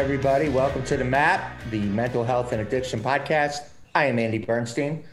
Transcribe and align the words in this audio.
everybody. 0.00 0.48
Welcome 0.48 0.82
to 0.84 0.96
the 0.96 1.04
MAP, 1.04 1.60
the 1.68 1.80
Mental 1.80 2.24
Health 2.24 2.52
and 2.52 2.62
Addiction 2.62 3.00
Podcast. 3.00 3.68
I 3.94 4.06
am 4.06 4.18
Andy 4.18 4.38
Bernstein, 4.38 5.04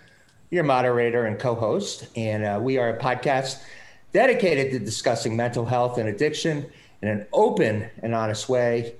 your 0.50 0.64
moderator 0.64 1.26
and 1.26 1.38
co 1.38 1.56
host, 1.56 2.08
and 2.16 2.46
uh, 2.46 2.58
we 2.62 2.78
are 2.78 2.92
a 2.92 2.98
podcast 2.98 3.62
dedicated 4.14 4.72
to 4.72 4.80
discussing 4.80 5.36
mental 5.36 5.66
health 5.66 5.98
and 5.98 6.08
addiction 6.08 6.66
in 7.02 7.10
an 7.10 7.28
open 7.34 7.90
and 8.02 8.16
honest 8.16 8.48
way. 8.48 8.96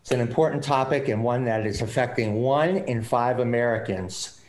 It's 0.00 0.10
an 0.10 0.20
important 0.20 0.64
topic 0.64 1.06
and 1.06 1.22
one 1.22 1.44
that 1.44 1.64
is 1.64 1.80
affecting 1.80 2.34
one 2.34 2.78
in 2.78 3.04
five 3.04 3.38
Americans. 3.38 4.40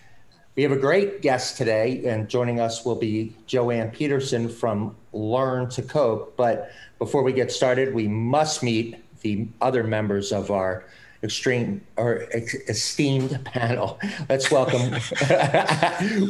We 0.56 0.64
have 0.64 0.72
a 0.72 0.80
great 0.80 1.22
guest 1.22 1.58
today, 1.58 2.02
and 2.08 2.28
joining 2.28 2.60
us 2.60 2.84
will 2.84 2.96
be 2.96 3.36
Joanne 3.46 3.92
Peterson 3.92 4.50
from 4.50 4.96
Learn 5.14 5.70
to 5.70 5.84
Cope. 5.84 6.36
But 6.36 6.72
before 6.98 7.22
we 7.22 7.34
get 7.34 7.52
started, 7.52 7.94
we 7.94 8.08
must 8.08 8.64
meet 8.64 9.05
the 9.26 9.48
other 9.60 9.84
members 9.84 10.32
of 10.32 10.52
our 10.52 10.86
extreme 11.24 11.82
or 11.98 12.28
esteemed 12.70 13.44
panel. 13.44 14.00
Let's 14.30 14.52
welcome 14.52 14.92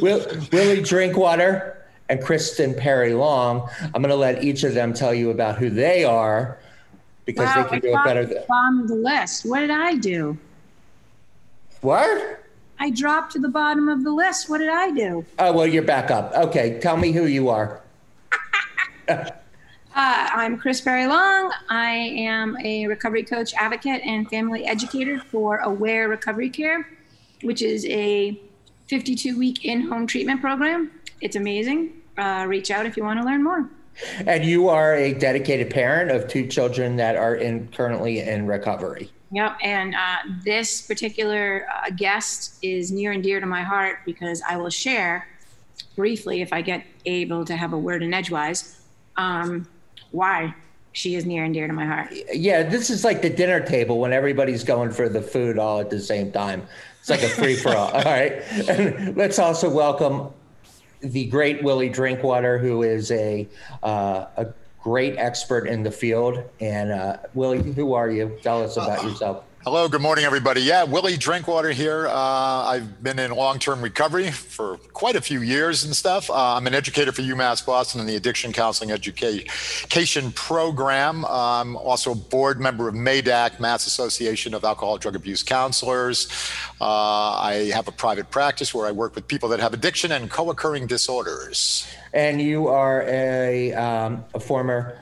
Willie 0.00 0.82
Drinkwater 0.82 1.86
and 2.08 2.22
Kristen 2.24 2.74
Perry 2.74 3.12
Long. 3.12 3.68
I'm 3.82 4.00
going 4.00 4.08
to 4.08 4.16
let 4.16 4.42
each 4.42 4.64
of 4.64 4.72
them 4.72 4.94
tell 4.94 5.12
you 5.12 5.28
about 5.28 5.58
who 5.58 5.68
they 5.68 6.04
are 6.04 6.58
because 7.26 7.54
wow, 7.54 7.64
they 7.64 7.68
can 7.68 7.80
do 7.80 7.98
it 7.98 8.04
better. 8.04 8.24
Than- 8.24 8.44
bottom 8.48 8.80
of 8.80 8.88
the 8.88 8.94
list. 8.94 9.44
What 9.44 9.60
did 9.60 9.70
I 9.70 9.94
do? 9.96 10.38
What? 11.82 12.40
I 12.78 12.88
dropped 12.90 13.32
to 13.32 13.38
the 13.38 13.50
bottom 13.50 13.90
of 13.90 14.04
the 14.04 14.10
list. 14.10 14.48
What 14.48 14.58
did 14.58 14.70
I 14.70 14.90
do? 14.90 15.26
Oh 15.38 15.52
well, 15.52 15.66
you're 15.66 15.82
back 15.82 16.10
up. 16.10 16.32
Okay, 16.34 16.78
tell 16.80 16.96
me 16.96 17.12
who 17.12 17.26
you 17.26 17.50
are. 17.50 17.82
Uh, 19.96 20.28
I'm 20.30 20.58
Chris 20.58 20.82
Perry 20.82 21.06
Long. 21.06 21.50
I 21.70 21.88
am 21.88 22.54
a 22.62 22.86
recovery 22.86 23.22
coach, 23.22 23.54
advocate, 23.54 24.02
and 24.04 24.28
family 24.28 24.66
educator 24.66 25.18
for 25.18 25.60
Aware 25.60 26.10
Recovery 26.10 26.50
Care, 26.50 26.86
which 27.40 27.62
is 27.62 27.86
a 27.86 28.38
52 28.88 29.38
week 29.38 29.64
in 29.64 29.80
home 29.80 30.06
treatment 30.06 30.42
program. 30.42 30.90
It's 31.22 31.34
amazing. 31.34 31.94
Uh, 32.18 32.44
reach 32.46 32.70
out 32.70 32.84
if 32.84 32.98
you 32.98 33.04
want 33.04 33.20
to 33.20 33.24
learn 33.24 33.42
more. 33.42 33.70
And 34.26 34.44
you 34.44 34.68
are 34.68 34.94
a 34.94 35.14
dedicated 35.14 35.70
parent 35.70 36.10
of 36.10 36.28
two 36.28 36.46
children 36.46 36.96
that 36.96 37.16
are 37.16 37.34
in 37.34 37.68
currently 37.68 38.20
in 38.20 38.46
recovery. 38.46 39.10
Yep. 39.32 39.56
And 39.62 39.94
uh, 39.94 40.16
this 40.44 40.82
particular 40.82 41.66
uh, 41.74 41.88
guest 41.96 42.58
is 42.60 42.92
near 42.92 43.12
and 43.12 43.22
dear 43.22 43.40
to 43.40 43.46
my 43.46 43.62
heart 43.62 44.00
because 44.04 44.42
I 44.46 44.58
will 44.58 44.68
share 44.68 45.26
briefly, 45.96 46.42
if 46.42 46.52
I 46.52 46.60
get 46.60 46.84
able 47.06 47.46
to 47.46 47.56
have 47.56 47.72
a 47.72 47.78
word 47.78 48.02
in 48.02 48.12
edgewise, 48.12 48.82
um, 49.16 49.66
why 50.10 50.54
she 50.92 51.14
is 51.14 51.26
near 51.26 51.44
and 51.44 51.52
dear 51.52 51.66
to 51.66 51.72
my 51.72 51.84
heart. 51.84 52.12
Yeah, 52.32 52.62
this 52.62 52.88
is 52.88 53.04
like 53.04 53.20
the 53.20 53.28
dinner 53.28 53.60
table 53.60 53.98
when 53.98 54.12
everybody's 54.12 54.64
going 54.64 54.92
for 54.92 55.08
the 55.08 55.20
food 55.20 55.58
all 55.58 55.78
at 55.78 55.90
the 55.90 56.00
same 56.00 56.32
time. 56.32 56.66
It's 57.00 57.10
like 57.10 57.22
a 57.22 57.28
free 57.28 57.54
for 57.54 57.76
all. 57.76 57.90
all 57.92 58.02
right. 58.02 58.42
And 58.68 59.16
let's 59.16 59.38
also 59.38 59.68
welcome 59.68 60.30
the 61.00 61.26
great 61.26 61.62
Willie 61.62 61.90
Drinkwater, 61.90 62.58
who 62.58 62.82
is 62.82 63.10
a 63.10 63.46
uh, 63.82 64.26
a 64.36 64.46
great 64.82 65.16
expert 65.18 65.66
in 65.66 65.82
the 65.82 65.90
field. 65.90 66.42
And 66.60 66.92
uh, 66.92 67.18
Willie, 67.34 67.72
who 67.72 67.92
are 67.92 68.10
you? 68.10 68.38
Tell 68.42 68.62
us 68.62 68.76
about 68.76 69.04
uh, 69.04 69.08
yourself. 69.08 69.44
Hello, 69.66 69.88
good 69.88 70.00
morning, 70.00 70.24
everybody. 70.24 70.60
Yeah, 70.60 70.84
Willie 70.84 71.16
Drinkwater 71.16 71.72
here. 71.72 72.06
Uh, 72.06 72.12
I've 72.12 73.02
been 73.02 73.18
in 73.18 73.32
long 73.32 73.58
term 73.58 73.82
recovery 73.82 74.30
for 74.30 74.76
quite 74.92 75.16
a 75.16 75.20
few 75.20 75.42
years 75.42 75.82
and 75.82 75.92
stuff. 75.92 76.30
Uh, 76.30 76.54
I'm 76.54 76.68
an 76.68 76.74
educator 76.74 77.10
for 77.10 77.22
UMass 77.22 77.66
Boston 77.66 78.00
in 78.00 78.06
the 78.06 78.14
Addiction 78.14 78.52
Counseling 78.52 78.92
Education 78.92 80.30
Program. 80.30 81.24
I'm 81.24 81.76
also 81.76 82.12
a 82.12 82.14
board 82.14 82.60
member 82.60 82.86
of 82.88 82.94
MADAC, 82.94 83.58
Mass 83.58 83.88
Association 83.88 84.54
of 84.54 84.62
Alcohol 84.62 84.98
Drug 84.98 85.16
Abuse 85.16 85.42
Counselors. 85.42 86.28
Uh, 86.80 86.84
I 86.84 87.72
have 87.74 87.88
a 87.88 87.92
private 87.92 88.30
practice 88.30 88.72
where 88.72 88.86
I 88.86 88.92
work 88.92 89.16
with 89.16 89.26
people 89.26 89.48
that 89.48 89.58
have 89.58 89.74
addiction 89.74 90.12
and 90.12 90.30
co 90.30 90.48
occurring 90.48 90.86
disorders. 90.86 91.88
And 92.14 92.40
you 92.40 92.68
are 92.68 93.02
a, 93.08 93.72
um, 93.72 94.24
a 94.32 94.38
former 94.38 94.96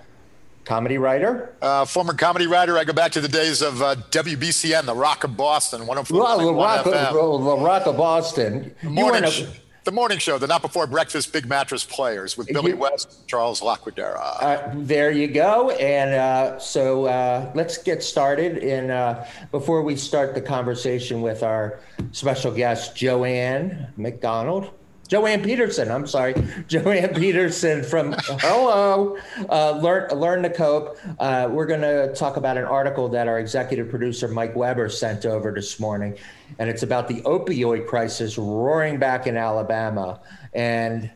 comedy 0.65 0.99
writer. 0.99 1.55
Uh, 1.61 1.85
former 1.85 2.15
comedy 2.15 2.47
writer. 2.47 2.79
I 2.79 2.85
go 2.85 2.93
back 2.93 3.13
to 3.13 3.21
the 3.21 3.29
days 3.29 3.63
of 3.63 3.83
uh, 3.83 3.97
WBCN, 4.11 4.87
The 4.87 4.95
Rock 4.95 5.25
of 5.25 5.37
Boston, 5.37 5.81
104. 5.87 6.19
Well, 6.19 6.39
the, 6.39 6.55
Rock, 6.55 6.85
the 6.85 7.65
Rock 7.65 7.87
of 7.87 7.97
Boston. 7.97 8.75
The 8.83 8.91
morning, 8.91 9.25
a, 9.25 9.47
the 9.85 9.93
morning 9.93 10.19
show, 10.19 10.39
the 10.39 10.47
not 10.47 10.63
before 10.63 10.87
breakfast 10.87 11.33
Big 11.33 11.47
Mattress 11.47 11.85
Players 11.85 12.37
with 12.37 12.49
Billy 12.49 12.71
you, 12.71 12.77
West, 12.77 13.27
Charles 13.27 13.61
Laquidara. 13.61 14.43
Uh, 14.43 14.71
there 14.75 15.11
you 15.11 15.29
go. 15.29 15.71
And 15.71 16.15
uh, 16.15 16.59
so 16.59 17.05
uh, 17.05 17.53
let's 17.55 17.79
get 17.79 18.03
started. 18.03 18.59
And 18.59 18.91
uh, 18.91 19.25
before 19.51 19.83
we 19.83 19.97
start 19.97 20.35
the 20.35 20.41
conversation 20.41 21.21
with 21.21 21.43
our 21.43 21.81
special 22.13 22.51
guest, 22.53 22.97
Joanne 22.97 23.89
McDonald. 23.97 24.71
Joanne 25.09 25.43
Peterson. 25.43 25.91
I'm 25.91 26.07
sorry, 26.07 26.35
Joanne 26.69 27.15
Peterson 27.15 27.83
from 27.83 28.15
Hello, 28.19 29.19
uh, 29.51 29.79
learn 29.79 30.09
learn 30.11 30.43
to 30.43 30.51
cope. 30.51 30.99
Uh, 31.19 31.49
we're 31.51 31.67
going 31.67 31.83
to 31.83 32.15
talk 32.15 32.37
about 32.37 32.57
an 32.57 32.65
article 32.65 33.09
that 33.11 33.29
our 33.29 33.39
executive 33.39 33.91
producer 33.91 34.29
Mike 34.29 34.57
Weber 34.57 34.89
sent 34.89 35.27
over 35.27 35.53
this 35.53 35.79
morning, 35.79 36.17
and 36.59 36.71
it's 36.71 36.83
about 36.83 37.09
the 37.09 37.21
opioid 37.23 37.87
crisis 37.87 38.39
roaring 38.39 38.99
back 38.99 39.27
in 39.27 39.37
Alabama. 39.37 40.21
And 40.55 41.11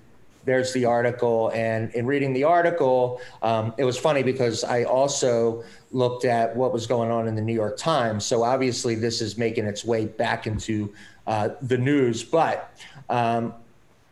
there's 0.45 0.73
the 0.73 0.87
article. 0.87 1.51
And 1.55 1.93
in 1.93 2.07
reading 2.07 2.33
the 2.33 2.45
article, 2.45 3.21
um, 3.43 3.75
it 3.77 3.85
was 3.85 3.99
funny 3.99 4.23
because 4.23 4.65
I 4.65 4.85
also 4.85 5.63
looked 5.93 6.25
at 6.25 6.57
what 6.57 6.73
was 6.73 6.87
going 6.87 7.11
on 7.11 7.29
in 7.29 7.35
the 7.35 7.43
New 7.43 7.53
York 7.53 7.77
Times. 7.77 8.25
So 8.25 8.43
obviously, 8.43 8.95
this 8.95 9.21
is 9.21 9.37
making 9.37 9.67
its 9.67 9.85
way 9.85 10.07
back 10.07 10.47
into 10.47 10.93
uh, 11.27 11.51
the 11.63 11.79
news, 11.79 12.23
but. 12.23 12.75
Um, 13.11 13.55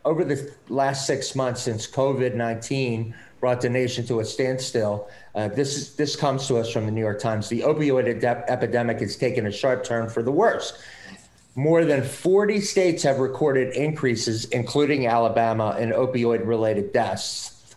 over 0.07 0.23
the 0.23 0.49
last 0.69 1.05
six 1.05 1.35
months 1.35 1.61
since 1.61 1.85
COVID 1.85 2.33
19 2.33 3.13
brought 3.41 3.61
the 3.61 3.69
nation 3.69 4.05
to 4.07 4.21
a 4.21 4.25
standstill, 4.25 5.09
uh, 5.35 5.49
this, 5.49 5.75
is, 5.75 5.95
this 5.95 6.15
comes 6.15 6.47
to 6.47 6.57
us 6.57 6.71
from 6.71 6.85
the 6.85 6.91
New 6.91 7.01
York 7.01 7.19
Times. 7.19 7.49
The 7.49 7.61
opioid 7.61 8.23
ed- 8.23 8.45
epidemic 8.47 8.99
has 9.01 9.17
taken 9.17 9.45
a 9.45 9.51
sharp 9.51 9.83
turn 9.83 10.09
for 10.09 10.23
the 10.23 10.31
worse. 10.31 10.81
More 11.55 11.83
than 11.83 12.03
40 12.03 12.61
states 12.61 13.03
have 13.03 13.19
recorded 13.19 13.75
increases, 13.75 14.45
including 14.45 15.07
Alabama, 15.07 15.75
in 15.77 15.89
opioid 15.89 16.47
related 16.47 16.93
deaths 16.93 17.75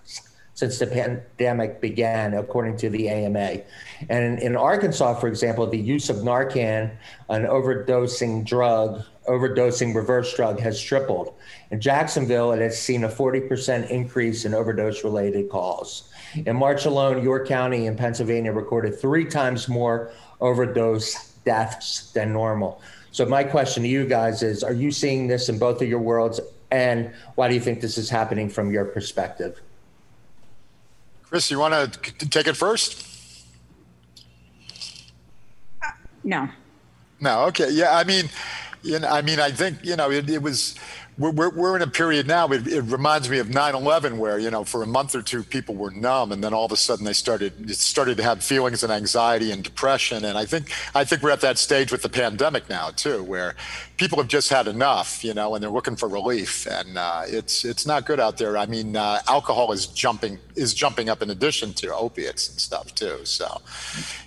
since 0.54 0.78
the 0.78 0.86
pandemic 0.86 1.80
began, 1.80 2.34
according 2.34 2.76
to 2.76 2.90
the 2.90 3.08
AMA. 3.08 3.62
And 4.10 4.38
in, 4.38 4.38
in, 4.38 4.56
Arkansas, 4.56 5.14
for 5.14 5.26
example, 5.26 5.66
the 5.66 5.78
use 5.78 6.10
of 6.10 6.18
Narcan, 6.18 6.94
an 7.30 7.44
overdosing 7.44 8.44
drug, 8.44 9.02
overdosing 9.28 9.94
reverse 9.94 10.34
drug, 10.34 10.60
has 10.60 10.80
tripled. 10.80 11.34
In 11.70 11.80
Jacksonville, 11.80 12.52
it 12.52 12.60
has 12.60 12.80
seen 12.80 13.04
a 13.04 13.08
40% 13.08 13.88
increase 13.90 14.44
in 14.44 14.54
overdose 14.54 15.04
related 15.04 15.50
calls. 15.50 16.10
In 16.34 16.56
March 16.56 16.84
alone, 16.84 17.22
York 17.22 17.46
County 17.46 17.86
in 17.86 17.96
Pennsylvania 17.96 18.52
recorded 18.52 18.98
three 18.98 19.24
times 19.24 19.68
more 19.68 20.12
overdose 20.40 21.32
deaths 21.44 22.10
than 22.12 22.32
normal. 22.32 22.80
So, 23.12 23.26
my 23.26 23.42
question 23.44 23.82
to 23.82 23.88
you 23.88 24.06
guys 24.06 24.42
is 24.42 24.62
Are 24.62 24.72
you 24.72 24.90
seeing 24.90 25.26
this 25.26 25.48
in 25.48 25.58
both 25.58 25.82
of 25.82 25.88
your 25.88 25.98
worlds? 25.98 26.40
And 26.70 27.10
why 27.34 27.48
do 27.48 27.54
you 27.54 27.60
think 27.60 27.80
this 27.80 27.98
is 27.98 28.08
happening 28.08 28.48
from 28.48 28.70
your 28.70 28.84
perspective? 28.84 29.60
Chris, 31.24 31.50
you 31.50 31.58
want 31.58 31.92
to 31.92 32.28
take 32.28 32.46
it 32.46 32.56
first? 32.56 33.06
Uh, 35.82 35.88
no. 36.22 36.48
No. 37.20 37.44
Okay. 37.46 37.70
Yeah. 37.70 37.96
I 37.96 38.04
mean, 38.04 38.28
you 38.82 38.98
know, 38.98 39.08
I 39.08 39.22
mean, 39.22 39.40
I 39.40 39.50
think 39.50 39.84
you 39.84 39.96
know, 39.96 40.10
it, 40.10 40.28
it 40.30 40.42
was 40.42 40.74
we're, 41.18 41.50
we're, 41.50 41.76
in 41.76 41.82
a 41.82 41.86
period 41.86 42.26
now. 42.26 42.48
It, 42.48 42.66
it, 42.66 42.80
reminds 42.82 43.28
me 43.28 43.38
of 43.38 43.48
9/11, 43.48 44.16
where 44.16 44.38
you 44.38 44.50
know, 44.50 44.64
for 44.64 44.82
a 44.82 44.86
month 44.86 45.14
or 45.14 45.20
two, 45.20 45.42
people 45.42 45.74
were 45.74 45.90
numb, 45.90 46.32
and 46.32 46.42
then 46.42 46.54
all 46.54 46.64
of 46.64 46.72
a 46.72 46.76
sudden 46.76 47.04
they 47.04 47.12
started 47.12 47.74
started 47.76 48.16
to 48.16 48.22
have 48.22 48.42
feelings 48.42 48.82
and 48.82 48.90
anxiety 48.92 49.50
and 49.50 49.62
depression. 49.62 50.24
And 50.24 50.38
I 50.38 50.46
think 50.46 50.72
I 50.94 51.04
think 51.04 51.22
we're 51.22 51.30
at 51.30 51.42
that 51.42 51.58
stage 51.58 51.92
with 51.92 52.02
the 52.02 52.08
pandemic 52.08 52.70
now 52.70 52.90
too, 52.90 53.22
where 53.22 53.54
people 54.00 54.16
have 54.16 54.28
just 54.28 54.48
had 54.48 54.66
enough, 54.66 55.22
you 55.22 55.34
know, 55.34 55.54
and 55.54 55.62
they're 55.62 55.70
looking 55.70 55.94
for 55.94 56.08
relief. 56.08 56.66
And 56.66 56.96
uh, 56.96 57.22
it's 57.26 57.66
it's 57.66 57.86
not 57.86 58.06
good 58.06 58.18
out 58.18 58.38
there. 58.38 58.56
I 58.56 58.64
mean, 58.64 58.96
uh, 58.96 59.20
alcohol 59.28 59.72
is 59.72 59.86
jumping 59.86 60.38
is 60.56 60.72
jumping 60.72 61.10
up 61.10 61.20
in 61.22 61.28
addition 61.30 61.74
to 61.74 61.94
opiates 61.94 62.48
and 62.48 62.58
stuff 62.58 62.94
too. 62.94 63.18
So, 63.24 63.60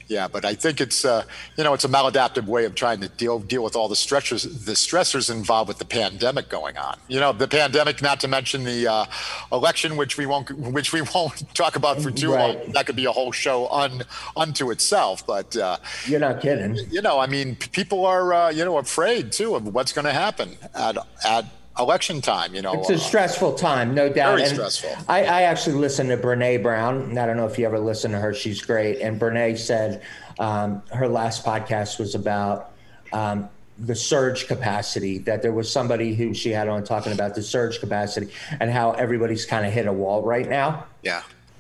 yeah, 0.07 0.27
but 0.27 0.45
I 0.45 0.53
think 0.53 0.79
it's 0.79 1.03
uh, 1.03 1.23
you 1.57 1.63
know 1.63 1.73
it's 1.73 1.85
a 1.85 1.89
maladaptive 1.89 2.45
way 2.45 2.65
of 2.65 2.75
trying 2.75 3.01
to 3.01 3.09
deal 3.09 3.39
deal 3.39 3.63
with 3.63 3.75
all 3.75 3.87
the 3.87 3.95
stressors 3.95 4.43
the 4.65 4.73
stressors 4.73 5.31
involved 5.31 5.67
with 5.67 5.79
the 5.79 5.85
pandemic 5.85 6.49
going 6.49 6.77
on. 6.77 6.99
You 7.07 7.19
know, 7.19 7.33
the 7.33 7.47
pandemic, 7.47 8.01
not 8.01 8.19
to 8.19 8.27
mention 8.27 8.63
the 8.63 8.87
uh, 8.87 9.05
election, 9.51 9.97
which 9.97 10.17
we 10.17 10.27
won't 10.27 10.51
which 10.51 10.93
we 10.93 11.01
won't 11.15 11.53
talk 11.55 11.75
about 11.75 11.99
for 11.99 12.11
too 12.11 12.33
right. 12.33 12.59
long. 12.59 12.71
That 12.73 12.85
could 12.85 12.95
be 12.95 13.05
a 13.05 13.11
whole 13.11 13.31
show 13.31 13.67
un, 13.69 14.03
unto 14.37 14.69
itself. 14.69 15.25
But 15.25 15.57
uh, 15.57 15.77
you're 16.05 16.19
not 16.19 16.41
kidding. 16.41 16.75
You 16.91 17.01
know, 17.01 17.19
I 17.19 17.25
mean, 17.25 17.55
people 17.55 18.05
are 18.05 18.33
uh, 18.33 18.49
you 18.51 18.63
know 18.63 18.77
afraid 18.77 19.31
too 19.31 19.55
of 19.67 19.73
what's 19.73 19.93
going 19.93 20.05
to 20.05 20.13
happen 20.13 20.57
at 20.73 20.97
at 21.25 21.45
election 21.79 22.21
time. 22.21 22.53
You 22.55 22.61
know, 22.61 22.73
It's 22.73 22.89
a 22.89 22.95
uh, 22.95 22.97
stressful 22.97 23.55
time, 23.55 23.93
no 23.93 24.09
doubt. 24.09 24.37
Very 24.37 24.43
And 24.43 24.55
stressful. 24.55 24.91
I, 25.07 25.25
I 25.25 25.41
actually 25.43 25.75
listened 25.75 26.09
to 26.09 26.17
Brene 26.17 26.61
Brown. 26.61 27.17
I 27.17 27.25
don't 27.25 27.37
know 27.37 27.47
if 27.47 27.57
you 27.57 27.65
ever 27.65 27.79
listened 27.79 28.13
to 28.13 28.19
her. 28.19 28.33
She's 28.33 28.61
great. 28.61 29.01
And 29.01 29.19
Brene 29.19 29.57
said 29.57 30.01
um, 30.39 30.81
her 30.91 31.07
last 31.07 31.45
podcast 31.45 31.99
was 31.99 32.15
about 32.15 32.71
um, 33.11 33.49
the 33.79 33.95
surge 33.95 34.47
capacity, 34.47 35.17
that 35.19 35.41
there 35.41 35.51
was 35.51 35.71
somebody 35.71 36.13
who 36.13 36.33
she 36.33 36.51
had 36.51 36.67
on 36.67 36.83
talking 36.83 37.11
about 37.11 37.35
the 37.35 37.41
surge 37.41 37.79
capacity 37.79 38.31
and 38.59 38.69
how 38.69 38.91
everybody's 38.91 39.45
kind 39.45 39.65
of 39.65 39.73
hit 39.73 39.87
a 39.87 39.93
wall 39.93 40.21
right 40.21 40.47
now. 40.47 40.85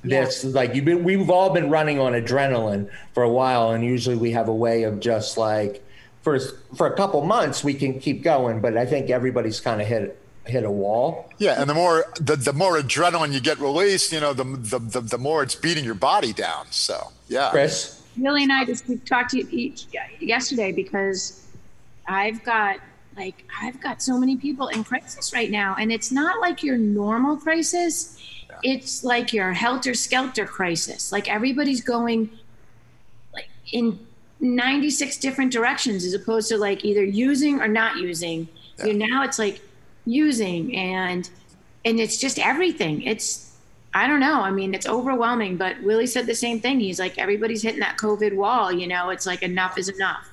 yeah. 0.03 0.21
This 0.25 0.43
like 0.43 0.75
you've 0.75 0.85
been, 0.85 1.03
we've 1.03 1.29
all 1.29 1.51
been 1.51 1.69
running 1.69 1.99
on 1.99 2.11
adrenaline 2.11 2.89
for 3.13 3.23
a 3.23 3.29
while, 3.29 3.71
and 3.71 3.85
usually 3.85 4.17
we 4.17 4.31
have 4.31 4.49
a 4.49 4.53
way 4.53 4.83
of 4.83 4.99
just 4.99 5.37
like 5.37 5.82
for 6.23 6.39
for 6.75 6.87
a 6.87 6.95
couple 6.95 7.23
months 7.25 7.63
we 7.63 7.73
can 7.73 7.99
keep 7.99 8.23
going, 8.23 8.61
but 8.61 8.77
I 8.77 8.85
think 8.85 9.09
everybody's 9.09 9.59
kind 9.59 9.81
of 9.81 9.87
hit 9.87 10.19
hit 10.45 10.63
a 10.63 10.71
wall. 10.71 11.29
Yeah, 11.37 11.59
and 11.59 11.69
the 11.69 11.73
more 11.73 12.05
the, 12.19 12.35
the 12.35 12.53
more 12.53 12.77
adrenaline 12.77 13.33
you 13.33 13.41
get 13.41 13.59
released, 13.59 14.11
you 14.11 14.19
know, 14.19 14.33
the, 14.33 14.43
the 14.43 14.79
the 14.79 15.01
the 15.01 15.17
more 15.17 15.43
it's 15.43 15.55
beating 15.55 15.83
your 15.83 15.95
body 15.95 16.33
down. 16.33 16.67
So 16.71 17.11
yeah, 17.27 17.51
Chris, 17.51 18.01
Billy 18.21 18.43
and 18.43 18.51
I 18.51 18.65
just 18.65 18.87
we 18.87 18.97
talked 18.97 19.31
to 19.31 19.55
each 19.55 19.87
yesterday 20.19 20.71
because 20.71 21.45
I've 22.07 22.43
got 22.43 22.77
like 23.17 23.45
I've 23.61 23.79
got 23.81 24.01
so 24.01 24.17
many 24.17 24.37
people 24.37 24.69
in 24.69 24.83
crisis 24.83 25.33
right 25.33 25.51
now, 25.51 25.75
and 25.77 25.91
it's 25.91 26.11
not 26.11 26.39
like 26.39 26.63
your 26.63 26.77
normal 26.77 27.37
crisis. 27.37 28.19
It's 28.63 29.03
like 29.03 29.33
your 29.33 29.51
helter 29.51 29.93
skelter 29.93 30.45
crisis. 30.45 31.11
Like 31.11 31.29
everybody's 31.29 31.81
going 31.81 32.29
like 33.33 33.49
in 33.73 33.99
96 34.43 35.17
different 35.17 35.51
directions 35.51 36.03
as 36.05 36.13
opposed 36.13 36.49
to 36.49 36.57
like 36.57 36.83
either 36.83 37.03
using 37.03 37.61
or 37.61 37.67
not 37.67 37.97
using. 37.97 38.47
You 38.83 38.93
know, 38.93 39.05
now 39.05 39.23
it's 39.23 39.39
like 39.39 39.61
using 40.05 40.75
and 40.75 41.29
and 41.85 41.99
it's 41.99 42.17
just 42.17 42.37
everything. 42.37 43.03
It's 43.03 43.51
I 43.93 44.07
don't 44.07 44.19
know. 44.19 44.41
I 44.41 44.51
mean, 44.51 44.73
it's 44.73 44.87
overwhelming, 44.87 45.55
but 45.55 45.81
Willie 45.83 46.07
said 46.07 46.25
the 46.25 46.35
same 46.35 46.59
thing. 46.59 46.79
He's 46.79 46.99
like, 46.99 47.17
everybody's 47.17 47.61
hitting 47.61 47.79
that 47.79 47.97
COVID 47.97 48.35
wall, 48.35 48.71
you 48.71 48.87
know, 48.87 49.11
it's 49.11 49.25
like 49.25 49.43
enough 49.43 49.77
is 49.77 49.87
enough. 49.87 50.27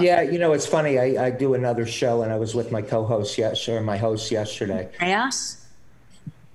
Yeah, 0.00 0.22
you 0.22 0.38
know, 0.38 0.52
it's 0.52 0.66
funny. 0.66 0.98
I, 0.98 1.26
I 1.26 1.30
do 1.30 1.54
another 1.54 1.86
show, 1.86 2.22
and 2.22 2.32
I 2.32 2.36
was 2.36 2.54
with 2.54 2.72
my 2.72 2.80
co-host 2.80 3.36
yes, 3.36 3.68
or 3.68 3.80
my 3.82 3.96
host 3.96 4.30
yesterday. 4.30 4.88
Chaos? 4.98 5.66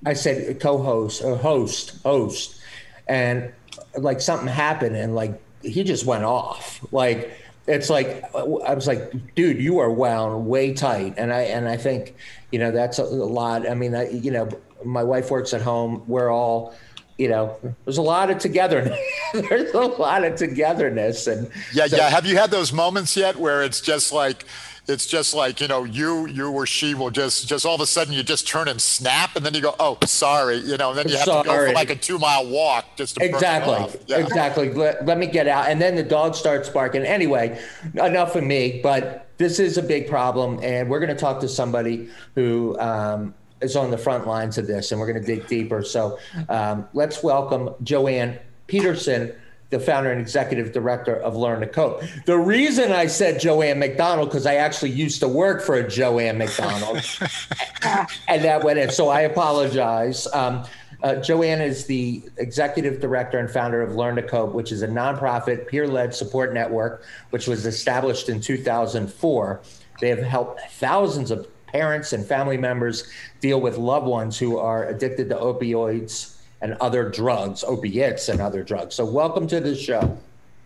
I 0.05 0.13
said 0.13 0.59
co-host 0.59 1.23
or 1.23 1.37
host, 1.37 2.01
host, 2.03 2.59
and 3.07 3.53
like 3.97 4.19
something 4.19 4.47
happened, 4.47 4.95
and 4.95 5.15
like 5.15 5.39
he 5.63 5.83
just 5.83 6.05
went 6.05 6.23
off. 6.23 6.85
Like 6.91 7.31
it's 7.67 7.89
like 7.89 8.23
I 8.35 8.73
was 8.73 8.87
like, 8.87 9.33
dude, 9.35 9.57
you 9.59 9.79
are 9.79 9.89
wound 9.91 10.45
way 10.45 10.73
tight, 10.73 11.15
and 11.17 11.33
I 11.33 11.41
and 11.41 11.67
I 11.67 11.77
think 11.77 12.15
you 12.51 12.59
know 12.59 12.71
that's 12.71 12.99
a, 12.99 13.03
a 13.03 13.05
lot. 13.05 13.69
I 13.69 13.73
mean, 13.73 13.95
I, 13.95 14.09
you 14.09 14.31
know, 14.31 14.49
my 14.83 15.03
wife 15.03 15.31
works 15.31 15.53
at 15.53 15.61
home. 15.61 16.03
We're 16.07 16.29
all. 16.29 16.73
You 17.19 17.29
know, 17.29 17.55
there's 17.85 17.99
a 17.99 18.01
lot 18.01 18.31
of 18.31 18.39
togetherness. 18.39 18.99
there's 19.33 19.71
a 19.73 19.79
lot 19.81 20.23
of 20.23 20.35
togetherness, 20.35 21.27
and 21.27 21.47
yeah, 21.71 21.85
so- 21.85 21.97
yeah. 21.97 22.09
Have 22.09 22.25
you 22.25 22.35
had 22.37 22.49
those 22.49 22.73
moments 22.73 23.15
yet 23.15 23.35
where 23.35 23.61
it's 23.63 23.81
just 23.81 24.11
like 24.11 24.45
it's 24.87 25.05
just 25.05 25.33
like 25.33 25.61
you 25.61 25.67
know 25.67 25.83
you 25.83 26.27
you 26.27 26.51
or 26.51 26.65
she 26.65 26.93
will 26.93 27.09
just 27.09 27.47
just 27.47 27.65
all 27.65 27.75
of 27.75 27.81
a 27.81 27.85
sudden 27.85 28.13
you 28.13 28.21
just 28.23 28.47
turn 28.47 28.67
and 28.67 28.81
snap 28.81 29.35
and 29.35 29.45
then 29.45 29.53
you 29.53 29.61
go 29.61 29.75
oh 29.79 29.97
sorry 30.05 30.57
you 30.57 30.77
know 30.77 30.89
and 30.89 30.99
then 30.99 31.07
you 31.07 31.15
have 31.15 31.25
to 31.25 31.41
go 31.45 31.67
for 31.67 31.71
like 31.71 31.89
a 31.89 31.95
two 31.95 32.19
mile 32.19 32.45
walk 32.47 32.85
just 32.95 33.15
to 33.15 33.23
Exactly. 33.23 33.99
Yeah. 34.07 34.17
Exactly. 34.17 34.69
Let, 34.71 35.05
let 35.05 35.17
me 35.17 35.27
get 35.27 35.47
out. 35.47 35.67
And 35.69 35.81
then 35.81 35.95
the 35.95 36.03
dog 36.03 36.35
starts 36.35 36.69
barking. 36.69 37.03
Anyway, 37.03 37.59
enough 37.95 38.35
of 38.35 38.43
me, 38.43 38.79
but 38.81 39.27
this 39.37 39.59
is 39.59 39.77
a 39.77 39.83
big 39.83 40.07
problem. 40.07 40.59
And 40.61 40.89
we're 40.89 40.99
going 40.99 41.09
to 41.09 41.19
talk 41.19 41.39
to 41.41 41.47
somebody 41.47 42.09
who 42.35 42.77
um, 42.79 43.33
is 43.61 43.75
on 43.75 43.91
the 43.91 43.97
front 43.97 44.27
lines 44.27 44.57
of 44.57 44.67
this, 44.67 44.91
and 44.91 44.99
we're 44.99 45.11
going 45.11 45.23
to 45.23 45.35
dig 45.35 45.47
deeper. 45.47 45.83
So 45.83 46.19
um, 46.49 46.87
let's 46.93 47.23
welcome 47.23 47.73
Joanne 47.83 48.39
Peterson. 48.67 49.33
The 49.73 49.79
founder 49.79 50.11
and 50.11 50.21
executive 50.21 50.71
director 50.71 51.15
of 51.15 51.35
Learn 51.35 51.61
to 51.61 51.67
Cope. 51.67 52.03
The 52.25 52.37
reason 52.37 52.91
I 52.91 53.07
said 53.07 53.39
Joanne 53.39 53.79
McDonald 53.79 54.29
because 54.29 54.45
I 54.45 54.55
actually 54.55 54.91
used 54.91 55.19
to 55.21 55.27
work 55.27 55.63
for 55.63 55.73
a 55.73 55.87
Joanne 55.87 56.37
McDonald, 56.37 56.97
and 58.27 58.43
that 58.43 58.63
went 58.63 58.77
in. 58.77 58.91
So 58.91 59.09
I 59.09 59.21
apologize. 59.21 60.27
Um, 60.31 60.63
uh, 61.01 61.15
Joanne 61.15 61.59
is 61.59 61.87
the 61.87 62.21
executive 62.37 63.01
director 63.01 63.39
and 63.39 63.49
founder 63.49 63.81
of 63.81 63.95
Learn 63.95 64.15
to 64.17 64.21
Cope, 64.21 64.53
which 64.53 64.71
is 64.71 64.83
a 64.83 64.87
nonprofit 64.87 65.67
peer 65.67 65.87
led 65.87 66.13
support 66.13 66.53
network, 66.53 67.03
which 67.31 67.47
was 67.47 67.65
established 67.65 68.29
in 68.29 68.41
2004. 68.41 69.61
They 70.01 70.09
have 70.09 70.21
helped 70.21 70.61
thousands 70.73 71.31
of 71.31 71.47
parents 71.65 72.13
and 72.13 72.23
family 72.23 72.57
members 72.57 73.09
deal 73.41 73.59
with 73.59 73.79
loved 73.79 74.05
ones 74.05 74.37
who 74.37 74.59
are 74.59 74.85
addicted 74.85 75.29
to 75.29 75.35
opioids 75.35 76.32
and 76.63 76.75
other 76.79 77.09
drugs, 77.09 77.63
opiates 77.65 78.29
and 78.29 78.41
other 78.41 78.63
drugs. 78.63 78.95
So, 78.95 79.05
welcome 79.05 79.45
to 79.47 79.59
the 79.59 79.75
show. 79.75 80.17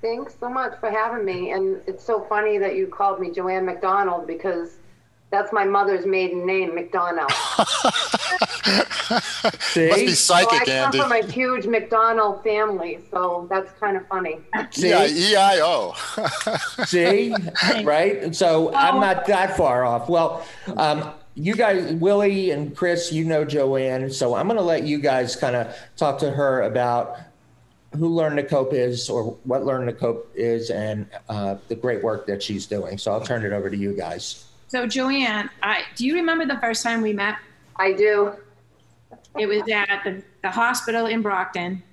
Thanks 0.02 0.36
so 0.40 0.48
much 0.48 0.80
for 0.80 0.92
having 0.92 1.26
me. 1.26 1.52
And 1.52 1.82
it's 1.88 2.04
so 2.04 2.22
funny 2.30 2.60
that 2.60 2.76
you 2.76 2.86
called 2.86 3.20
me 3.20 3.32
Joanne 3.32 3.66
McDonald 3.66 4.28
because 4.28 4.78
that's 5.32 5.52
my 5.52 5.66
mother's 5.66 6.06
maiden 6.06 6.46
name, 6.46 6.76
McDonald. 6.76 7.32
See? 9.60 9.88
Must 9.90 10.06
be 10.06 10.14
psychic, 10.14 10.50
So 10.50 10.56
I 10.56 10.64
psychic, 10.66 10.66
come 10.66 10.92
from 10.92 11.12
a 11.12 11.26
huge 11.26 11.66
McDonald 11.66 12.44
family, 12.44 13.00
so 13.10 13.48
that's 13.50 13.72
kind 13.80 13.98
of 13.98 14.08
funny. 14.08 14.40
See? 14.72 14.90
Yeah, 14.90 15.08
E 15.08 15.36
I 15.36 15.60
O. 15.62 15.96
See, 16.86 17.34
right? 17.84 18.22
And 18.22 18.36
so 18.36 18.74
I'm 18.74 19.00
not 19.00 19.26
that 19.26 19.58
far 19.58 19.84
off. 19.84 20.08
Well, 20.10 20.46
um, 20.78 21.12
you 21.38 21.54
guys, 21.54 21.94
Willie 21.94 22.50
and 22.50 22.75
Chris, 22.75 23.13
you 23.13 23.24
know 23.24 23.45
Joanne, 23.45 24.10
so 24.10 24.34
I'm 24.34 24.48
going 24.48 24.57
to 24.57 24.63
let 24.63 24.84
you 24.84 24.98
guys 24.98 25.36
kind 25.36 25.56
of 25.56 25.75
talk 25.95 26.18
to 26.19 26.31
her 26.31 26.63
about 26.63 27.19
who 27.95 28.07
Learn 28.07 28.36
to 28.38 28.44
Cope 28.44 28.74
is, 28.74 29.07
or 29.07 29.38
what 29.44 29.63
Learn 29.63 29.86
to 29.86 29.94
Cope 29.94 30.31
is, 30.34 30.72
and 30.72 31.07
uh, 31.30 31.57
the 31.68 31.75
great 31.75 32.04
work 32.04 32.25
that 32.25 32.42
she's 32.42 32.66
doing. 32.66 32.98
So 32.98 33.12
I'll 33.12 33.22
turn 33.22 33.45
it 33.45 33.54
over 33.54 33.69
to 33.69 33.78
you 33.78 33.94
guys. 33.95 34.45
So 34.68 34.88
Joanne, 34.88 35.50
I, 35.62 35.84
do 35.95 36.07
you 36.07 36.16
remember 36.16 36.45
the 36.45 36.60
first 36.60 36.81
time 36.81 37.01
we 37.01 37.13
met? 37.13 37.38
I 37.75 37.94
do. 37.94 38.33
It 39.38 39.45
was 39.45 39.62
at 39.69 40.01
the, 40.04 40.24
the 40.42 40.50
hospital 40.50 41.06
in 41.06 41.22
Brockton 41.22 41.83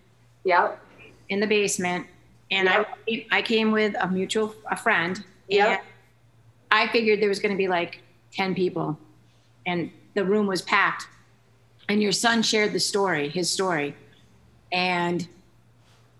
Yep. 0.45 0.81
in 1.29 1.41
the 1.41 1.47
basement. 1.47 2.07
And 2.51 2.69
I, 2.69 2.87
I 3.31 3.43
came 3.43 3.73
with 3.73 3.95
a 4.01 4.09
mutual, 4.09 4.55
a 4.71 4.77
friend. 4.77 5.23
Yep. 5.49 5.69
And 5.69 5.81
I 6.71 6.89
figured 6.89 7.21
there 7.21 7.29
was 7.29 7.41
going 7.41 7.53
to 7.53 7.59
be 7.59 7.69
like 7.69 8.01
10 8.33 8.55
people 8.55 8.99
and 9.67 9.91
the 10.15 10.25
room 10.25 10.47
was 10.47 10.63
packed. 10.63 11.07
And 11.89 12.03
your 12.03 12.13
son 12.13 12.43
shared 12.43 12.73
the 12.73 12.81
story, 12.81 13.29
his 13.29 13.51
story. 13.51 13.95
And 14.73 15.27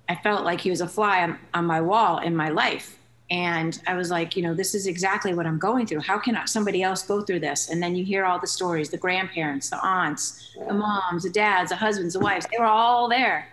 I 0.09 0.15
felt 0.17 0.45
like 0.45 0.61
he 0.61 0.71
was 0.71 0.81
a 0.81 0.89
fly 0.89 1.23
on, 1.23 1.39
on 1.55 1.65
my 1.65 1.81
wall 1.81 2.19
in 2.19 2.37
my 2.37 2.51
life. 2.51 2.99
And 3.31 3.81
I 3.87 3.95
was 3.95 4.11
like, 4.11 4.37
you 4.37 4.43
know, 4.43 4.53
this 4.53 4.75
is 4.75 4.87
exactly 4.87 5.33
what 5.33 5.47
I'm 5.47 5.59
going 5.59 5.87
through. 5.87 6.01
How 6.01 6.19
can 6.19 6.39
somebody 6.47 6.83
else 6.83 7.03
go 7.03 7.23
through 7.23 7.41
this? 7.41 7.71
And 7.71 7.83
then 7.83 7.97
you 7.97 8.05
hear 8.05 8.27
all 8.27 8.39
the 8.39 8.47
stories 8.47 8.91
the 8.91 8.99
grandparents, 8.99 9.71
the 9.71 9.83
aunts, 9.83 10.55
the 10.69 10.75
moms, 10.75 11.23
the 11.23 11.31
dads, 11.31 11.71
the 11.71 11.77
husbands, 11.77 12.15
the 12.15 12.21
wives, 12.21 12.47
they 12.53 12.59
were 12.59 12.67
all 12.67 13.09
there. 13.09 13.49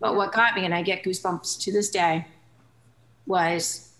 But 0.00 0.16
what 0.16 0.32
got 0.32 0.56
me, 0.56 0.64
and 0.64 0.74
I 0.74 0.82
get 0.82 1.04
goosebumps 1.04 1.60
to 1.60 1.72
this 1.72 1.88
day, 1.88 2.26
was 3.26 3.92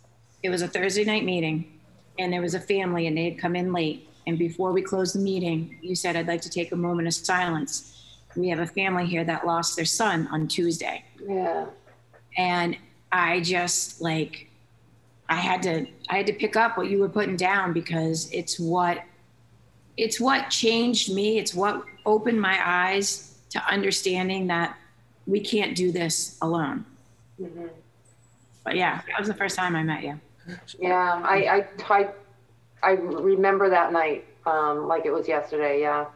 it 0.43 0.51
was 0.51 0.63
a 0.63 0.69
Thursday 0.69 1.05
night 1.05 1.25
meeting 1.25 1.81
and 2.19 2.33
there 2.33 2.41
was 2.41 2.55
a 2.55 2.61
family 2.61 3.07
and 3.07 3.17
they 3.17 3.31
had 3.31 3.39
come 3.39 3.57
in 3.57 3.73
late. 3.73 4.09
And 4.27 4.39
before 4.39 4.73
we 4.73 4.83
close 4.83 5.13
the 5.13 5.21
meeting, 5.21 5.79
you 5.83 5.95
said, 5.95 6.17
I'd 6.17 6.27
like 6.27 6.41
to 6.43 6.51
take 6.51 6.73
a 6.73 6.77
moment 6.77 7.07
of 7.07 7.15
silence. 7.15 7.93
We 8.37 8.49
have 8.49 8.59
a 8.59 8.67
family 8.67 9.07
here 9.07 9.25
that 9.25 9.47
lost 9.47 9.77
their 9.77 9.85
son 9.85 10.29
on 10.33 10.49
Tuesday. 10.49 11.05
Yeah. 11.25 11.67
And 12.37 12.77
I 13.13 13.41
just 13.41 14.01
like, 14.01 14.51
I 15.29 15.37
had 15.37 15.63
to, 15.63 15.87
I 16.09 16.17
had 16.17 16.27
to 16.27 16.33
pick 16.33 16.57
up 16.57 16.77
what 16.77 16.91
you 16.91 16.99
were 16.99 17.09
putting 17.09 17.37
down 17.37 17.73
because 17.73 18.31
it's 18.33 18.59
what, 18.59 19.03
it's 19.97 20.21
what 20.21 20.51
changed 20.51 21.15
me. 21.15 21.39
It's 21.39 21.55
what 21.55 21.85
opened 22.05 22.41
my 22.41 22.61
eyes 22.63 23.39
to 23.51 23.65
understanding 23.67 24.49
that 24.49 24.77
we 25.27 25.41
can't 25.41 25.75
do 25.75 25.91
this 25.91 26.37
alone. 26.43 26.85
Mm-hmm. 27.41 27.67
But 28.65 28.77
yeah, 28.77 29.01
that 29.07 29.19
was 29.19 29.29
the 29.29 29.35
first 29.35 29.57
time 29.57 29.77
I 29.77 29.83
met 29.83 30.03
you. 30.03 30.21
Yeah. 30.79 31.23
I, 31.25 31.37
I, 31.37 31.69
I, 31.89 32.09
I 32.87 32.93
remember 32.93 33.69
that 33.71 33.93
night 33.93 34.25
um, 34.47 34.87
like 34.87 35.07
it 35.07 35.13
was 35.13 35.27
yesterday. 35.27 35.81
Yeah. 35.81 36.07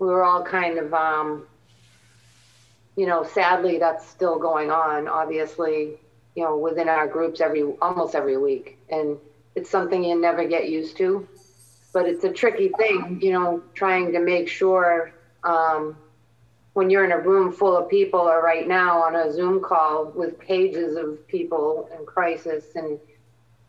We 0.00 0.08
were 0.08 0.24
all 0.24 0.44
kind 0.44 0.76
of, 0.76 0.92
um, 0.92 1.46
you 2.96 3.06
know, 3.06 3.22
sadly, 3.22 3.78
that's 3.78 4.04
still 4.04 4.36
going 4.38 4.72
on, 4.72 5.06
obviously, 5.06 5.92
you 6.34 6.42
know, 6.42 6.58
within 6.58 6.88
our 6.88 7.06
groups 7.06 7.40
every, 7.40 7.62
almost 7.80 8.16
every 8.16 8.36
week. 8.36 8.78
And 8.90 9.16
it's 9.54 9.70
something 9.70 10.02
you 10.02 10.20
never 10.20 10.44
get 10.44 10.68
used 10.68 10.96
to. 10.96 11.28
But 11.92 12.06
it's 12.06 12.24
a 12.24 12.32
tricky 12.32 12.70
thing, 12.76 13.20
you 13.22 13.32
know, 13.32 13.62
trying 13.74 14.12
to 14.12 14.20
make 14.20 14.48
sure 14.48 15.12
um, 15.44 15.96
when 16.72 16.90
you're 16.90 17.04
in 17.04 17.12
a 17.12 17.18
room 17.18 17.52
full 17.52 17.76
of 17.76 17.88
people 17.88 18.20
or 18.20 18.42
right 18.42 18.66
now 18.66 19.02
on 19.02 19.14
a 19.14 19.32
Zoom 19.32 19.60
call 19.62 20.06
with 20.06 20.38
pages 20.38 20.96
of 20.96 21.26
people 21.28 21.88
in 21.96 22.04
crisis 22.04 22.64
and 22.74 22.98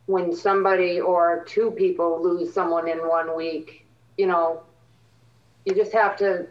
when 0.10 0.36
somebody 0.36 1.00
or 1.00 1.46
two 1.48 1.70
people 1.70 2.20
lose 2.20 2.52
someone 2.52 2.88
in 2.90 2.98
one 2.98 3.38
week, 3.38 3.86
you 4.18 4.26
know, 4.26 4.64
you 5.66 5.76
just 5.76 5.92
have 5.92 6.18
to, 6.18 6.48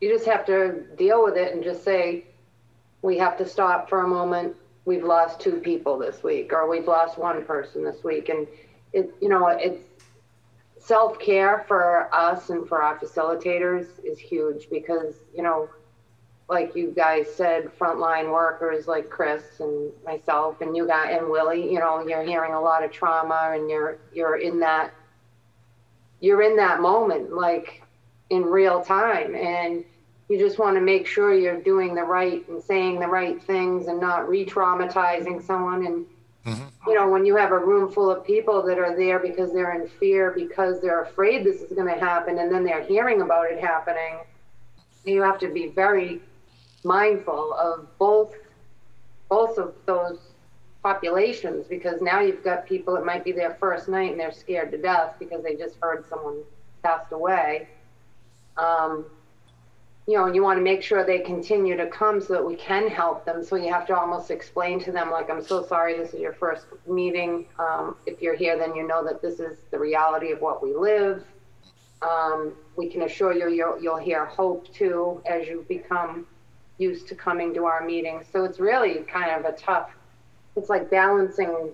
you 0.00 0.10
just 0.10 0.24
have 0.24 0.46
to 0.46 0.80
deal 0.96 1.22
with 1.22 1.36
it 1.36 1.52
and 1.52 1.62
just 1.62 1.84
say, 1.84 2.24
we 3.02 3.18
have 3.18 3.36
to 3.36 3.46
stop 3.46 3.86
for 3.86 4.04
a 4.04 4.08
moment. 4.08 4.56
We've 4.86 5.04
lost 5.04 5.40
two 5.40 5.56
people 5.56 5.98
this 5.98 6.22
week, 6.22 6.54
or 6.54 6.66
we've 6.66 6.88
lost 6.88 7.18
one 7.18 7.44
person 7.44 7.84
this 7.84 8.02
week. 8.02 8.30
And 8.30 8.46
it, 8.94 9.14
you 9.20 9.28
know, 9.28 9.48
it's 9.48 9.84
self 10.78 11.18
care 11.18 11.66
for 11.68 12.08
us 12.14 12.48
and 12.48 12.66
for 12.66 12.80
our 12.80 12.98
facilitators 12.98 13.88
is 14.02 14.18
huge 14.18 14.70
because, 14.70 15.16
you 15.36 15.42
know, 15.42 15.68
like 16.48 16.76
you 16.76 16.90
guys 16.90 17.26
said, 17.34 17.70
frontline 17.78 18.30
workers 18.30 18.86
like 18.86 19.08
Chris 19.08 19.60
and 19.60 19.90
myself 20.04 20.60
and 20.60 20.76
you 20.76 20.86
guys 20.86 21.16
and 21.18 21.30
Willie, 21.30 21.72
you 21.72 21.78
know, 21.78 22.06
you're 22.06 22.22
hearing 22.22 22.52
a 22.52 22.60
lot 22.60 22.84
of 22.84 22.92
trauma 22.92 23.52
and 23.54 23.70
you're 23.70 23.98
you're 24.12 24.36
in 24.36 24.60
that 24.60 24.92
you're 26.20 26.42
in 26.42 26.56
that 26.56 26.80
moment 26.80 27.32
like 27.32 27.82
in 28.30 28.42
real 28.42 28.82
time. 28.82 29.34
And 29.34 29.84
you 30.28 30.38
just 30.38 30.58
want 30.58 30.76
to 30.76 30.80
make 30.80 31.06
sure 31.06 31.34
you're 31.34 31.60
doing 31.60 31.94
the 31.94 32.02
right 32.02 32.46
and 32.48 32.62
saying 32.62 33.00
the 33.00 33.06
right 33.06 33.42
things 33.42 33.88
and 33.88 34.00
not 34.00 34.28
re-traumatizing 34.28 35.42
someone. 35.42 35.86
And 35.86 36.06
mm-hmm. 36.44 36.90
you 36.90 36.94
know 36.94 37.08
when 37.08 37.24
you 37.24 37.36
have 37.36 37.52
a 37.52 37.58
room 37.58 37.90
full 37.90 38.10
of 38.10 38.22
people 38.22 38.62
that 38.66 38.78
are 38.78 38.94
there 38.94 39.18
because 39.18 39.50
they're 39.54 39.80
in 39.80 39.88
fear 39.88 40.30
because 40.30 40.82
they're 40.82 41.02
afraid 41.02 41.44
this 41.44 41.62
is 41.62 41.72
going 41.72 41.92
to 41.92 41.98
happen 41.98 42.38
and 42.38 42.52
then 42.52 42.64
they're 42.64 42.84
hearing 42.84 43.22
about 43.22 43.50
it 43.50 43.58
happening 43.58 44.18
you 45.04 45.22
have 45.22 45.38
to 45.38 45.48
be 45.48 45.68
very 45.68 46.20
mindful 46.84 47.54
of 47.54 47.86
both 47.98 48.34
both 49.28 49.58
of 49.58 49.74
those 49.86 50.18
populations 50.82 51.66
because 51.66 52.00
now 52.02 52.20
you've 52.20 52.44
got 52.44 52.66
people 52.66 52.96
it 52.96 53.04
might 53.04 53.24
be 53.24 53.32
their 53.32 53.54
first 53.54 53.88
night 53.88 54.10
and 54.10 54.20
they're 54.20 54.32
scared 54.32 54.70
to 54.70 54.76
death 54.76 55.14
because 55.18 55.42
they 55.42 55.56
just 55.56 55.76
heard 55.80 56.04
someone 56.08 56.42
passed 56.82 57.10
away 57.12 57.66
um, 58.56 59.06
you 60.06 60.18
know, 60.18 60.26
and 60.26 60.34
you 60.34 60.42
want 60.42 60.58
to 60.58 60.62
make 60.62 60.82
sure 60.82 61.04
they 61.04 61.20
continue 61.20 61.76
to 61.76 61.86
come 61.86 62.20
so 62.20 62.34
that 62.34 62.44
we 62.44 62.56
can 62.56 62.88
help 62.88 63.24
them. 63.24 63.42
So 63.42 63.56
you 63.56 63.72
have 63.72 63.86
to 63.86 63.96
almost 63.96 64.30
explain 64.30 64.78
to 64.80 64.92
them, 64.92 65.10
like, 65.10 65.30
I'm 65.30 65.42
so 65.42 65.64
sorry, 65.64 65.96
this 65.96 66.12
is 66.12 66.20
your 66.20 66.34
first 66.34 66.66
meeting. 66.86 67.46
Um, 67.58 67.96
if 68.04 68.20
you're 68.20 68.36
here, 68.36 68.58
then 68.58 68.74
you 68.74 68.86
know 68.86 69.02
that 69.04 69.22
this 69.22 69.40
is 69.40 69.56
the 69.70 69.78
reality 69.78 70.30
of 70.30 70.42
what 70.42 70.62
we 70.62 70.74
live. 70.74 71.24
Um, 72.02 72.52
we 72.76 72.90
can 72.90 73.02
assure 73.02 73.32
you, 73.32 73.48
you'll, 73.48 73.82
you'll 73.82 73.98
hear 73.98 74.26
hope 74.26 74.70
too 74.74 75.22
as 75.24 75.46
you 75.48 75.64
become 75.68 76.26
used 76.78 77.06
to 77.08 77.14
coming 77.14 77.54
to 77.54 77.64
our 77.64 77.84
meetings. 77.84 78.26
So 78.32 78.44
it's 78.44 78.58
really 78.58 79.00
kind 79.04 79.30
of 79.30 79.44
a 79.44 79.56
tough, 79.56 79.90
it's 80.56 80.68
like 80.68 80.90
balancing 80.90 81.70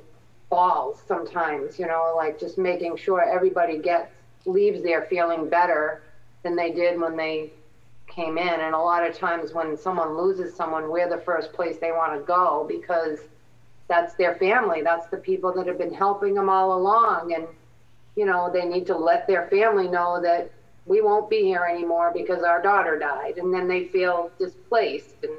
balls 0.50 1.00
sometimes, 1.07 1.78
you 1.78 1.87
know, 1.87 2.14
like 2.16 2.38
just 2.38 2.59
making 2.59 2.97
sure 2.97 3.23
everybody 3.23 3.78
gets, 3.78 4.12
leaves 4.47 4.83
there 4.83 5.07
feeling 5.11 5.49
better 5.49 6.02
than 6.42 6.57
they 6.57 6.73
did 6.73 7.00
when 7.00 7.16
they 7.16 7.52
came 8.07 8.38
in. 8.38 8.49
And 8.61 8.75
a 8.75 8.78
lot 8.78 9.07
of 9.07 9.16
times 9.16 9.52
when 9.52 9.76
someone 9.76 10.16
loses 10.16 10.54
someone, 10.54 10.90
we're 10.90 11.09
the 11.09 11.23
first 11.23 11.52
place 11.52 11.76
they 11.80 11.92
want 11.92 12.19
to 12.19 12.26
go 12.26 12.66
because 12.69 13.19
that's 13.88 14.14
their 14.14 14.37
family. 14.37 14.83
That's 14.83 15.07
the 15.09 15.16
people 15.16 15.52
that 15.54 15.66
have 15.66 15.78
been 15.78 15.95
helping 15.95 16.35
them 16.35 16.49
all 16.49 16.78
along. 16.78 17.35
And, 17.35 17.47
you 18.16 18.25
know, 18.25 18.50
they 18.52 18.64
need 18.64 18.87
to 18.87 18.97
let 18.97 19.26
their 19.26 19.49
family 19.49 19.88
know 19.88 20.21
that 20.23 20.50
we 20.87 21.00
won't 21.00 21.30
be 21.30 21.42
here 21.42 21.66
anymore 21.70 22.12
because 22.14 22.42
our 22.42 22.62
daughter 22.62 22.99
died. 22.99 23.38
And 23.38 23.52
then 23.52 23.68
they 23.68 23.87
feel 23.88 24.30
displaced. 24.38 25.14
And 25.22 25.32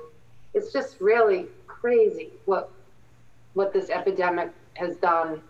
it's 0.53 0.71
just 0.71 0.99
really 1.01 1.47
crazy 1.67 2.29
what 2.45 2.71
what 3.53 3.73
this 3.73 3.89
epidemic 3.89 4.49
has 4.75 4.95
done, 4.97 5.41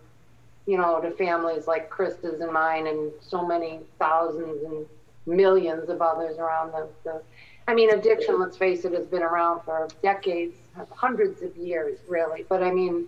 you 0.66 0.76
know, 0.76 1.00
to 1.00 1.12
families 1.12 1.68
like 1.68 1.88
Krista's 1.88 2.40
and 2.40 2.52
mine 2.52 2.88
and 2.88 3.12
so 3.20 3.46
many 3.46 3.78
thousands 4.00 4.64
and 4.64 4.86
millions 5.24 5.88
of 5.88 6.02
others 6.02 6.38
around 6.38 6.72
the, 6.72 6.88
the 7.04 7.22
I 7.68 7.74
mean, 7.74 7.90
addiction, 7.90 8.40
let's 8.40 8.56
face 8.56 8.84
it, 8.84 8.92
has 8.92 9.06
been 9.06 9.22
around 9.22 9.62
for 9.64 9.88
decades, 10.02 10.56
hundreds 10.90 11.42
of 11.42 11.56
years, 11.56 11.98
really. 12.08 12.44
But 12.48 12.62
I 12.62 12.72
mean, 12.72 13.06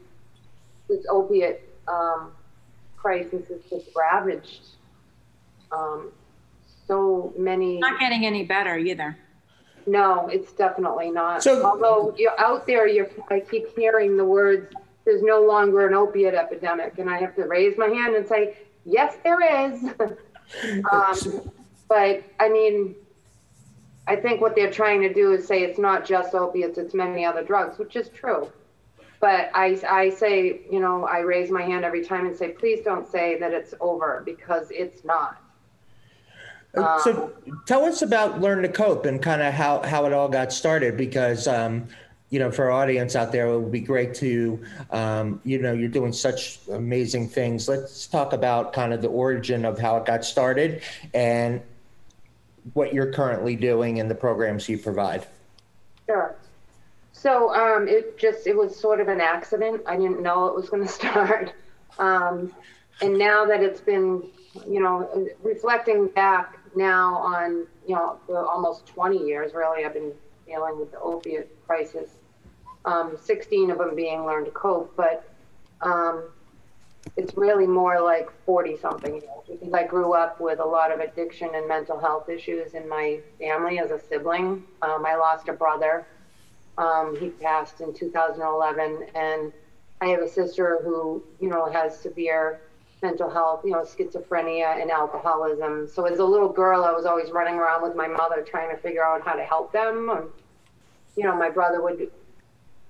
this 0.89 1.05
opiate 1.11 1.69
um, 1.89 2.31
crisis 2.97 3.49
has 3.49 3.61
just 3.69 3.89
ravaged 3.97 4.67
um, 5.73 6.13
so 6.87 7.33
many. 7.37 7.79
Not 7.79 7.99
getting 8.01 8.27
any 8.27 8.45
better 8.45 8.77
either. 8.77 9.17
No, 9.87 10.29
it's 10.29 10.53
definitely 10.53 11.11
not. 11.11 11.43
So- 11.43 11.65
Although 11.65 12.15
you're 12.17 12.39
out 12.41 12.67
there, 12.67 12.87
you're, 12.87 13.09
I 13.31 13.41
keep 13.41 13.77
hearing 13.77 14.17
the 14.17 14.25
words, 14.25 14.73
there's 15.05 15.23
no 15.23 15.43
longer 15.43 15.87
an 15.87 15.95
opiate 15.95 16.35
epidemic. 16.35 16.99
And 16.99 17.11
I 17.11 17.19
have 17.19 17.35
to 17.37 17.45
raise 17.45 17.77
my 17.77 17.89
hand 17.89 18.15
and 18.15 18.27
say, 18.27 18.57
yes, 18.85 19.17
there 19.23 19.41
is. 19.71 19.83
um, 20.91 21.51
but 21.89 22.23
I 22.41 22.49
mean, 22.49 22.95
I 24.07 24.17
think 24.17 24.41
what 24.41 24.55
they're 24.55 24.71
trying 24.73 25.03
to 25.03 25.13
do 25.13 25.33
is 25.33 25.47
say 25.47 25.63
it's 25.63 25.79
not 25.79 26.05
just 26.05 26.35
opiates, 26.35 26.79
it's 26.79 26.95
many 26.95 27.25
other 27.25 27.43
drugs, 27.43 27.79
which 27.79 27.97
is 27.97 28.09
true. 28.09 28.51
But 29.21 29.51
I, 29.55 29.81
I 29.89 30.11
say, 30.11 30.61
you 30.71 30.81
know, 30.81 31.05
I 31.07 31.21
raise 31.21 31.51
my 31.51 31.63
hand 31.63 31.85
every 31.85 32.05
time 32.05 32.27
and 32.27 32.37
say, 32.37 32.51
please 32.51 32.81
don't 32.85 33.11
say 33.11 33.39
that 33.39 33.53
it's 33.53 33.73
over 33.81 34.23
because 34.25 34.71
it's 34.71 35.05
not. 35.05 35.39
Uh, 36.77 36.99
So 37.01 37.33
tell 37.67 37.85
us 37.85 38.03
about 38.03 38.41
Learn 38.41 38.63
to 38.63 38.69
Cope 38.69 39.07
and 39.07 39.23
kind 39.23 39.43
of 39.43 39.55
how, 39.55 39.83
how 39.83 40.07
it 40.07 40.13
all 40.13 40.29
got 40.29 40.53
started 40.53 40.97
because, 40.97 41.47
um, 41.47 41.87
you 42.31 42.39
know, 42.39 42.51
for 42.51 42.65
our 42.65 42.83
audience 42.83 43.15
out 43.15 43.31
there, 43.31 43.47
it 43.47 43.61
would 43.61 43.71
be 43.71 43.81
great 43.81 44.15
to, 44.15 44.61
um, 44.91 45.41
you 45.45 45.59
know, 45.61 45.73
you're 45.73 45.89
doing 45.89 46.13
such 46.13 46.59
amazing 46.73 47.29
things. 47.29 47.69
Let's 47.69 48.07
talk 48.07 48.33
about 48.33 48.73
kind 48.73 48.93
of 48.93 49.03
the 49.03 49.09
origin 49.09 49.65
of 49.65 49.79
how 49.79 49.97
it 49.99 50.07
got 50.07 50.25
started 50.25 50.83
and 51.13 51.61
what 52.73 52.95
you're 52.95 53.13
currently 53.13 53.57
doing 53.57 54.01
and 54.01 54.11
the 54.11 54.15
programs 54.15 54.69
you 54.69 54.79
provide. 54.79 55.27
Sure. 56.07 56.35
So 57.13 57.55
um, 57.55 57.89
it 57.89 58.19
just 58.19 58.47
it 58.47 58.57
was 58.57 58.79
sort 58.79 59.01
of 59.01 59.09
an 59.09 59.21
accident. 59.21 59.83
I 59.87 59.97
didn't 59.97 60.21
know 60.21 60.47
it 60.47 60.55
was 60.55 60.69
going 60.69 60.83
to 60.87 60.89
start, 60.89 61.53
um, 61.99 62.53
and 63.01 63.17
now 63.19 63.45
that 63.45 63.63
it's 63.63 63.81
been, 63.81 64.23
you 64.69 64.83
know, 64.83 65.29
reflecting 65.43 66.09
back 66.09 66.54
now 66.77 67.17
on 67.17 67.67
you 67.87 67.95
know 67.95 68.19
the 68.27 68.37
almost 68.37 68.87
20 68.87 69.19
years 69.19 69.55
really, 69.55 69.85
I've 69.85 69.95
been 69.95 70.13
dealing 70.47 70.79
with 70.79 70.93
the 70.93 71.01
opiate 71.01 71.51
crisis. 71.67 72.11
Um, 72.85 73.17
16 73.19 73.71
of 73.71 73.79
them 73.79 73.97
being 73.97 74.27
learn 74.27 74.45
to 74.45 74.51
cope, 74.51 74.95
but 74.95 75.27
um, 75.81 76.25
it's 77.17 77.37
really 77.37 77.67
more 77.67 78.01
like 78.01 78.31
40 78.45 78.77
something 78.77 79.15
years 79.15 79.25
because 79.49 79.73
I 79.73 79.85
grew 79.85 80.15
up 80.15 80.41
with 80.41 80.59
a 80.59 80.65
lot 80.65 80.93
of 80.93 81.01
addiction 81.01 81.51
and 81.55 81.67
mental 81.69 81.99
health 81.99 82.29
issues 82.29 82.75
in 82.75 82.89
my 82.89 83.21
family 83.39 83.79
as 83.79 83.91
a 83.91 83.99
sibling. 83.99 84.65
Um, 84.83 85.05
I 85.07 85.17
lost 85.17 85.49
a 85.49 85.53
brother. 85.53 86.07
Um, 86.77 87.17
he 87.21 87.29
passed 87.29 87.81
in 87.81 87.95
2011, 87.95 89.07
and 89.15 89.53
I 90.01 90.07
have 90.09 90.21
a 90.21 90.29
sister 90.29 90.81
who, 90.83 91.23
you 91.41 91.49
know, 91.49 91.71
has 91.71 91.99
severe 91.99 92.61
mental 93.05 93.29
health, 93.29 93.61
you 93.65 93.73
know, 93.73 93.83
schizophrenia 93.83 94.81
and 94.81 94.91
alcoholism. 94.91 95.87
So 95.87 96.07
as 96.07 96.21
a 96.21 96.25
little 96.25 96.49
girl, 96.49 96.85
I 96.85 96.93
was 96.93 97.05
always 97.05 97.31
running 97.31 97.57
around 97.57 97.83
with 97.83 97.95
my 97.95 98.09
mother 98.09 98.41
trying 98.43 98.71
to 98.75 98.79
figure 98.79 99.05
out 99.05 99.21
how 99.23 99.35
to 99.35 99.45
help 99.45 99.73
them. 99.73 100.09
And, 100.09 100.27
you 101.15 101.25
know, 101.25 101.37
my 101.37 101.51
brother 101.51 101.83
would 101.83 102.11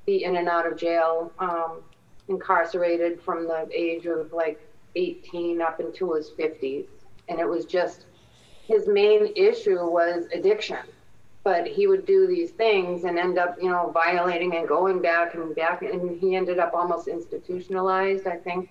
be 0.07 0.23
in 0.23 0.37
and 0.37 0.49
out 0.49 0.71
of 0.71 0.79
jail, 0.79 1.33
um, 1.41 1.83
incarcerated 2.29 3.21
from 3.21 3.49
the 3.49 3.69
age 3.75 4.07
of 4.07 4.33
like 4.33 4.61
18 4.95 5.61
up 5.61 5.81
into 5.81 6.13
his 6.13 6.31
50s. 6.31 6.87
And 7.29 7.41
it 7.41 7.49
was 7.49 7.65
just 7.65 8.07
his 8.69 8.87
main 8.87 9.33
issue 9.35 9.85
was 9.85 10.27
addiction. 10.33 10.85
But 11.43 11.67
he 11.67 11.89
would 11.89 12.07
do 12.07 12.27
these 12.29 12.53
things 12.53 13.03
and 13.05 13.19
end 13.19 13.37
up, 13.37 13.59
you 13.61 13.69
know, 13.69 13.91
violating 13.91 14.55
and 14.55 14.67
going 14.67 15.03
back 15.03 15.35
and 15.35 15.55
back. 15.57 15.83
And 15.83 16.19
he 16.19 16.37
ended 16.37 16.59
up 16.61 16.73
almost 16.73 17.09
institutionalized, 17.09 18.27
I 18.29 18.37
think, 18.37 18.71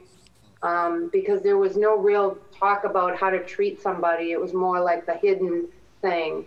um, 0.63 1.09
because 1.11 1.41
there 1.41 1.57
was 1.57 1.75
no 1.75 1.97
real 1.97 2.37
talk 2.57 2.85
about 2.85 3.17
how 3.17 3.29
to 3.29 3.43
treat 3.43 3.81
somebody. 3.81 4.31
It 4.31 4.39
was 4.39 4.53
more 4.53 4.79
like 4.79 5.05
the 5.05 5.15
hidden 5.15 5.67
thing. 6.01 6.45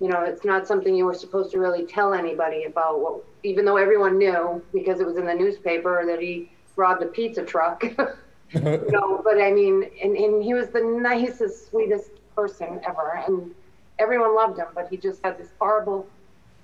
You 0.00 0.08
know, 0.08 0.22
it's 0.22 0.44
not 0.44 0.66
something 0.66 0.94
you 0.94 1.04
were 1.04 1.14
supposed 1.14 1.52
to 1.52 1.58
really 1.58 1.84
tell 1.84 2.14
anybody 2.14 2.64
about. 2.64 3.00
What, 3.00 3.24
even 3.42 3.64
though 3.64 3.76
everyone 3.76 4.16
knew 4.18 4.62
because 4.72 5.00
it 5.00 5.06
was 5.06 5.16
in 5.16 5.26
the 5.26 5.34
newspaper 5.34 6.04
that 6.06 6.20
he 6.20 6.50
robbed 6.76 7.02
a 7.02 7.06
pizza 7.06 7.44
truck. 7.44 7.84
you 8.52 8.86
know, 8.90 9.20
but 9.22 9.40
I 9.40 9.50
mean, 9.50 9.84
and, 10.02 10.16
and 10.16 10.42
he 10.42 10.54
was 10.54 10.68
the 10.70 10.80
nicest, 10.80 11.68
sweetest 11.68 12.10
person 12.34 12.80
ever, 12.88 13.22
and 13.26 13.54
everyone 13.98 14.34
loved 14.34 14.58
him. 14.58 14.68
But 14.74 14.88
he 14.88 14.96
just 14.96 15.22
had 15.22 15.36
this 15.36 15.50
horrible 15.60 16.06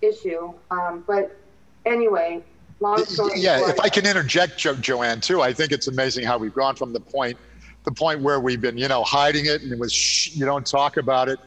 issue. 0.00 0.54
Um, 0.70 1.04
but 1.06 1.36
anyway, 1.84 2.42
long 2.84 3.04
story 3.04 3.40
Yeah, 3.40 3.58
short, 3.58 3.70
if 3.70 3.80
I 3.80 3.88
can 3.88 4.06
interject, 4.06 4.58
jo- 4.58 4.76
Joanne, 4.76 5.20
too, 5.20 5.42
I 5.42 5.52
think 5.52 5.72
it's 5.72 5.88
amazing 5.88 6.24
how 6.24 6.38
we've 6.38 6.54
gone 6.54 6.76
from 6.76 6.92
the 6.92 7.00
point, 7.00 7.36
the 7.84 7.92
point 7.92 8.20
where 8.20 8.40
we've 8.40 8.60
been, 8.60 8.78
you 8.78 8.88
know, 8.88 9.02
hiding 9.02 9.46
it 9.46 9.62
and 9.62 9.72
it 9.72 9.78
was, 9.78 9.92
shh, 9.92 10.36
you 10.36 10.44
don't 10.44 10.66
talk 10.66 10.96
about 10.96 11.28
it, 11.28 11.38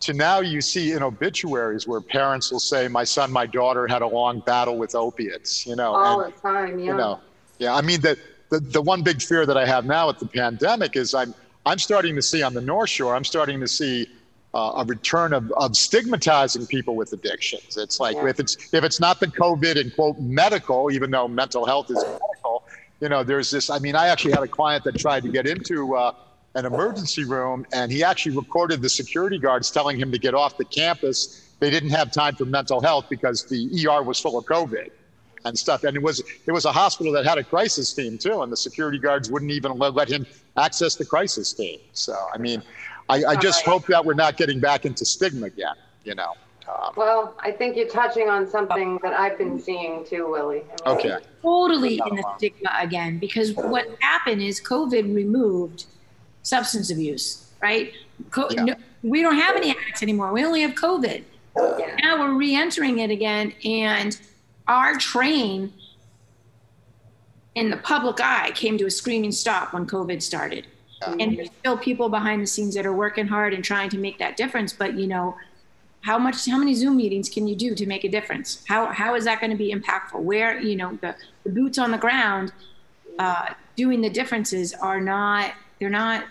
to 0.00 0.12
now 0.12 0.40
you 0.40 0.60
see 0.60 0.92
in 0.92 1.02
obituaries 1.02 1.86
where 1.86 2.00
parents 2.00 2.50
will 2.50 2.60
say, 2.60 2.88
my 2.88 3.04
son, 3.04 3.30
my 3.32 3.46
daughter 3.46 3.86
had 3.86 4.02
a 4.02 4.06
long 4.06 4.40
battle 4.40 4.78
with 4.78 4.94
opiates, 4.94 5.66
you 5.66 5.76
know. 5.76 5.94
all 5.94 6.20
and, 6.22 6.32
the 6.32 6.40
time. 6.40 6.78
Yeah. 6.78 6.84
you 6.86 6.94
know, 6.94 7.20
yeah, 7.58 7.74
I 7.74 7.82
mean, 7.82 8.00
the, 8.00 8.16
the, 8.50 8.60
the 8.60 8.82
one 8.82 9.02
big 9.02 9.20
fear 9.20 9.44
that 9.44 9.56
I 9.56 9.66
have 9.66 9.84
now 9.84 10.06
with 10.06 10.18
the 10.18 10.26
pandemic 10.26 10.96
is 10.96 11.14
I'm, 11.14 11.34
I'm 11.66 11.78
starting 11.78 12.14
to 12.14 12.22
see 12.22 12.42
on 12.42 12.54
the 12.54 12.60
North 12.60 12.90
Shore, 12.90 13.14
I'm 13.14 13.24
starting 13.24 13.60
to 13.60 13.68
see 13.68 14.08
uh, 14.54 14.72
a 14.76 14.84
return 14.84 15.32
of, 15.32 15.50
of 15.52 15.76
stigmatizing 15.76 16.66
people 16.66 16.96
with 16.96 17.12
addictions. 17.12 17.76
It's 17.76 18.00
like 18.00 18.16
Yeah. 18.16 18.28
if 18.28 18.40
it's 18.40 18.56
if 18.72 18.84
it's 18.84 19.00
not 19.00 19.20
the 19.20 19.26
COVID 19.26 19.78
and 19.80 19.94
quote 19.94 20.18
medical, 20.18 20.90
even 20.90 21.10
though 21.10 21.28
mental 21.28 21.66
health 21.66 21.90
is 21.90 22.02
medical, 22.02 22.64
you 23.00 23.08
know, 23.08 23.22
there's 23.22 23.50
this. 23.50 23.70
I 23.70 23.78
mean, 23.78 23.94
I 23.94 24.08
actually 24.08 24.32
had 24.32 24.42
a 24.42 24.48
client 24.48 24.84
that 24.84 24.98
tried 24.98 25.22
to 25.24 25.28
get 25.28 25.46
into 25.46 25.94
uh, 25.96 26.12
an 26.54 26.64
emergency 26.64 27.24
room, 27.24 27.66
and 27.72 27.92
he 27.92 28.02
actually 28.02 28.34
recorded 28.36 28.82
the 28.82 28.88
security 28.88 29.38
guards 29.38 29.70
telling 29.70 29.98
him 29.98 30.10
to 30.12 30.18
get 30.18 30.34
off 30.34 30.56
the 30.56 30.64
campus. 30.64 31.56
They 31.60 31.70
didn't 31.70 31.90
have 31.90 32.10
time 32.10 32.34
for 32.36 32.44
mental 32.46 32.80
health 32.80 33.06
because 33.10 33.44
the 33.44 33.86
ER 33.86 34.02
was 34.02 34.18
full 34.18 34.38
of 34.38 34.44
COVID 34.46 34.88
and 35.44 35.58
stuff. 35.58 35.84
And 35.84 35.96
it 35.96 36.02
was 36.02 36.20
it 36.46 36.52
was 36.52 36.64
a 36.64 36.72
hospital 36.72 37.12
that 37.12 37.24
had 37.24 37.38
a 37.38 37.44
crisis 37.44 37.92
team 37.92 38.18
too, 38.18 38.42
and 38.42 38.50
the 38.52 38.56
security 38.56 38.98
guards 38.98 39.30
wouldn't 39.30 39.50
even 39.50 39.72
let, 39.78 39.94
let 39.94 40.08
him 40.08 40.26
access 40.56 40.96
the 40.96 41.04
crisis 41.04 41.52
team. 41.52 41.78
So 41.92 42.16
I 42.34 42.38
mean, 42.38 42.62
I, 43.08 43.24
I 43.24 43.36
just 43.36 43.66
Right. 43.66 43.72
hope 43.72 43.86
that 43.86 44.04
we're 44.04 44.14
not 44.14 44.36
getting 44.36 44.60
back 44.60 44.84
into 44.84 45.04
stigma 45.04 45.46
again. 45.46 45.74
You 46.04 46.14
know. 46.14 46.32
Um, 46.68 46.92
Well, 46.96 47.34
I 47.40 47.50
think 47.50 47.76
you're 47.76 47.88
touching 47.88 48.28
on 48.28 48.46
something 48.48 48.98
that 49.02 49.14
I've 49.14 49.38
been 49.38 49.58
seeing 49.60 50.04
too, 50.04 50.30
Willie. 50.30 50.62
I 50.84 50.90
mean, 50.94 50.98
okay. 50.98 51.16
totally 51.42 52.00
in 52.10 52.16
the 52.16 52.24
stigma 52.36 52.70
again 52.78 53.18
because 53.18 53.54
what 53.54 53.86
happened 54.00 54.42
is 54.42 54.60
COVID 54.60 55.14
removed 55.14 55.86
substance 56.42 56.90
abuse, 56.90 57.50
right? 57.62 57.92
Co- 58.30 58.48
Yeah. 58.50 58.64
no, 58.64 58.74
we 59.02 59.22
don't 59.22 59.36
have 59.36 59.56
any 59.56 59.70
acts 59.70 60.02
anymore. 60.02 60.30
We 60.32 60.44
only 60.44 60.60
have 60.60 60.72
COVID. 60.72 61.22
Yeah. 61.56 61.96
Now 62.02 62.20
we're 62.20 62.34
re-entering 62.34 62.98
it 62.98 63.10
again, 63.10 63.52
and 63.64 64.18
our 64.68 64.96
train 64.96 65.72
in 67.54 67.70
the 67.70 67.76
public 67.78 68.20
eye 68.20 68.52
came 68.54 68.78
to 68.78 68.86
a 68.86 68.90
screaming 68.90 69.32
stop 69.32 69.72
when 69.72 69.86
COVID 69.86 70.22
started. 70.22 70.66
And 71.06 71.38
there's 71.38 71.50
still 71.60 71.78
people 71.78 72.08
behind 72.08 72.42
the 72.42 72.46
scenes 72.46 72.74
that 72.74 72.84
are 72.84 72.92
working 72.92 73.26
hard 73.26 73.54
and 73.54 73.64
trying 73.64 73.90
to 73.90 73.98
make 73.98 74.18
that 74.18 74.36
difference. 74.36 74.72
But 74.72 74.94
you 74.94 75.06
know, 75.06 75.36
how 76.00 76.18
much, 76.18 76.46
how 76.46 76.58
many 76.58 76.74
Zoom 76.74 76.96
meetings 76.96 77.28
can 77.28 77.46
you 77.46 77.54
do 77.54 77.74
to 77.74 77.86
make 77.86 78.04
a 78.04 78.08
difference? 78.08 78.64
How 78.66 78.86
how 78.86 79.14
is 79.14 79.24
that 79.24 79.40
going 79.40 79.50
to 79.50 79.56
be 79.56 79.72
impactful? 79.72 80.20
Where 80.20 80.58
you 80.58 80.76
know 80.76 80.98
the, 81.00 81.14
the 81.44 81.50
boots 81.50 81.78
on 81.78 81.90
the 81.90 81.98
ground, 81.98 82.52
uh, 83.18 83.54
doing 83.76 84.00
the 84.00 84.10
differences 84.10 84.74
are 84.74 85.00
not 85.00 85.52
they're 85.78 85.90
not 85.90 86.24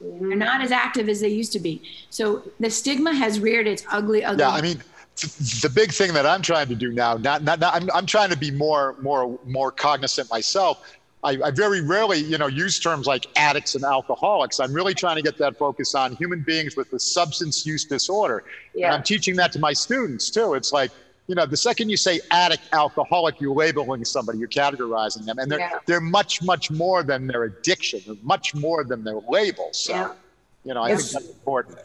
they're 0.00 0.36
not 0.36 0.60
as 0.60 0.72
active 0.72 1.08
as 1.08 1.20
they 1.20 1.28
used 1.28 1.52
to 1.52 1.60
be. 1.60 1.82
So 2.10 2.42
the 2.60 2.70
stigma 2.70 3.14
has 3.14 3.40
reared 3.40 3.66
its 3.66 3.84
ugly, 3.90 4.24
ugly. 4.24 4.42
Yeah, 4.42 4.50
I 4.50 4.60
mean, 4.60 4.82
the 5.16 5.70
big 5.72 5.92
thing 5.92 6.12
that 6.14 6.26
I'm 6.26 6.42
trying 6.42 6.68
to 6.68 6.74
do 6.74 6.90
now, 6.92 7.16
not, 7.16 7.42
not, 7.42 7.60
not 7.60 7.74
I'm, 7.74 7.88
I'm 7.94 8.06
trying 8.06 8.30
to 8.30 8.36
be 8.36 8.50
more, 8.50 8.96
more, 9.00 9.38
more 9.46 9.70
cognizant 9.70 10.30
myself. 10.30 10.96
I, 11.24 11.38
I 11.44 11.50
very 11.52 11.80
rarely, 11.80 12.18
you 12.18 12.36
know, 12.36 12.48
use 12.48 12.78
terms 12.80 13.06
like 13.06 13.26
addicts 13.36 13.74
and 13.74 13.84
alcoholics. 13.84 14.58
I'm 14.58 14.72
really 14.72 14.94
trying 14.94 15.16
to 15.16 15.22
get 15.22 15.38
that 15.38 15.56
focus 15.56 15.94
on 15.94 16.16
human 16.16 16.40
beings 16.40 16.76
with 16.76 16.92
a 16.92 16.98
substance 16.98 17.64
use 17.64 17.84
disorder. 17.84 18.42
And 18.74 18.86
I'm 18.86 19.02
teaching 19.02 19.36
that 19.36 19.52
to 19.52 19.58
my 19.60 19.72
students 19.72 20.30
too. 20.30 20.54
It's 20.54 20.72
like, 20.72 20.90
you 21.28 21.36
know, 21.36 21.46
the 21.46 21.56
second 21.56 21.88
you 21.88 21.96
say 21.96 22.20
addict, 22.32 22.66
alcoholic, 22.72 23.40
you're 23.40 23.54
labeling 23.54 24.04
somebody, 24.04 24.38
you're 24.38 24.48
categorizing 24.48 25.24
them, 25.24 25.38
and 25.38 25.48
they're 25.50 25.60
Yeah. 25.60 25.78
they're 25.86 26.00
much, 26.00 26.42
much 26.42 26.70
more 26.72 27.04
than 27.04 27.28
their 27.28 27.44
addiction, 27.44 28.02
they're 28.04 28.16
much 28.22 28.54
more 28.56 28.82
than 28.82 29.04
their 29.04 29.20
label. 29.28 29.70
So, 29.72 29.92
Yeah. 29.92 30.08
you 30.64 30.74
know, 30.74 30.82
I 30.82 30.88
Yes. 30.88 31.02
think 31.12 31.22
that's 31.22 31.34
important. 31.34 31.78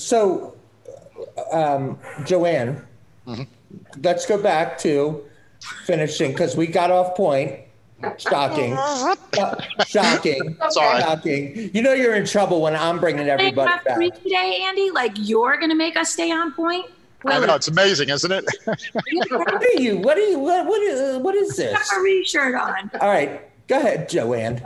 So, 0.00 0.56
um, 1.52 1.98
Joanne, 2.24 2.84
Mm-hmm. 3.28 3.42
let's 4.02 4.26
go 4.26 4.42
back 4.42 4.78
to 4.78 5.24
finishing 5.84 6.32
because 6.32 6.56
we 6.56 6.66
got 6.66 6.90
off 6.90 7.14
point. 7.14 7.60
Shocking. 8.18 8.74
Uh, 8.76 9.14
Shocking. 9.86 10.56
Sorry. 10.70 11.00
Shocking. 11.00 11.70
You 11.74 11.82
know 11.82 11.92
you're 11.92 12.14
in 12.14 12.24
trouble 12.26 12.60
when 12.60 12.74
I'm 12.74 12.98
bringing 12.98 13.28
everybody 13.28 13.70
Make 13.70 13.84
referee 13.84 14.10
back. 14.10 14.22
today, 14.22 14.60
Andy. 14.62 14.90
Like 14.90 15.12
you're 15.16 15.56
going 15.58 15.70
to 15.70 15.76
make 15.76 15.96
us 15.96 16.10
stay 16.12 16.30
on 16.30 16.52
point. 16.52 16.86
I 17.26 17.44
know 17.44 17.54
it's 17.54 17.68
amazing, 17.68 18.08
isn't 18.08 18.32
it? 18.32 18.44
What 19.30 19.62
are 19.64 19.80
you? 19.80 19.98
What 19.98 20.16
are 20.16 20.26
you? 20.26 20.38
What, 20.38 20.66
what, 20.66 20.80
is, 20.82 21.18
what 21.18 21.34
is 21.34 21.56
this? 21.56 21.74
Referee 21.92 22.24
shirt 22.24 22.54
on. 22.54 22.90
All 23.00 23.08
right. 23.08 23.42
Go 23.68 23.78
ahead, 23.78 24.08
Joanne. 24.08 24.62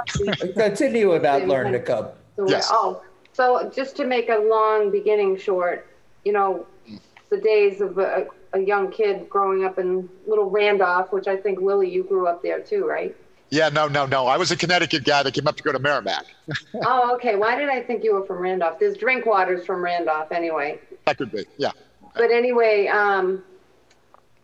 Continue 0.54 1.12
about 1.12 1.46
learning 1.48 1.72
to 1.72 1.80
cope. 1.80 2.16
So, 2.36 2.48
Yes. 2.48 2.68
Oh, 2.70 3.02
so 3.32 3.70
just 3.74 3.96
to 3.96 4.04
make 4.06 4.28
a 4.28 4.36
long 4.36 4.90
beginning 4.92 5.36
short, 5.36 5.88
you 6.24 6.32
know, 6.32 6.66
the 7.30 7.38
days 7.38 7.80
of 7.80 7.98
a, 7.98 8.26
a 8.52 8.60
young 8.60 8.90
kid 8.90 9.28
growing 9.28 9.64
up 9.64 9.78
in 9.78 10.08
little 10.26 10.48
Randolph, 10.48 11.12
which 11.12 11.26
I 11.26 11.36
think 11.36 11.60
Willie, 11.60 11.90
you 11.90 12.04
grew 12.04 12.28
up 12.28 12.42
there 12.42 12.60
too, 12.60 12.86
right? 12.86 13.14
Yeah, 13.54 13.68
no, 13.68 13.86
no, 13.86 14.04
no. 14.04 14.26
I 14.26 14.36
was 14.36 14.50
a 14.50 14.56
Connecticut 14.56 15.04
guy 15.04 15.22
that 15.22 15.32
came 15.32 15.46
up 15.46 15.56
to 15.56 15.62
go 15.62 15.70
to 15.70 15.78
Merrimack. 15.78 16.24
oh, 16.84 17.14
okay. 17.14 17.36
Why 17.36 17.54
did 17.56 17.68
I 17.68 17.80
think 17.80 18.02
you 18.02 18.12
were 18.14 18.26
from 18.26 18.38
Randolph? 18.38 18.80
There's 18.80 18.96
drink 18.96 19.26
waters 19.26 19.64
from 19.64 19.80
Randolph 19.80 20.32
anyway. 20.32 20.80
That 21.04 21.18
could 21.18 21.30
be, 21.30 21.44
yeah. 21.56 21.70
But 22.16 22.32
anyway, 22.32 22.88
um, 22.88 23.44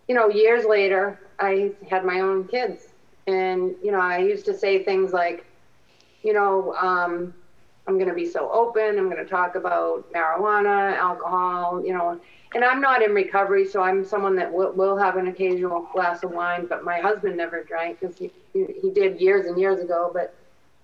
you 0.07 0.15
know, 0.15 0.29
years 0.29 0.65
later, 0.65 1.19
I 1.41 1.73
had 1.89 2.05
my 2.05 2.21
own 2.21 2.47
kids. 2.47 2.87
And, 3.27 3.75
you 3.83 3.91
know, 3.91 4.01
I 4.01 4.19
used 4.19 4.45
to 4.45 4.57
say 4.57 4.85
things 4.85 5.13
like, 5.13 5.45
you 6.23 6.33
know, 6.33 6.73
um, 6.77 7.35
I'm 7.89 7.95
going 7.95 8.09
to 8.09 8.15
be 8.15 8.27
so 8.27 8.49
open. 8.53 8.97
I'm 8.97 9.11
going 9.11 9.25
to 9.25 9.29
talk 9.29 9.57
about 9.57 10.09
marijuana, 10.13 10.97
alcohol, 10.97 11.85
you 11.85 11.93
know. 11.93 12.21
And 12.55 12.65
I'm 12.65 12.81
not 12.81 13.03
in 13.03 13.15
recovery, 13.15 13.65
so 13.65 13.81
I'm 13.83 14.05
someone 14.05 14.35
that 14.37 14.53
will, 14.53 14.73
will 14.73 14.97
have 14.97 15.17
an 15.17 15.29
occasional 15.29 15.89
glass 15.93 16.25
of 16.25 16.33
wine. 16.33 16.67
But 16.67 16.85
my 16.85 16.99
husband 16.99 17.37
never 17.37 17.63
drank 17.63 18.01
because 18.01 18.17
he, 18.19 18.33
he, 18.53 18.67
he 18.83 18.91
did 18.91 19.21
years 19.21 19.47
and 19.47 19.59
years 19.59 19.81
ago. 19.81 20.11
But 20.13 20.35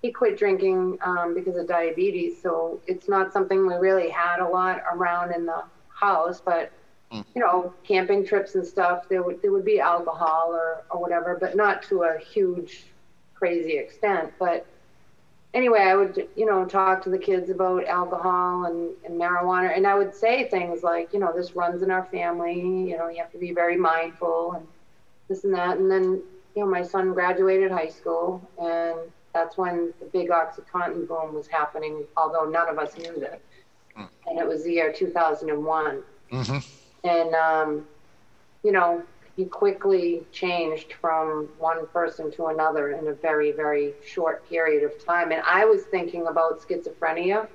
he 0.03 0.13
quit 0.13 0.39
drinking 0.39 0.99
um, 1.03 1.35
because 1.35 1.57
of 1.57 1.67
diabetes. 1.67 2.41
So 2.41 2.81
it's 2.87 3.09
not 3.09 3.33
something 3.33 3.67
we 3.67 3.75
really 3.75 4.11
had 4.11 4.39
a 4.41 4.49
lot 4.49 4.81
around 4.93 5.33
in 5.33 5.45
the 5.47 5.65
house. 5.89 6.41
But 6.41 6.71
you 7.11 7.25
know, 7.37 7.73
camping 7.85 8.25
trips 8.25 8.55
and 8.55 8.67
stuff, 8.67 9.09
there 9.09 9.23
would 9.23 9.41
there 9.43 9.53
would 9.53 9.65
be 9.65 9.81
alcohol 9.81 10.51
or 10.51 10.85
or 10.91 11.01
whatever, 11.01 11.37
but 11.41 11.57
not 11.57 11.83
to 11.85 12.03
a 12.03 12.19
huge, 12.19 12.85
crazy 13.35 13.79
extent. 13.79 14.33
But 14.39 14.67
anyway, 15.55 15.81
I 15.81 15.95
would 15.95 16.29
you 16.37 16.47
know 16.47 16.65
talk 16.67 16.97
to 16.97 17.05
the 17.05 17.19
kids 17.19 17.43
about 17.51 17.79
alcohol 17.79 18.65
and, 18.65 18.87
and 19.05 19.15
marijuana, 19.21 19.75
and 19.77 19.87
I 19.87 19.95
would 19.95 20.15
say 20.15 20.49
things 20.49 20.83
like, 20.83 21.13
you 21.13 21.19
know, 21.19 21.33
this 21.35 21.55
runs 21.55 21.83
in 21.83 21.91
our 21.91 22.05
family. 22.07 22.61
You 22.91 22.97
know, 22.97 23.09
you 23.09 23.19
have 23.19 23.31
to 23.33 23.39
be 23.39 23.53
very 23.53 23.77
mindful 23.77 24.53
and 24.57 24.67
this 25.29 25.45
and 25.45 25.55
that. 25.55 25.79
And 25.79 25.91
then 25.91 26.23
you 26.55 26.65
know, 26.65 26.71
my 26.71 26.83
son 26.83 27.13
graduated 27.13 27.71
high 27.71 27.89
school, 27.89 28.51
and 28.59 28.99
that's 29.35 29.57
when 29.57 29.93
the 30.01 30.07
big 30.13 30.31
OxyContin 30.31 31.07
boom 31.09 31.35
was 31.35 31.49
happening. 31.49 32.05
Although 32.17 32.45
none 32.45 32.69
of 32.69 32.79
us 32.79 32.97
knew 32.97 33.19
that, 33.21 33.41
and 34.27 34.39
it 34.39 34.47
was 34.47 34.65
the 34.65 34.73
year 34.73 34.93
2001 34.93 36.03
hmm 36.31 36.59
and 37.05 37.35
um, 37.35 37.85
you 38.63 38.73
know 38.73 39.03
he 39.37 39.45
quickly 39.45 40.23
changed 40.33 40.95
from 41.01 41.49
one 41.59 41.87
person 41.89 42.33
to 42.33 42.47
another 42.47 42.93
in 42.93 43.09
a 43.09 43.13
very 43.13 43.53
very 43.53 43.95
short 44.05 44.49
period 44.49 44.83
of 44.85 45.05
time. 45.05 45.33
And 45.33 45.43
i 45.47 45.65
was 45.65 45.83
thinking 45.85 46.27
about 46.27 46.61
schizophrenia 46.61 47.49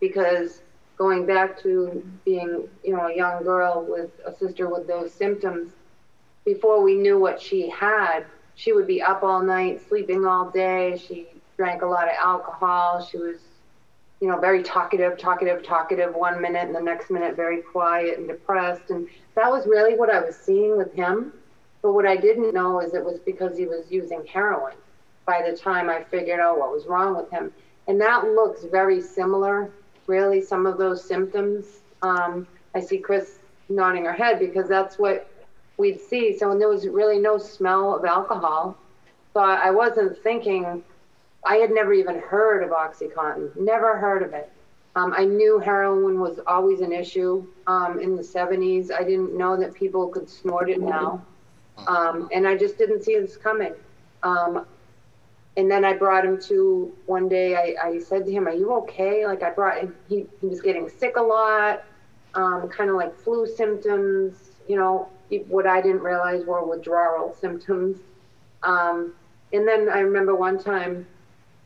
because 0.00 0.62
going 0.96 1.26
back 1.26 1.58
to 1.62 2.04
being 2.24 2.68
you 2.84 2.94
know 2.94 3.06
a 3.06 3.16
young 3.16 3.42
girl 3.42 3.86
with 3.88 4.10
a 4.26 4.34
sister 4.34 4.68
with 4.68 4.86
those 4.86 5.12
symptoms 5.12 5.72
before 6.44 6.82
we 6.82 6.94
knew 6.94 7.18
what 7.18 7.40
she 7.40 7.68
had 7.70 8.24
she 8.60 8.72
would 8.72 8.86
be 8.86 9.00
up 9.00 9.22
all 9.22 9.42
night 9.42 9.80
sleeping 9.88 10.26
all 10.26 10.50
day. 10.50 10.98
She 10.98 11.26
drank 11.56 11.80
a 11.80 11.86
lot 11.86 12.08
of 12.08 12.14
alcohol. 12.22 13.02
She 13.02 13.16
was 13.16 13.36
you 14.20 14.28
know, 14.28 14.38
very 14.38 14.62
talkative, 14.62 15.18
talkative, 15.18 15.62
talkative 15.62 16.14
one 16.14 16.40
minute, 16.40 16.66
and 16.66 16.74
the 16.74 16.80
next 16.80 17.10
minute 17.10 17.36
very 17.36 17.62
quiet 17.62 18.18
and 18.18 18.28
depressed. 18.28 18.90
And 18.90 19.08
that 19.34 19.50
was 19.50 19.66
really 19.66 19.96
what 19.96 20.10
I 20.10 20.20
was 20.20 20.36
seeing 20.36 20.76
with 20.76 20.92
him. 20.92 21.32
But 21.82 21.92
what 21.92 22.06
I 22.06 22.16
didn't 22.16 22.52
know 22.52 22.80
is 22.80 22.92
it 22.92 23.04
was 23.04 23.18
because 23.20 23.56
he 23.56 23.66
was 23.66 23.90
using 23.90 24.24
heroin 24.26 24.74
by 25.24 25.42
the 25.48 25.56
time 25.56 25.88
I 25.88 26.04
figured 26.04 26.40
out 26.40 26.58
what 26.58 26.70
was 26.70 26.86
wrong 26.86 27.16
with 27.16 27.30
him. 27.30 27.52
And 27.88 27.98
that 28.00 28.24
looks 28.24 28.64
very 28.64 29.00
similar, 29.00 29.70
really, 30.06 30.42
some 30.42 30.66
of 30.66 30.76
those 30.76 31.02
symptoms. 31.02 31.80
Um, 32.02 32.46
I 32.74 32.80
see 32.80 32.98
Chris 32.98 33.38
nodding 33.70 34.04
her 34.04 34.12
head 34.12 34.38
because 34.38 34.68
that's 34.68 34.98
what 34.98 35.30
we'd 35.78 36.00
see. 36.00 36.36
So 36.36 36.50
when 36.50 36.58
there 36.58 36.68
was 36.68 36.86
really 36.86 37.18
no 37.18 37.38
smell 37.38 37.96
of 37.96 38.04
alcohol, 38.04 38.76
so 39.32 39.40
I 39.40 39.68
I 39.68 39.70
wasn't 39.70 40.18
thinking 40.22 40.84
I 41.44 41.56
had 41.56 41.70
never 41.70 41.92
even 41.92 42.18
heard 42.18 42.62
of 42.62 42.70
OxyContin, 42.70 43.56
never 43.56 43.96
heard 43.96 44.22
of 44.22 44.32
it. 44.34 44.50
Um, 44.96 45.14
I 45.16 45.24
knew 45.24 45.58
heroin 45.58 46.20
was 46.20 46.40
always 46.46 46.80
an 46.80 46.92
issue 46.92 47.46
um, 47.66 48.00
in 48.00 48.16
the 48.16 48.22
70s. 48.22 48.90
I 48.90 49.04
didn't 49.04 49.36
know 49.36 49.56
that 49.56 49.72
people 49.72 50.08
could 50.08 50.28
snort 50.28 50.68
it 50.68 50.80
now. 50.80 51.24
Um, 51.86 52.28
and 52.32 52.46
I 52.46 52.56
just 52.56 52.76
didn't 52.76 53.02
see 53.04 53.18
this 53.18 53.36
coming. 53.36 53.72
Um, 54.22 54.66
and 55.56 55.70
then 55.70 55.84
I 55.84 55.94
brought 55.94 56.24
him 56.24 56.40
to 56.42 56.92
one 57.06 57.28
day, 57.28 57.56
I, 57.56 57.88
I 57.88 57.98
said 57.98 58.26
to 58.26 58.32
him, 58.32 58.46
Are 58.46 58.54
you 58.54 58.72
okay? 58.74 59.26
Like, 59.26 59.42
I 59.42 59.50
brought 59.50 59.78
him, 59.78 59.94
he, 60.08 60.26
he 60.40 60.46
was 60.46 60.60
getting 60.60 60.88
sick 60.88 61.16
a 61.16 61.22
lot, 61.22 61.84
um, 62.34 62.68
kind 62.68 62.90
of 62.90 62.96
like 62.96 63.16
flu 63.16 63.46
symptoms, 63.46 64.50
you 64.68 64.76
know, 64.76 65.08
what 65.48 65.66
I 65.66 65.80
didn't 65.80 66.02
realize 66.02 66.44
were 66.44 66.64
withdrawal 66.64 67.34
symptoms. 67.40 67.98
Um, 68.62 69.14
and 69.52 69.66
then 69.66 69.88
I 69.88 70.00
remember 70.00 70.34
one 70.34 70.58
time, 70.58 71.06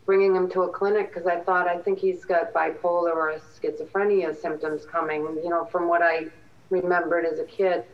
bringing 0.06 0.34
him 0.34 0.50
to 0.50 0.62
a 0.62 0.68
clinic 0.68 1.12
because 1.12 1.26
I 1.26 1.40
thought 1.40 1.66
I 1.66 1.78
think 1.78 1.98
he's 1.98 2.24
got 2.24 2.52
bipolar 2.52 3.14
or 3.14 3.40
schizophrenia 3.60 4.38
symptoms 4.38 4.84
coming, 4.84 5.22
you 5.42 5.48
know, 5.48 5.64
from 5.64 5.88
what 5.88 6.02
I 6.02 6.26
remembered 6.70 7.24
as 7.24 7.38
a 7.38 7.44
kid. 7.44 7.84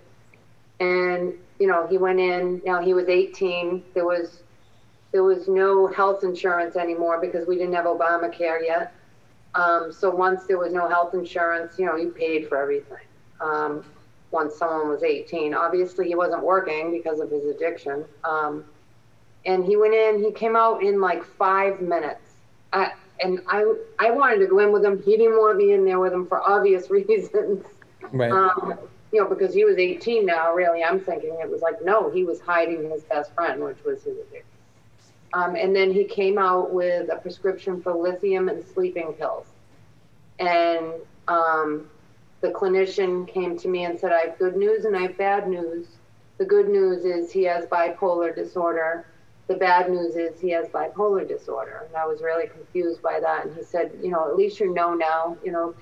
And 0.80 1.34
you 1.58 1.66
know, 1.66 1.86
he 1.86 1.98
went 1.98 2.18
in. 2.18 2.62
Now 2.64 2.82
he 2.82 2.94
was 2.94 3.08
18. 3.08 3.84
There 3.94 4.06
was 4.06 4.42
there 5.12 5.22
was 5.24 5.48
no 5.48 5.86
health 5.88 6.24
insurance 6.24 6.76
anymore 6.76 7.20
because 7.20 7.46
we 7.46 7.56
didn't 7.56 7.74
have 7.74 7.84
Obamacare 7.84 8.64
yet. 8.64 8.92
Um, 9.54 9.92
so 9.92 10.08
once 10.08 10.44
there 10.44 10.58
was 10.58 10.72
no 10.72 10.88
health 10.88 11.14
insurance, 11.14 11.78
you 11.78 11.84
know, 11.84 11.96
you 11.96 12.10
paid 12.10 12.48
for 12.48 12.56
everything. 12.56 13.04
Um, 13.40 13.84
once 14.30 14.54
someone 14.54 14.88
was 14.88 15.02
18, 15.02 15.54
obviously 15.54 16.06
he 16.06 16.14
wasn't 16.14 16.44
working 16.44 16.92
because 16.92 17.18
of 17.18 17.30
his 17.30 17.44
addiction. 17.46 18.04
Um, 18.22 18.64
and 19.46 19.64
he 19.64 19.76
went 19.76 19.94
in. 19.94 20.22
He 20.22 20.32
came 20.32 20.56
out 20.56 20.82
in 20.82 21.00
like 21.00 21.24
five 21.24 21.80
minutes. 21.80 22.20
I, 22.72 22.92
and 23.22 23.40
I 23.48 23.74
I 23.98 24.10
wanted 24.10 24.38
to 24.38 24.46
go 24.46 24.58
in 24.58 24.72
with 24.72 24.84
him. 24.84 25.02
He 25.02 25.16
didn't 25.16 25.38
want 25.38 25.58
me 25.58 25.72
in 25.72 25.84
there 25.84 25.98
with 25.98 26.12
him 26.12 26.26
for 26.26 26.40
obvious 26.48 26.90
reasons. 26.90 27.64
Right. 28.12 28.30
Um, 28.30 28.78
you 29.12 29.20
know, 29.20 29.28
because 29.28 29.52
he 29.52 29.64
was 29.64 29.76
18 29.76 30.24
now, 30.24 30.54
really, 30.54 30.84
I'm 30.84 31.00
thinking 31.00 31.36
it 31.40 31.50
was 31.50 31.62
like, 31.62 31.84
no, 31.84 32.10
he 32.10 32.24
was 32.24 32.40
hiding 32.40 32.88
his 32.90 33.02
best 33.02 33.32
friend, 33.34 33.62
which 33.62 33.82
was 33.84 34.04
his 34.04 34.16
addiction. 34.18 34.44
Um, 35.32 35.56
and 35.56 35.74
then 35.74 35.92
he 35.92 36.04
came 36.04 36.38
out 36.38 36.72
with 36.72 37.08
a 37.10 37.16
prescription 37.16 37.80
for 37.80 37.92
lithium 37.92 38.48
and 38.48 38.64
sleeping 38.64 39.12
pills. 39.14 39.46
And 40.38 40.92
um, 41.28 41.88
the 42.40 42.48
clinician 42.48 43.28
came 43.28 43.56
to 43.58 43.68
me 43.68 43.84
and 43.84 43.98
said, 43.98 44.12
I 44.12 44.20
have 44.20 44.38
good 44.38 44.56
news 44.56 44.84
and 44.84 44.96
I 44.96 45.02
have 45.02 45.16
bad 45.16 45.48
news. 45.48 45.86
The 46.38 46.44
good 46.44 46.68
news 46.68 47.04
is 47.04 47.30
he 47.30 47.44
has 47.44 47.66
bipolar 47.66 48.34
disorder. 48.34 49.06
The 49.50 49.56
bad 49.56 49.90
news 49.90 50.14
is 50.14 50.40
he 50.40 50.50
has 50.50 50.68
bipolar 50.68 51.26
disorder. 51.26 51.82
And 51.88 51.96
I 51.96 52.06
was 52.06 52.22
really 52.22 52.46
confused 52.46 53.02
by 53.02 53.18
that. 53.18 53.46
And 53.46 53.56
he 53.56 53.64
said, 53.64 53.90
you 54.00 54.12
know, 54.12 54.28
at 54.28 54.36
least 54.36 54.60
you 54.60 54.72
know 54.72 54.94
now, 54.94 55.36
you 55.44 55.50
know, 55.50 55.74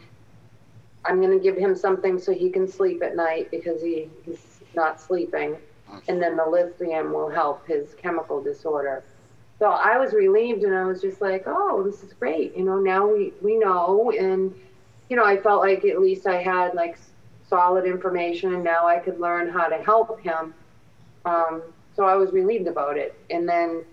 I'm 1.05 1.21
going 1.21 1.37
to 1.37 1.39
give 1.39 1.55
him 1.55 1.77
something 1.77 2.19
so 2.19 2.33
he 2.33 2.49
can 2.49 2.67
sleep 2.67 3.03
at 3.03 3.15
night 3.15 3.51
because 3.51 3.83
he, 3.83 4.09
he's 4.25 4.61
not 4.75 5.03
sleeping. 5.03 5.59
And 6.09 6.23
then 6.23 6.35
the 6.35 6.47
lithium 6.47 7.13
will 7.13 7.29
help 7.29 7.67
his 7.67 7.93
chemical 7.93 8.43
disorder. 8.43 9.05
So 9.59 9.67
I 9.67 9.99
was 9.99 10.15
relieved 10.15 10.63
and 10.65 10.75
I 10.75 10.87
was 10.87 11.03
just 11.03 11.21
like, 11.21 11.43
oh, 11.45 11.83
this 11.83 12.03
is 12.03 12.15
great. 12.15 12.57
You 12.57 12.65
know, 12.65 12.79
now 12.79 13.07
we, 13.07 13.35
we 13.43 13.59
know. 13.59 14.11
And, 14.19 14.55
you 15.11 15.17
know, 15.17 15.27
I 15.27 15.37
felt 15.37 15.61
like 15.61 15.85
at 15.85 16.01
least 16.01 16.27
I 16.27 16.43
had 16.43 16.73
like 16.73 16.99
solid 17.47 17.85
information 17.85 18.55
and 18.55 18.65
now 18.65 18.89
I 18.89 18.99
could 18.99 19.21
learn 19.21 19.51
how 19.51 19.67
to 19.69 19.77
help 19.77 20.23
him. 20.23 20.55
Um, 21.27 21.63
so 21.99 22.05
I 22.05 22.15
was 22.15 22.33
relieved 22.33 22.69
about 22.69 22.97
it. 22.97 23.19
And 23.29 23.47
then 23.47 23.85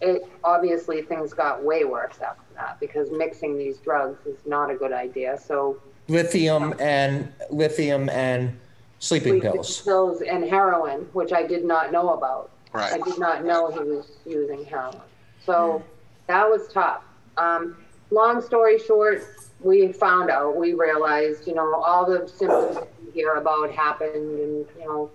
it 0.00 0.22
obviously 0.44 1.02
things 1.02 1.34
got 1.34 1.62
way 1.62 1.84
worse 1.84 2.14
after 2.24 2.54
that 2.54 2.78
because 2.80 3.10
mixing 3.10 3.58
these 3.58 3.78
drugs 3.78 4.24
is 4.24 4.38
not 4.46 4.70
a 4.70 4.76
good 4.76 4.92
idea. 4.92 5.36
So 5.36 5.82
lithium 6.06 6.74
and 6.78 7.30
lithium 7.50 8.08
and 8.08 8.56
sleeping 9.00 9.32
sleeping 9.32 9.52
pills. 9.52 9.82
pills 9.82 10.22
and 10.22 10.44
heroin, 10.44 11.00
which 11.12 11.32
I 11.32 11.42
did 11.42 11.64
not 11.64 11.90
know 11.90 12.10
about. 12.10 12.50
Right. 12.72 12.92
I 12.92 12.98
did 12.98 13.18
not 13.18 13.44
know 13.44 13.70
he 13.70 13.80
was 13.80 14.12
using 14.24 14.64
heroin. 14.64 15.00
So 15.44 15.82
that 16.28 16.48
was 16.48 16.68
tough. 16.72 17.02
Um, 17.36 17.76
long 18.10 18.40
story 18.40 18.78
short, 18.78 19.24
we 19.60 19.92
found 19.92 20.30
out, 20.30 20.56
we 20.56 20.74
realized, 20.74 21.48
you 21.48 21.54
know, 21.54 21.74
all 21.74 22.06
the 22.06 22.28
symptoms 22.28 22.76
that 22.76 22.88
you 23.04 23.10
hear 23.10 23.34
about 23.34 23.72
happened 23.72 24.14
and, 24.14 24.66
you 24.78 24.84
know, 24.84 25.10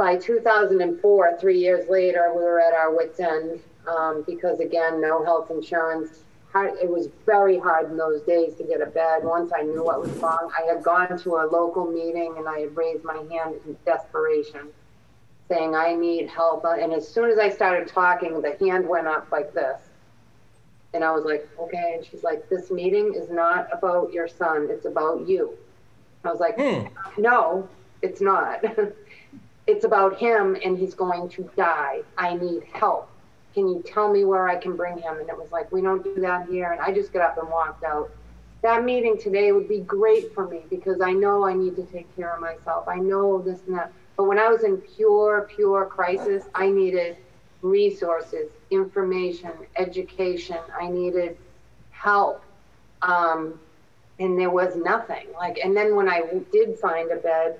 by 0.00 0.16
2004, 0.16 1.36
three 1.38 1.58
years 1.58 1.86
later, 1.90 2.32
we 2.34 2.42
were 2.42 2.58
at 2.58 2.72
our 2.72 2.90
wits' 2.96 3.20
end 3.20 3.60
um, 3.86 4.24
because, 4.26 4.58
again, 4.58 4.98
no 4.98 5.22
health 5.22 5.50
insurance. 5.50 6.20
It 6.54 6.88
was 6.88 7.10
very 7.26 7.58
hard 7.58 7.90
in 7.90 7.98
those 7.98 8.22
days 8.22 8.54
to 8.54 8.64
get 8.64 8.80
a 8.80 8.86
bed. 8.86 9.24
Once 9.24 9.52
I 9.54 9.60
knew 9.60 9.84
what 9.84 10.00
was 10.00 10.10
wrong, 10.12 10.50
I 10.58 10.62
had 10.72 10.82
gone 10.82 11.18
to 11.18 11.36
a 11.36 11.44
local 11.44 11.84
meeting 11.92 12.34
and 12.38 12.48
I 12.48 12.60
had 12.60 12.74
raised 12.74 13.04
my 13.04 13.18
hand 13.30 13.56
in 13.66 13.76
desperation, 13.84 14.68
saying, 15.50 15.74
I 15.74 15.94
need 15.94 16.30
help. 16.30 16.64
And 16.64 16.94
as 16.94 17.06
soon 17.06 17.30
as 17.30 17.38
I 17.38 17.50
started 17.50 17.86
talking, 17.86 18.40
the 18.40 18.56
hand 18.58 18.88
went 18.88 19.06
up 19.06 19.30
like 19.30 19.52
this. 19.52 19.82
And 20.94 21.04
I 21.04 21.12
was 21.12 21.26
like, 21.26 21.46
okay. 21.60 21.92
And 21.96 22.06
she's 22.06 22.22
like, 22.22 22.48
this 22.48 22.70
meeting 22.70 23.12
is 23.14 23.28
not 23.28 23.68
about 23.70 24.14
your 24.14 24.28
son, 24.28 24.68
it's 24.70 24.86
about 24.86 25.28
you. 25.28 25.58
I 26.24 26.30
was 26.30 26.40
like, 26.40 26.56
Hmm. 26.58 26.86
no, 27.20 27.68
it's 28.00 28.22
not. 28.22 28.64
it's 29.70 29.84
about 29.84 30.18
him 30.18 30.56
and 30.64 30.76
he's 30.76 30.94
going 30.94 31.28
to 31.30 31.48
die. 31.56 32.00
I 32.18 32.34
need 32.34 32.64
help. 32.72 33.08
Can 33.54 33.68
you 33.68 33.82
tell 33.86 34.12
me 34.12 34.24
where 34.24 34.48
I 34.48 34.56
can 34.56 34.76
bring 34.76 34.98
him? 34.98 35.18
And 35.18 35.28
it 35.28 35.38
was 35.38 35.50
like, 35.52 35.70
we 35.72 35.80
don't 35.80 36.02
do 36.02 36.14
that 36.20 36.48
here. 36.48 36.72
And 36.72 36.80
I 36.80 36.92
just 36.92 37.12
got 37.12 37.22
up 37.22 37.38
and 37.38 37.48
walked 37.48 37.84
out. 37.84 38.10
That 38.62 38.84
meeting 38.84 39.16
today 39.16 39.52
would 39.52 39.68
be 39.68 39.80
great 39.80 40.34
for 40.34 40.46
me 40.46 40.62
because 40.68 41.00
I 41.00 41.12
know 41.12 41.44
I 41.46 41.54
need 41.54 41.76
to 41.76 41.84
take 41.84 42.14
care 42.16 42.34
of 42.34 42.40
myself. 42.40 42.88
I 42.88 42.96
know 42.96 43.40
this 43.40 43.60
and 43.66 43.76
that. 43.76 43.92
But 44.16 44.24
when 44.24 44.38
I 44.38 44.48
was 44.48 44.64
in 44.64 44.76
pure, 44.78 45.48
pure 45.54 45.86
crisis, 45.86 46.44
I 46.54 46.68
needed 46.68 47.16
resources, 47.62 48.50
information, 48.70 49.52
education. 49.76 50.58
I 50.78 50.88
needed 50.88 51.38
help. 51.90 52.42
Um, 53.02 53.58
and 54.18 54.38
there 54.38 54.50
was 54.50 54.76
nothing. 54.76 55.26
Like, 55.38 55.58
and 55.64 55.76
then 55.76 55.96
when 55.96 56.08
I 56.08 56.22
did 56.52 56.78
find 56.78 57.10
a 57.10 57.16
bed, 57.16 57.58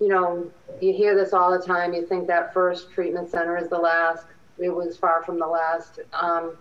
you 0.00 0.08
know, 0.08 0.50
you 0.80 0.92
hear 0.92 1.14
this 1.14 1.32
all 1.32 1.50
the 1.50 1.64
time. 1.64 1.92
You 1.92 2.06
think 2.06 2.26
that 2.28 2.54
first 2.54 2.90
treatment 2.92 3.30
center 3.30 3.56
is 3.56 3.68
the 3.68 3.78
last. 3.78 4.26
It 4.58 4.70
was 4.70 4.96
far 4.96 5.22
from 5.24 5.38
the 5.38 5.46
last. 5.46 6.00
Um, 6.12 6.56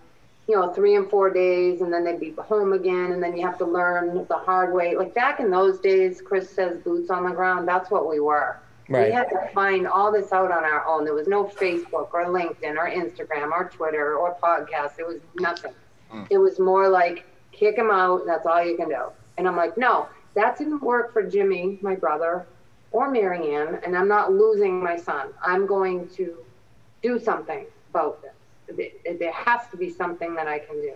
you 0.47 0.55
know, 0.55 0.71
three 0.71 0.95
and 0.95 1.09
four 1.09 1.29
days, 1.29 1.81
and 1.81 1.91
then 1.91 2.05
they'd 2.05 2.19
be 2.19 2.33
home 2.37 2.71
again, 2.71 3.11
and 3.11 3.21
then 3.21 3.35
you 3.35 3.45
have 3.45 3.57
to 3.57 3.65
learn 3.65 4.25
the 4.29 4.37
hard 4.37 4.73
way. 4.73 4.95
Like 4.95 5.13
back 5.13 5.39
in 5.41 5.51
those 5.51 5.79
days, 5.79 6.21
Chris 6.21 6.49
says 6.49 6.77
boots 6.79 7.09
on 7.09 7.25
the 7.25 7.35
ground. 7.35 7.67
That's 7.67 7.91
what 7.91 8.09
we 8.09 8.19
were. 8.21 8.57
Right. 8.89 9.07
We 9.07 9.13
had 9.13 9.27
to 9.29 9.49
find 9.53 9.85
all 9.85 10.11
this 10.11 10.31
out 10.31 10.49
on 10.49 10.63
our 10.63 10.87
own. 10.87 11.03
There 11.03 11.13
was 11.13 11.27
no 11.27 11.43
Facebook 11.43 12.13
or 12.13 12.25
LinkedIn 12.27 12.77
or 12.77 12.89
Instagram 12.89 13.51
or 13.51 13.69
Twitter 13.69 14.15
or 14.15 14.35
podcast. 14.41 14.97
It 14.97 15.05
was 15.05 15.19
nothing. 15.35 15.73
It 16.29 16.37
was 16.37 16.57
more 16.57 16.87
like 16.87 17.25
kick 17.51 17.75
him 17.77 17.91
out. 17.91 18.25
That's 18.25 18.45
all 18.45 18.63
you 18.63 18.77
can 18.77 18.87
do. 18.87 19.07
And 19.37 19.45
I'm 19.45 19.57
like, 19.57 19.77
no, 19.77 20.07
that 20.35 20.57
didn't 20.57 20.81
work 20.81 21.11
for 21.11 21.21
Jimmy, 21.23 21.77
my 21.81 21.95
brother, 21.95 22.45
or 22.91 23.11
Marianne, 23.11 23.79
and 23.85 23.95
I'm 23.97 24.07
not 24.07 24.31
losing 24.31 24.81
my 24.83 24.95
son. 24.95 25.29
I'm 25.43 25.65
going 25.65 26.07
to 26.09 26.37
do 27.03 27.19
something 27.19 27.65
about 27.91 28.21
this. 28.21 28.33
There- 29.05 29.13
There 29.17 29.31
has 29.31 29.61
to 29.71 29.77
be 29.77 29.89
something 29.89 30.33
that 30.35 30.47
I 30.47 30.59
can 30.59 30.81
do. 30.81 30.93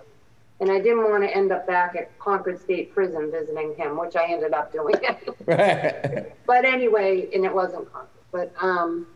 And 0.59 0.71
I 0.71 0.79
didn't 0.79 1.09
want 1.09 1.23
to 1.23 1.35
end 1.35 1.51
up 1.51 1.65
back 1.65 1.95
at 1.95 2.17
Concord 2.19 2.59
State 2.61 2.93
Prison 2.93 3.31
visiting 3.31 3.73
him, 3.75 3.97
which 3.97 4.15
I 4.15 4.25
ended 4.25 4.53
up 4.53 4.71
doing. 4.71 4.95
Right. 5.47 6.31
but 6.45 6.65
anyway, 6.65 7.27
and 7.33 7.43
it 7.45 7.53
wasn't 7.53 7.91
Concord. 7.91 8.07
But 8.31 8.53
um, 8.61 9.07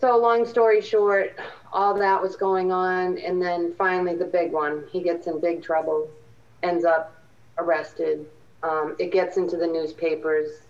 so 0.00 0.16
long 0.16 0.46
story 0.46 0.80
short, 0.80 1.38
all 1.72 1.94
that 1.94 2.20
was 2.20 2.36
going 2.36 2.72
on, 2.72 3.18
and 3.18 3.40
then 3.40 3.74
finally 3.76 4.14
the 4.16 4.24
big 4.24 4.50
one. 4.52 4.84
He 4.90 5.00
gets 5.02 5.26
in 5.26 5.40
big 5.40 5.62
trouble, 5.62 6.08
ends 6.62 6.84
up 6.84 7.14
arrested. 7.58 8.26
Um, 8.62 8.96
it 8.98 9.12
gets 9.12 9.36
into 9.36 9.56
the 9.56 9.66
newspapers. 9.66 10.60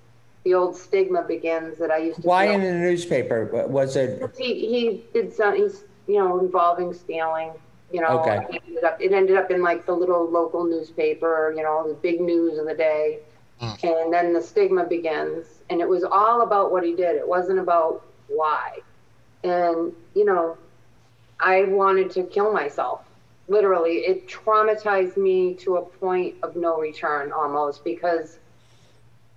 The 0.46 0.54
old 0.54 0.76
stigma 0.76 1.22
begins 1.22 1.76
that 1.78 1.90
I 1.90 1.98
used 1.98 2.22
to. 2.22 2.28
Why 2.28 2.46
feel- 2.46 2.54
in 2.54 2.60
the 2.62 2.72
newspaper? 2.72 3.66
Was 3.66 3.96
it? 3.96 4.30
he 4.38 4.54
he 4.68 5.04
did 5.12 5.32
some 5.32 5.56
he's 5.56 5.82
you 6.06 6.18
know 6.20 6.38
involving 6.38 6.94
stealing 6.94 7.50
you 7.92 8.00
know 8.00 8.20
Okay. 8.20 8.46
it 8.50 8.62
ended 8.66 8.84
up, 8.84 9.00
it 9.00 9.12
ended 9.12 9.36
up 9.36 9.50
in 9.50 9.60
like 9.60 9.86
the 9.86 9.92
little 9.92 10.30
local 10.30 10.64
newspaper 10.64 11.52
you 11.56 11.64
know 11.64 11.88
the 11.88 11.94
big 11.94 12.20
news 12.20 12.58
of 12.58 12.66
the 12.66 12.74
day 12.74 13.18
mm. 13.60 13.82
and 13.82 14.12
then 14.12 14.32
the 14.32 14.40
stigma 14.40 14.84
begins 14.84 15.46
and 15.70 15.80
it 15.80 15.88
was 15.88 16.04
all 16.04 16.42
about 16.42 16.70
what 16.70 16.84
he 16.84 16.94
did 16.94 17.16
it 17.16 17.26
wasn't 17.26 17.58
about 17.58 18.04
why 18.28 18.78
and 19.44 19.92
you 20.14 20.24
know 20.24 20.56
i 21.40 21.64
wanted 21.64 22.10
to 22.10 22.22
kill 22.24 22.52
myself 22.52 23.02
literally 23.48 23.98
it 23.98 24.28
traumatized 24.28 25.16
me 25.16 25.54
to 25.54 25.76
a 25.76 25.82
point 25.82 26.34
of 26.42 26.56
no 26.56 26.78
return 26.78 27.32
almost 27.32 27.84
because 27.84 28.38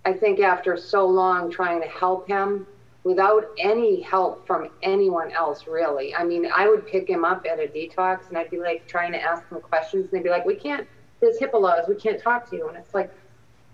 I 0.06 0.14
think 0.14 0.40
after 0.40 0.78
so 0.78 1.06
long 1.06 1.52
trying 1.52 1.82
to 1.82 1.88
help 1.88 2.28
him 2.28 2.66
without 3.04 3.46
any 3.58 4.02
help 4.02 4.46
from 4.46 4.70
anyone 4.84 5.32
else, 5.32 5.68
really. 5.68 6.14
I 6.16 6.24
mean, 6.24 6.50
I 6.54 6.68
would 6.68 6.86
pick 6.86 7.10
him 7.10 7.24
up 7.24 7.46
at 7.50 7.60
a 7.60 7.68
detox 7.68 8.28
and 8.30 8.38
I'd 8.38 8.50
be 8.50 8.60
like 8.60 8.88
trying 8.88 9.12
to 9.14 9.22
ask 9.22 9.48
him 9.50 9.62
questions 9.62 10.06
and 10.06 10.12
they'd 10.12 10.24
be 10.24 10.30
like, 10.30 10.46
we 10.46 10.56
can't, 10.56 10.88
there's 11.20 11.38
HIPAA 11.40 11.62
laws, 11.62 11.86
we 11.88 11.96
can't 11.96 12.22
talk 12.22 12.50
to 12.50 12.56
you. 12.56 12.68
And 12.68 12.78
it's 12.78 12.94
like, 12.94 13.12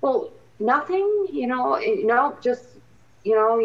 well, 0.02 0.32
nothing, 0.60 1.28
you 1.32 1.48
know, 1.48 1.76
eh, 1.76 1.98
no, 2.04 2.38
just, 2.42 2.66
you 3.24 3.36
know, 3.36 3.62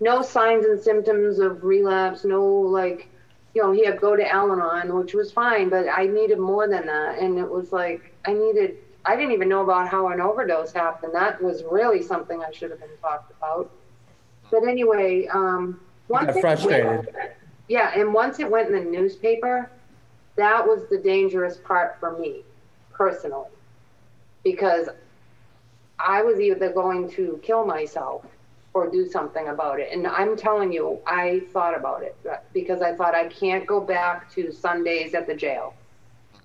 no 0.00 0.22
signs 0.22 0.64
and 0.64 0.80
symptoms 0.80 1.38
of 1.38 1.64
relapse, 1.64 2.24
no 2.24 2.44
like, 2.44 3.08
you 3.54 3.62
know, 3.62 3.72
he 3.72 3.84
had 3.84 4.00
go 4.00 4.14
to 4.14 4.28
Al 4.28 4.52
Anon, 4.52 4.96
which 4.96 5.12
was 5.12 5.32
fine, 5.32 5.68
but 5.68 5.86
I 5.88 6.06
needed 6.06 6.38
more 6.38 6.68
than 6.68 6.86
that. 6.86 7.18
And 7.18 7.38
it 7.38 7.48
was 7.48 7.72
like, 7.72 8.14
I 8.24 8.32
needed, 8.32 8.76
I 9.04 9.16
didn't 9.16 9.32
even 9.32 9.48
know 9.48 9.62
about 9.62 9.88
how 9.88 10.08
an 10.08 10.20
overdose 10.20 10.72
happened. 10.72 11.14
That 11.14 11.42
was 11.42 11.62
really 11.70 12.02
something 12.02 12.42
I 12.42 12.50
should 12.50 12.70
have 12.70 12.80
been 12.80 12.96
talked 13.00 13.32
about. 13.32 13.70
But 14.50 14.66
anyway, 14.66 15.26
um, 15.26 15.80
once 16.08 16.36
it 16.36 16.40
frustrated. 16.40 16.86
went- 16.86 17.08
yeah, 17.68 17.92
and 17.94 18.12
once 18.12 18.40
it 18.40 18.50
went 18.50 18.68
in 18.68 18.74
the 18.74 18.90
newspaper, 18.90 19.70
that 20.36 20.66
was 20.66 20.88
the 20.88 20.98
dangerous 20.98 21.56
part 21.58 21.98
for 22.00 22.18
me 22.18 22.42
personally 22.92 23.48
because 24.42 24.88
I 25.98 26.22
was 26.22 26.40
either 26.40 26.72
going 26.72 27.10
to 27.12 27.38
kill 27.42 27.64
myself 27.64 28.24
or 28.72 28.88
do 28.88 29.08
something 29.08 29.48
about 29.48 29.80
it. 29.80 29.90
And 29.92 30.06
I'm 30.06 30.36
telling 30.36 30.72
you, 30.72 30.98
I 31.06 31.42
thought 31.52 31.76
about 31.76 32.02
it 32.02 32.16
because 32.52 32.82
I 32.82 32.94
thought 32.94 33.14
I 33.14 33.28
can't 33.28 33.66
go 33.66 33.80
back 33.80 34.32
to 34.34 34.52
Sundays 34.52 35.14
at 35.14 35.26
the 35.26 35.34
jail. 35.34 35.74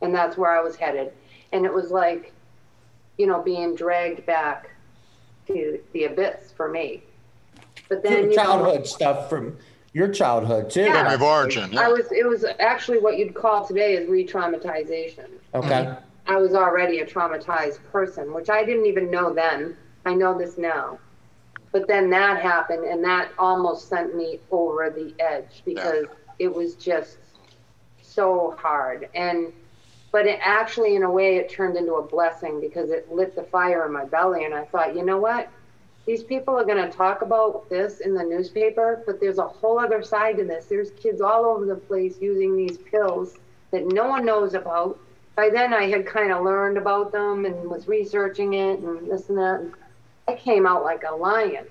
And 0.01 0.13
that's 0.13 0.37
where 0.37 0.51
I 0.51 0.61
was 0.61 0.75
headed. 0.75 1.13
And 1.51 1.65
it 1.65 1.73
was 1.73 1.91
like, 1.91 2.33
you 3.17 3.27
know, 3.27 3.41
being 3.41 3.75
dragged 3.75 4.25
back 4.25 4.69
to 5.47 5.79
the 5.93 6.05
abyss 6.05 6.51
for 6.55 6.69
me. 6.69 7.03
But 7.89 8.03
then 8.03 8.31
you 8.31 8.35
know, 8.35 8.35
childhood 8.35 8.87
stuff 8.87 9.29
from 9.29 9.57
your 9.93 10.09
childhood 10.09 10.69
too. 10.69 10.81
Yeah. 10.81 10.93
Family 10.93 11.15
of 11.15 11.21
origin. 11.21 11.77
I 11.77 11.87
was 11.87 12.11
it 12.11 12.27
was 12.27 12.45
actually 12.59 12.99
what 12.99 13.17
you'd 13.17 13.33
call 13.33 13.65
today 13.65 13.95
is 13.95 14.09
re-traumatization. 14.09 15.29
Okay. 15.53 15.69
Mm-hmm. 15.69 16.01
I 16.27 16.37
was 16.37 16.55
already 16.55 16.99
a 16.99 17.05
traumatized 17.05 17.79
person, 17.91 18.33
which 18.33 18.49
I 18.49 18.65
didn't 18.65 18.87
even 18.87 19.11
know 19.11 19.33
then. 19.33 19.77
I 20.05 20.13
know 20.13 20.37
this 20.37 20.57
now. 20.57 20.99
But 21.71 21.87
then 21.87 22.09
that 22.11 22.41
happened 22.41 22.85
and 22.85 23.03
that 23.03 23.31
almost 23.37 23.89
sent 23.89 24.15
me 24.15 24.39
over 24.49 24.89
the 24.89 25.13
edge 25.19 25.61
because 25.65 26.05
it 26.39 26.53
was 26.53 26.75
just 26.75 27.17
so 28.01 28.55
hard. 28.57 29.09
And 29.13 29.51
but 30.15 30.25
it 30.25 30.39
actually 30.41 30.95
in 30.95 31.03
a 31.03 31.11
way 31.11 31.35
it 31.35 31.49
turned 31.49 31.75
into 31.75 31.95
a 31.95 32.01
blessing 32.01 32.61
because 32.61 32.89
it 32.89 33.11
lit 33.11 33.35
the 33.35 33.43
fire 33.43 33.85
in 33.85 33.91
my 33.91 34.05
belly 34.05 34.45
and 34.45 34.53
I 34.53 34.63
thought, 34.63 34.95
you 34.95 35.03
know 35.03 35.17
what? 35.17 35.49
These 36.05 36.23
people 36.23 36.57
are 36.57 36.63
going 36.63 36.89
to 36.89 36.89
talk 36.89 37.21
about 37.21 37.69
this 37.69 37.99
in 37.99 38.13
the 38.13 38.23
newspaper, 38.23 39.03
but 39.05 39.19
there's 39.19 39.39
a 39.39 39.45
whole 39.45 39.77
other 39.77 40.01
side 40.01 40.37
to 40.37 40.45
this. 40.45 40.67
There's 40.67 40.91
kids 40.91 41.19
all 41.19 41.43
over 41.43 41.65
the 41.65 41.75
place 41.75 42.15
using 42.21 42.55
these 42.55 42.77
pills 42.77 43.33
that 43.71 43.87
no 43.87 44.07
one 44.07 44.25
knows 44.25 44.53
about 44.53 44.97
by 45.35 45.49
then 45.49 45.73
I 45.73 45.89
had 45.89 46.05
kind 46.05 46.31
of 46.31 46.45
learned 46.45 46.77
about 46.77 47.11
them 47.11 47.43
and 47.43 47.69
was 47.69 47.89
researching 47.89 48.53
it 48.53 48.79
and 48.79 49.11
this 49.11 49.27
and 49.27 49.37
that. 49.37 49.59
And 49.59 49.73
I 50.29 50.35
came 50.35 50.65
out 50.65 50.85
like 50.85 51.03
a 51.03 51.13
lion. 51.13 51.65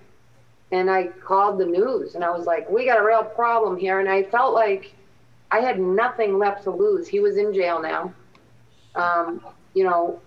And 0.71 0.91
I 0.91 1.07
called 1.07 1.59
the 1.59 1.65
news 1.65 2.15
and 2.15 2.23
I 2.23 2.29
was 2.29 2.45
like, 2.45 2.69
we 2.69 2.85
got 2.85 3.01
a 3.01 3.07
real 3.07 3.25
problem 3.25 3.79
here. 3.79 4.01
And 4.01 4.09
I 4.11 4.23
felt 4.23 4.53
like 4.53 4.95
I 5.51 5.61
had 5.61 5.81
nothing 5.81 6.37
left 6.37 6.65
to 6.65 6.71
lose. 6.71 7.09
He 7.09 7.21
was 7.21 7.39
in 7.39 7.55
jail 7.55 7.81
now. 7.81 8.13
Um, 8.95 9.45
you 9.75 9.85
know, 9.85 10.21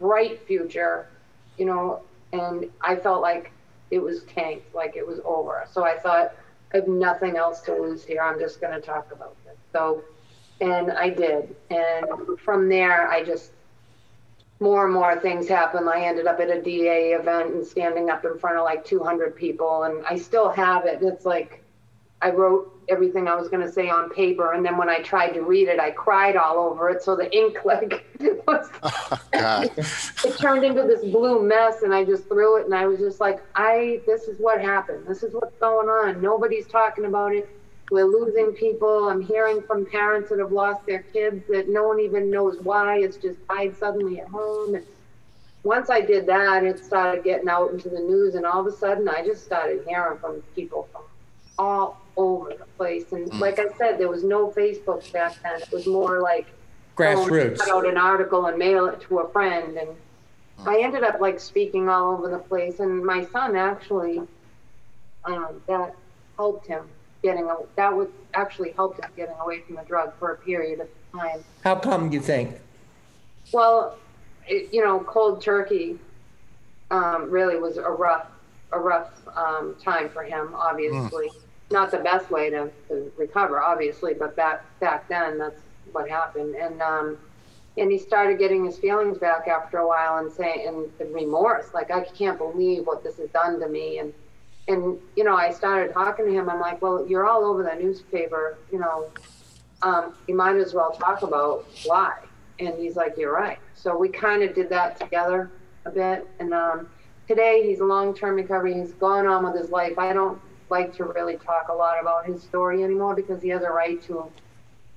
bright 0.00 0.46
future, 0.46 1.08
you 1.56 1.64
know, 1.64 2.02
and 2.32 2.70
I 2.80 2.96
felt 2.96 3.22
like 3.22 3.52
it 3.90 4.00
was 4.00 4.24
tanked, 4.24 4.74
like 4.74 4.96
it 4.96 5.06
was 5.06 5.20
over. 5.24 5.64
So 5.70 5.84
I 5.84 5.98
thought, 5.98 6.34
I 6.72 6.78
have 6.78 6.88
nothing 6.88 7.36
else 7.36 7.60
to 7.62 7.72
lose 7.72 8.04
here. 8.04 8.20
I'm 8.20 8.38
just 8.38 8.60
going 8.60 8.74
to 8.74 8.80
talk 8.80 9.10
about 9.12 9.36
this. 9.44 9.56
So 9.72 10.04
and 10.60 10.92
I 10.92 11.10
did. 11.10 11.54
And 11.70 12.38
from 12.40 12.68
there, 12.68 13.08
I 13.08 13.22
just 13.22 13.52
more 14.60 14.84
and 14.84 14.94
more 14.94 15.18
things 15.20 15.48
happened. 15.48 15.88
I 15.88 16.04
ended 16.04 16.26
up 16.26 16.40
at 16.40 16.50
a 16.50 16.60
DA 16.60 17.12
event 17.12 17.54
and 17.54 17.64
standing 17.64 18.10
up 18.10 18.24
in 18.24 18.38
front 18.38 18.58
of 18.58 18.64
like 18.64 18.84
200 18.84 19.36
people, 19.36 19.84
and 19.84 20.04
I 20.06 20.16
still 20.16 20.50
have 20.50 20.84
it. 20.84 20.98
It's 21.00 21.24
like 21.24 21.62
I 22.20 22.30
wrote 22.30 22.72
everything 22.88 23.28
I 23.28 23.34
was 23.34 23.48
going 23.48 23.64
to 23.66 23.72
say 23.72 23.88
on 23.88 24.10
paper, 24.10 24.52
and 24.52 24.64
then 24.64 24.76
when 24.76 24.88
I 24.88 25.00
tried 25.02 25.30
to 25.30 25.42
read 25.42 25.68
it, 25.68 25.80
I 25.80 25.90
cried 25.90 26.36
all 26.36 26.58
over 26.58 26.90
it. 26.90 27.02
So 27.02 27.16
the 27.16 27.34
ink 27.34 27.58
like 27.64 28.04
was 28.46 28.68
oh, 28.82 29.20
God. 29.32 29.70
it 29.76 30.38
turned 30.38 30.64
into 30.64 30.82
this 30.82 31.04
blue 31.04 31.42
mess 31.42 31.82
and 31.82 31.94
I 31.94 32.04
just 32.04 32.26
threw 32.28 32.58
it 32.58 32.66
and 32.66 32.74
I 32.74 32.86
was 32.86 32.98
just 32.98 33.20
like, 33.20 33.42
I 33.54 34.00
this 34.06 34.22
is 34.24 34.38
what 34.40 34.60
happened. 34.60 35.06
This 35.06 35.22
is 35.22 35.34
what's 35.34 35.56
going 35.58 35.88
on. 35.88 36.20
Nobody's 36.20 36.66
talking 36.66 37.04
about 37.04 37.34
it. 37.34 37.48
We're 37.90 38.04
losing 38.04 38.52
people. 38.52 39.08
I'm 39.08 39.22
hearing 39.22 39.62
from 39.62 39.86
parents 39.86 40.28
that 40.28 40.38
have 40.38 40.52
lost 40.52 40.84
their 40.86 41.02
kids 41.02 41.42
that 41.48 41.68
no 41.68 41.88
one 41.88 42.00
even 42.00 42.30
knows 42.30 42.58
why. 42.60 42.98
It's 42.98 43.16
just 43.16 43.46
died 43.48 43.76
suddenly 43.78 44.20
at 44.20 44.28
home. 44.28 44.74
And 44.74 44.84
once 45.62 45.88
I 45.88 46.02
did 46.02 46.26
that, 46.26 46.64
it 46.64 46.84
started 46.84 47.24
getting 47.24 47.48
out 47.48 47.70
into 47.70 47.88
the 47.88 48.00
news 48.00 48.34
and 48.34 48.44
all 48.44 48.60
of 48.60 48.66
a 48.66 48.76
sudden 48.76 49.08
I 49.08 49.24
just 49.24 49.44
started 49.44 49.84
hearing 49.86 50.18
from 50.18 50.42
people 50.54 50.88
from 50.92 51.02
all 51.58 52.00
over 52.18 52.50
the 52.50 52.66
place. 52.76 53.12
And 53.12 53.32
like 53.40 53.58
I 53.58 53.68
said, 53.78 53.98
there 53.98 54.08
was 54.08 54.24
no 54.24 54.50
Facebook 54.50 55.10
back 55.12 55.40
then. 55.42 55.62
It 55.62 55.72
was 55.72 55.86
more 55.86 56.20
like 56.20 56.46
Grassroots. 56.96 57.58
cut 57.58 57.70
out 57.70 57.86
an 57.86 57.96
article 57.96 58.46
and 58.46 58.58
mail 58.58 58.86
it 58.86 59.00
to 59.02 59.20
a 59.20 59.28
friend 59.32 59.78
and 59.78 59.88
I 60.66 60.80
ended 60.80 61.04
up 61.04 61.20
like 61.20 61.38
speaking 61.38 61.88
all 61.88 62.12
over 62.12 62.28
the 62.28 62.38
place 62.38 62.80
and 62.80 63.04
my 63.04 63.24
son 63.26 63.54
actually 63.54 64.20
um, 65.24 65.62
that 65.68 65.94
helped 66.36 66.66
him 66.66 66.88
getting 67.22 67.44
a, 67.44 67.56
that 67.76 67.94
was 67.94 68.08
actually 68.34 68.72
helped 68.72 68.98
him 69.02 69.10
getting 69.16 69.36
away 69.36 69.60
from 69.60 69.76
the 69.76 69.82
drug 69.82 70.12
for 70.18 70.32
a 70.32 70.36
period 70.38 70.80
of 70.80 70.88
time. 71.12 71.44
How 71.62 71.76
come 71.76 72.10
you 72.12 72.20
think? 72.20 72.58
Well, 73.52 73.96
it, 74.48 74.72
you 74.72 74.84
know, 74.84 75.00
cold 75.00 75.40
turkey 75.40 75.98
um, 76.90 77.30
really 77.30 77.58
was 77.58 77.76
a 77.76 77.82
rough, 77.82 78.26
a 78.72 78.78
rough 78.78 79.10
um, 79.36 79.76
time 79.82 80.08
for 80.08 80.24
him. 80.24 80.54
Obviously, 80.54 81.30
not 81.70 81.90
the 81.90 81.98
best 81.98 82.30
way 82.30 82.50
to, 82.50 82.70
to 82.88 83.12
recover, 83.16 83.60
obviously, 83.60 84.14
but 84.14 84.34
back 84.36 84.64
back 84.80 85.08
then, 85.08 85.38
that's 85.38 85.60
what 85.92 86.08
happened. 86.08 86.54
And 86.54 86.80
um, 86.80 87.18
and 87.76 87.92
he 87.92 87.98
started 87.98 88.38
getting 88.38 88.64
his 88.64 88.78
feelings 88.78 89.18
back 89.18 89.46
after 89.46 89.78
a 89.78 89.86
while 89.86 90.18
and 90.18 90.32
saying 90.32 90.90
and, 90.98 91.14
remorse, 91.14 91.72
like 91.74 91.90
I 91.90 92.04
can't 92.04 92.38
believe 92.38 92.86
what 92.86 93.02
this 93.04 93.18
has 93.18 93.30
done 93.30 93.60
to 93.60 93.68
me. 93.68 93.98
And 93.98 94.12
and 94.66 94.98
you 95.16 95.24
know, 95.24 95.36
I 95.36 95.50
started 95.50 95.92
talking 95.92 96.26
to 96.26 96.32
him. 96.32 96.48
I'm 96.48 96.60
like, 96.60 96.80
well, 96.82 97.06
you're 97.08 97.26
all 97.26 97.44
over 97.44 97.62
the 97.62 97.74
newspaper, 97.74 98.58
you 98.72 98.78
know. 98.78 99.10
Um, 99.80 100.14
you 100.26 100.34
might 100.34 100.56
as 100.56 100.74
well 100.74 100.90
talk 100.90 101.22
about 101.22 101.64
why. 101.84 102.14
And 102.58 102.76
he's 102.76 102.96
like, 102.96 103.16
you're 103.16 103.32
right. 103.32 103.58
So 103.74 103.96
we 103.96 104.08
kind 104.08 104.42
of 104.42 104.52
did 104.52 104.68
that 104.70 104.98
together 104.98 105.52
a 105.84 105.90
bit. 105.90 106.26
And 106.40 106.52
um, 106.52 106.88
today 107.28 107.64
he's 107.64 107.78
long-term 107.78 108.34
recovery. 108.34 108.74
He's 108.74 108.92
gone 108.94 109.28
on 109.28 109.44
with 109.44 109.54
his 109.54 109.70
life. 109.70 109.96
I 109.96 110.12
don't 110.12 110.40
like 110.70 110.94
to 110.96 111.04
really 111.04 111.36
talk 111.36 111.68
a 111.68 111.74
lot 111.74 112.00
about 112.00 112.26
his 112.26 112.42
story 112.42 112.82
anymore 112.82 113.14
because 113.14 113.42
he 113.42 113.48
has 113.48 113.62
a 113.62 113.70
right 113.70 114.02
to 114.02 114.30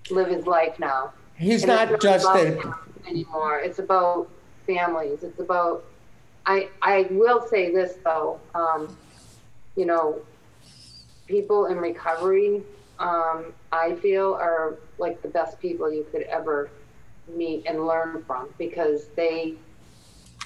live 0.09 0.27
his 0.27 0.45
life 0.45 0.79
now. 0.79 1.13
He's 1.35 1.63
And 1.63 1.69
not 1.69 2.01
just 2.01 2.25
a, 2.27 2.75
anymore. 3.07 3.59
It's 3.59 3.79
about 3.79 4.29
families. 4.65 5.23
It's 5.23 5.39
about. 5.39 5.83
I 6.45 6.69
I 6.81 7.07
will 7.11 7.45
say 7.47 7.71
this 7.71 7.97
though. 8.03 8.39
Um, 8.55 8.95
you 9.75 9.85
know, 9.85 10.21
people 11.27 11.67
in 11.67 11.77
recovery, 11.77 12.61
um, 12.99 13.53
I 13.71 13.95
feel 13.95 14.33
are 14.33 14.77
like 14.97 15.21
the 15.21 15.29
best 15.29 15.59
people 15.59 15.91
you 15.91 16.05
could 16.11 16.23
ever 16.23 16.69
meet 17.35 17.65
and 17.65 17.85
learn 17.85 18.23
from 18.25 18.49
because 18.57 19.07
they, 19.15 19.55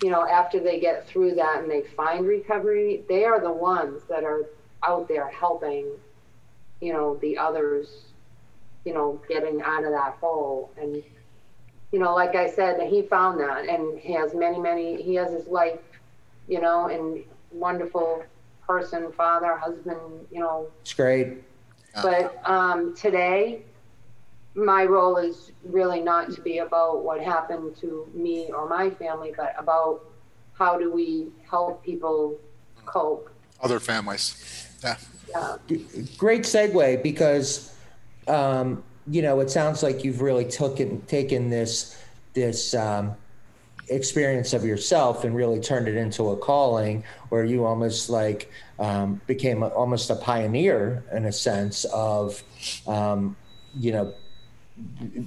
you 0.04 0.10
know, 0.10 0.28
after 0.28 0.60
they 0.60 0.80
get 0.80 1.08
through 1.08 1.36
that 1.36 1.62
and 1.62 1.70
they 1.70 1.82
find 1.82 2.28
recovery, 2.28 3.04
they 3.10 3.26
are 3.26 3.40
the 3.40 3.52
ones 3.52 4.04
that 4.10 4.24
are 4.24 4.46
out 4.86 5.08
there 5.08 5.28
helping, 5.30 5.88
you 6.82 6.94
know, 6.94 7.16
the 7.18 7.38
others, 7.38 8.06
you 8.86 8.94
know, 8.94 9.22
getting 9.28 9.62
out 9.62 9.84
of 9.84 9.92
that 9.92 10.18
hole. 10.20 10.72
And, 10.80 11.04
you 11.92 12.00
know, 12.00 12.14
like 12.14 12.36
I 12.36 12.50
said, 12.50 12.82
he 12.82 13.02
found 13.04 13.40
that 13.40 13.68
and 13.68 14.00
he 14.00 14.14
has 14.14 14.34
many, 14.34 14.60
many, 14.60 15.02
he 15.02 15.16
has 15.16 15.32
his 15.32 15.48
life, 15.48 15.80
you 16.48 16.62
know, 16.62 16.88
and 16.88 17.24
wonderful 17.52 18.24
person, 18.68 19.12
father, 19.12 19.56
husband, 19.56 20.00
you 20.32 20.40
know, 20.40 20.68
it's 20.82 20.94
great. 20.94 21.44
but 22.02 22.42
um, 22.50 22.96
today, 22.96 23.62
my 24.56 24.86
role 24.86 25.18
is 25.18 25.52
really 25.64 26.02
not 26.02 26.32
to 26.32 26.42
be 26.42 26.60
about 26.60 27.04
what 27.04 27.22
happened 27.22 27.76
to 27.78 28.08
me 28.14 28.50
or 28.52 28.68
my 28.68 28.90
family, 28.90 29.34
but 29.36 29.54
about 29.58 30.02
how 30.54 30.78
do 30.78 30.92
we 30.92 31.28
help 31.50 31.84
people 31.84 32.40
cope. 32.86 33.30
Other 33.62 33.80
families. 33.80 34.65
Yeah. 34.86 34.98
Yeah. 35.68 35.86
Great 36.18 36.44
segue 36.44 37.04
because, 37.04 37.76
um, 38.28 38.84
you 39.08 39.22
know, 39.22 39.40
it 39.40 39.50
sounds 39.50 39.84
like 39.84 40.04
you've 40.04 40.22
really 40.22 40.46
taken 40.46 41.02
taken 41.02 41.50
this 41.50 42.02
this 42.34 42.74
um, 42.74 43.16
experience 43.90 44.54
of 44.54 44.64
yourself 44.64 45.24
and 45.24 45.36
really 45.36 45.60
turned 45.60 45.88
it 45.88 45.96
into 45.96 46.30
a 46.30 46.38
calling, 46.38 47.04
where 47.30 47.44
you 47.44 47.66
almost 47.66 48.10
like 48.10 48.52
um, 48.80 49.22
became 49.28 49.64
a, 49.64 49.68
almost 49.70 50.10
a 50.10 50.16
pioneer 50.16 51.04
in 51.12 51.26
a 51.26 51.32
sense 51.32 51.86
of, 51.86 52.42
um, 52.88 53.36
you 53.78 53.92
know, 53.92 54.14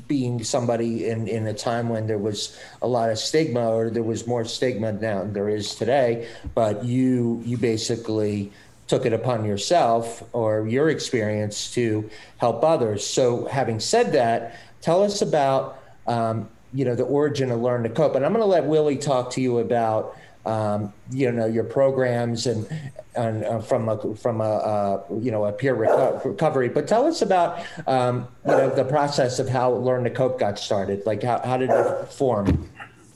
being 0.07 0.45
somebody 0.45 1.09
in, 1.09 1.27
in 1.27 1.47
a 1.47 1.55
time 1.55 1.89
when 1.89 2.07
there 2.07 2.19
was 2.19 2.59
a 2.83 2.87
lot 2.87 3.09
of 3.09 3.19
stigma 3.19 3.71
or 3.71 3.89
there 3.89 4.03
was 4.03 4.27
more 4.27 4.45
stigma 4.45 4.93
now 4.93 5.21
than 5.21 5.33
there 5.33 5.49
is 5.49 5.75
today 5.75 6.29
but 6.55 6.85
you 6.85 7.41
you 7.47 7.57
basically 7.57 8.53
took 8.89 9.07
it 9.07 9.13
upon 9.13 9.45
yourself 9.45 10.23
or 10.33 10.67
your 10.67 10.89
experience 10.89 11.73
to 11.73 12.09
help 12.39 12.65
others 12.65 13.07
so 13.07 13.47
having 13.47 13.79
said 13.79 14.13
that 14.13 14.59
tell 14.81 15.03
us 15.03 15.23
about 15.23 15.81
um, 16.07 16.49
you 16.73 16.85
know 16.85 16.95
the 16.95 17.05
origin 17.05 17.51
of 17.51 17.61
learn 17.61 17.83
to 17.83 17.89
cope 17.89 18.15
and 18.15 18.25
i'm 18.25 18.33
going 18.33 18.43
to 18.43 18.47
let 18.47 18.65
willie 18.65 18.97
talk 18.97 19.31
to 19.31 19.41
you 19.41 19.59
about 19.59 20.17
um, 20.49 20.95
you 21.11 21.31
know 21.31 21.47
your 21.47 21.65
programs 21.65 22.47
and, 22.47 22.67
and 23.15 23.45
uh, 23.45 23.61
from 23.61 23.89
a 23.89 24.15
from 24.15 24.41
a 24.41 24.45
uh, 24.45 25.03
you 25.21 25.31
know 25.31 25.45
a 25.45 25.53
peer 25.53 25.77
reco- 25.77 26.25
recovery. 26.25 26.69
But 26.71 26.89
tell 26.89 27.07
us 27.07 27.21
about 27.21 27.65
um, 27.87 28.27
you 28.47 28.53
know 28.53 28.75
the 28.75 28.85
process 28.85 29.39
of 29.39 29.49
how 29.49 29.73
Learn 29.73 30.05
to 30.05 30.11
Cope 30.11 30.41
got 30.41 30.59
started. 30.59 31.05
Like 31.05 31.23
how, 31.23 31.41
how 31.41 31.59
did 31.59 31.71
it 31.71 32.09
form? 32.13 32.69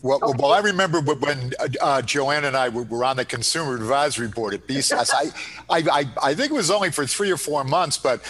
Well, 0.03 0.19
well, 0.37 0.53
I 0.53 0.59
remember 0.59 1.01
when 1.01 1.53
uh, 1.81 2.03
Joanne 2.03 2.45
and 2.45 2.57
I 2.57 2.69
were 2.69 3.05
on 3.05 3.17
the 3.17 3.25
Consumer 3.25 3.77
Advisory 3.77 4.27
Board 4.27 4.53
at 4.53 4.67
BSAS. 4.67 5.11
I, 5.15 5.31
I, 5.71 6.01
I, 6.01 6.05
I 6.31 6.35
think 6.35 6.51
it 6.51 6.55
was 6.55 6.73
only 6.73 6.91
for 6.91 7.07
three 7.07 7.31
or 7.31 7.37
four 7.37 7.63
months, 7.63 7.99
but 7.99 8.21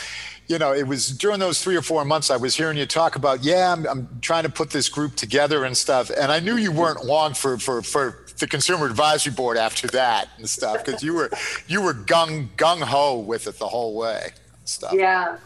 you 0.49 0.59
know, 0.59 0.75
it 0.75 0.87
was 0.87 1.09
during 1.09 1.41
those 1.41 1.63
three 1.63 1.77
or 1.77 1.81
four 1.81 2.05
months 2.05 2.31
I 2.31 2.37
was 2.37 2.55
hearing 2.55 2.77
you 2.77 2.85
talk 2.85 3.17
about, 3.17 3.43
yeah, 3.43 3.73
I'm, 3.73 3.87
I'm 3.87 4.21
trying 4.21 4.43
to 4.43 4.51
put 4.51 4.69
this 4.69 4.91
group 4.91 5.17
together 5.17 5.65
and 5.65 5.75
stuff. 5.75 6.11
And 6.11 6.31
I 6.31 6.41
knew 6.41 6.57
you 6.57 6.73
weren't 6.73 7.07
long 7.07 7.33
for, 7.33 7.57
for, 7.57 7.81
for 7.81 8.27
the 8.39 8.47
Consumer 8.47 8.85
Advisory 8.85 9.33
Board 9.33 9.57
after 9.57 9.87
that 9.89 10.29
and 10.37 10.51
stuff, 10.51 10.85
because 10.85 11.03
you 11.03 11.15
were, 11.15 11.31
you 11.69 11.81
were 11.81 11.95
gung, 11.95 12.49
gung 12.57 12.83
ho 12.83 13.19
with 13.19 13.47
it 13.47 13.59
the 13.59 13.69
whole 13.69 13.97
way 13.97 14.25
and 14.25 14.69
stuff. 14.69 14.93
Yeah. 14.93 15.39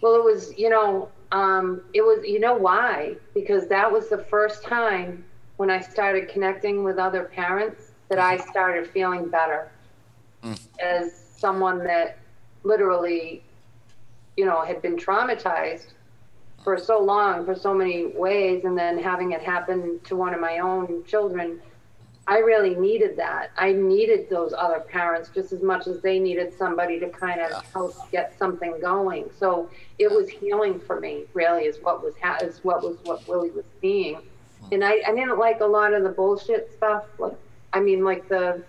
Well, 0.00 0.14
it 0.14 0.22
was, 0.22 0.56
you 0.56 0.68
know, 0.68 1.08
um, 1.32 1.80
it 1.92 2.02
was, 2.02 2.24
you 2.24 2.38
know 2.38 2.54
why? 2.54 3.16
Because 3.34 3.66
that 3.68 3.90
was 3.90 4.08
the 4.08 4.18
first 4.18 4.62
time 4.62 5.24
when 5.56 5.70
I 5.70 5.80
started 5.80 6.28
connecting 6.28 6.84
with 6.84 6.98
other 6.98 7.24
parents 7.24 7.92
that 8.08 8.18
I 8.18 8.36
mm-hmm. 8.36 8.50
started 8.50 8.90
feeling 8.90 9.28
better 9.28 9.70
mm-hmm. 10.42 10.64
as 10.80 11.12
someone 11.36 11.82
that 11.84 12.18
literally, 12.62 13.42
you 14.36 14.44
know, 14.44 14.62
had 14.62 14.82
been 14.82 14.96
traumatized 14.96 15.92
for 16.62 16.78
so 16.78 17.00
long, 17.00 17.44
for 17.44 17.54
so 17.54 17.72
many 17.72 18.06
ways, 18.06 18.64
and 18.64 18.76
then 18.76 18.98
having 18.98 19.32
it 19.32 19.42
happen 19.42 20.00
to 20.04 20.16
one 20.16 20.34
of 20.34 20.40
my 20.40 20.58
own 20.58 21.04
children. 21.04 21.60
I 22.28 22.38
really 22.38 22.74
needed 22.74 23.16
that. 23.18 23.52
I 23.56 23.70
needed 23.70 24.28
those 24.28 24.52
other 24.52 24.80
parents 24.80 25.30
just 25.32 25.52
as 25.52 25.62
much 25.62 25.86
as 25.86 26.00
they 26.02 26.18
needed 26.18 26.52
somebody 26.58 26.98
to 26.98 27.08
kind 27.08 27.40
of 27.40 27.64
help 27.66 27.94
get 28.10 28.36
something 28.36 28.80
going. 28.80 29.30
So 29.38 29.70
it 30.00 30.10
was 30.10 30.28
healing 30.28 30.80
for 30.80 30.98
me. 30.98 31.26
Really, 31.34 31.66
is 31.66 31.78
what 31.82 32.02
was 32.02 32.14
ha- 32.20 32.38
is 32.42 32.64
what 32.64 32.82
was 32.82 32.96
what 33.04 33.26
Willie 33.28 33.50
was 33.50 33.64
seeing, 33.80 34.22
and 34.72 34.84
I, 34.84 35.00
I 35.06 35.14
didn't 35.14 35.38
like 35.38 35.60
a 35.60 35.66
lot 35.66 35.94
of 35.94 36.02
the 36.02 36.08
bullshit 36.10 36.72
stuff. 36.76 37.04
Like, 37.18 37.36
I 37.72 37.80
mean, 37.80 38.04
like 38.04 38.28
the 38.28 38.62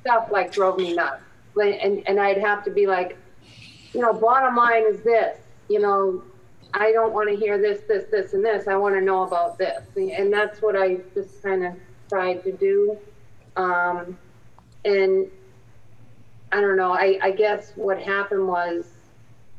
stuff 0.00 0.28
like 0.30 0.52
drove 0.52 0.78
me 0.78 0.94
nuts. 0.94 1.22
And 1.60 2.02
and 2.06 2.18
I'd 2.18 2.38
have 2.38 2.64
to 2.64 2.70
be 2.70 2.86
like, 2.86 3.16
you 3.92 4.00
know, 4.00 4.12
bottom 4.12 4.56
line 4.56 4.84
is 4.86 5.00
this. 5.02 5.38
You 5.68 5.80
know, 5.80 6.22
I 6.74 6.92
don't 6.92 7.12
want 7.12 7.28
to 7.28 7.36
hear 7.36 7.58
this, 7.58 7.82
this, 7.86 8.04
this, 8.10 8.32
and 8.32 8.44
this. 8.44 8.68
I 8.68 8.76
want 8.76 8.94
to 8.94 9.00
know 9.00 9.22
about 9.22 9.58
this, 9.58 9.84
and 9.96 10.32
that's 10.32 10.62
what 10.62 10.76
I 10.76 10.98
just 11.14 11.42
kind 11.42 11.64
of 11.64 11.74
tried 12.08 12.42
to 12.44 12.52
do. 12.52 12.96
Um, 13.56 14.18
and 14.84 15.30
I 16.52 16.60
don't 16.60 16.76
know. 16.76 16.92
I, 16.92 17.18
I 17.22 17.30
guess 17.30 17.72
what 17.76 18.00
happened 18.00 18.48
was 18.48 18.88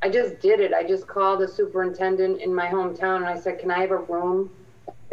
I 0.01 0.09
just 0.09 0.39
did 0.39 0.59
it. 0.59 0.73
I 0.73 0.83
just 0.83 1.07
called 1.07 1.39
the 1.39 1.47
superintendent 1.47 2.41
in 2.41 2.53
my 2.53 2.67
hometown 2.67 3.17
and 3.17 3.25
I 3.25 3.39
said, 3.39 3.59
"Can 3.59 3.71
I 3.71 3.81
have 3.81 3.91
a 3.91 3.97
room 3.97 4.49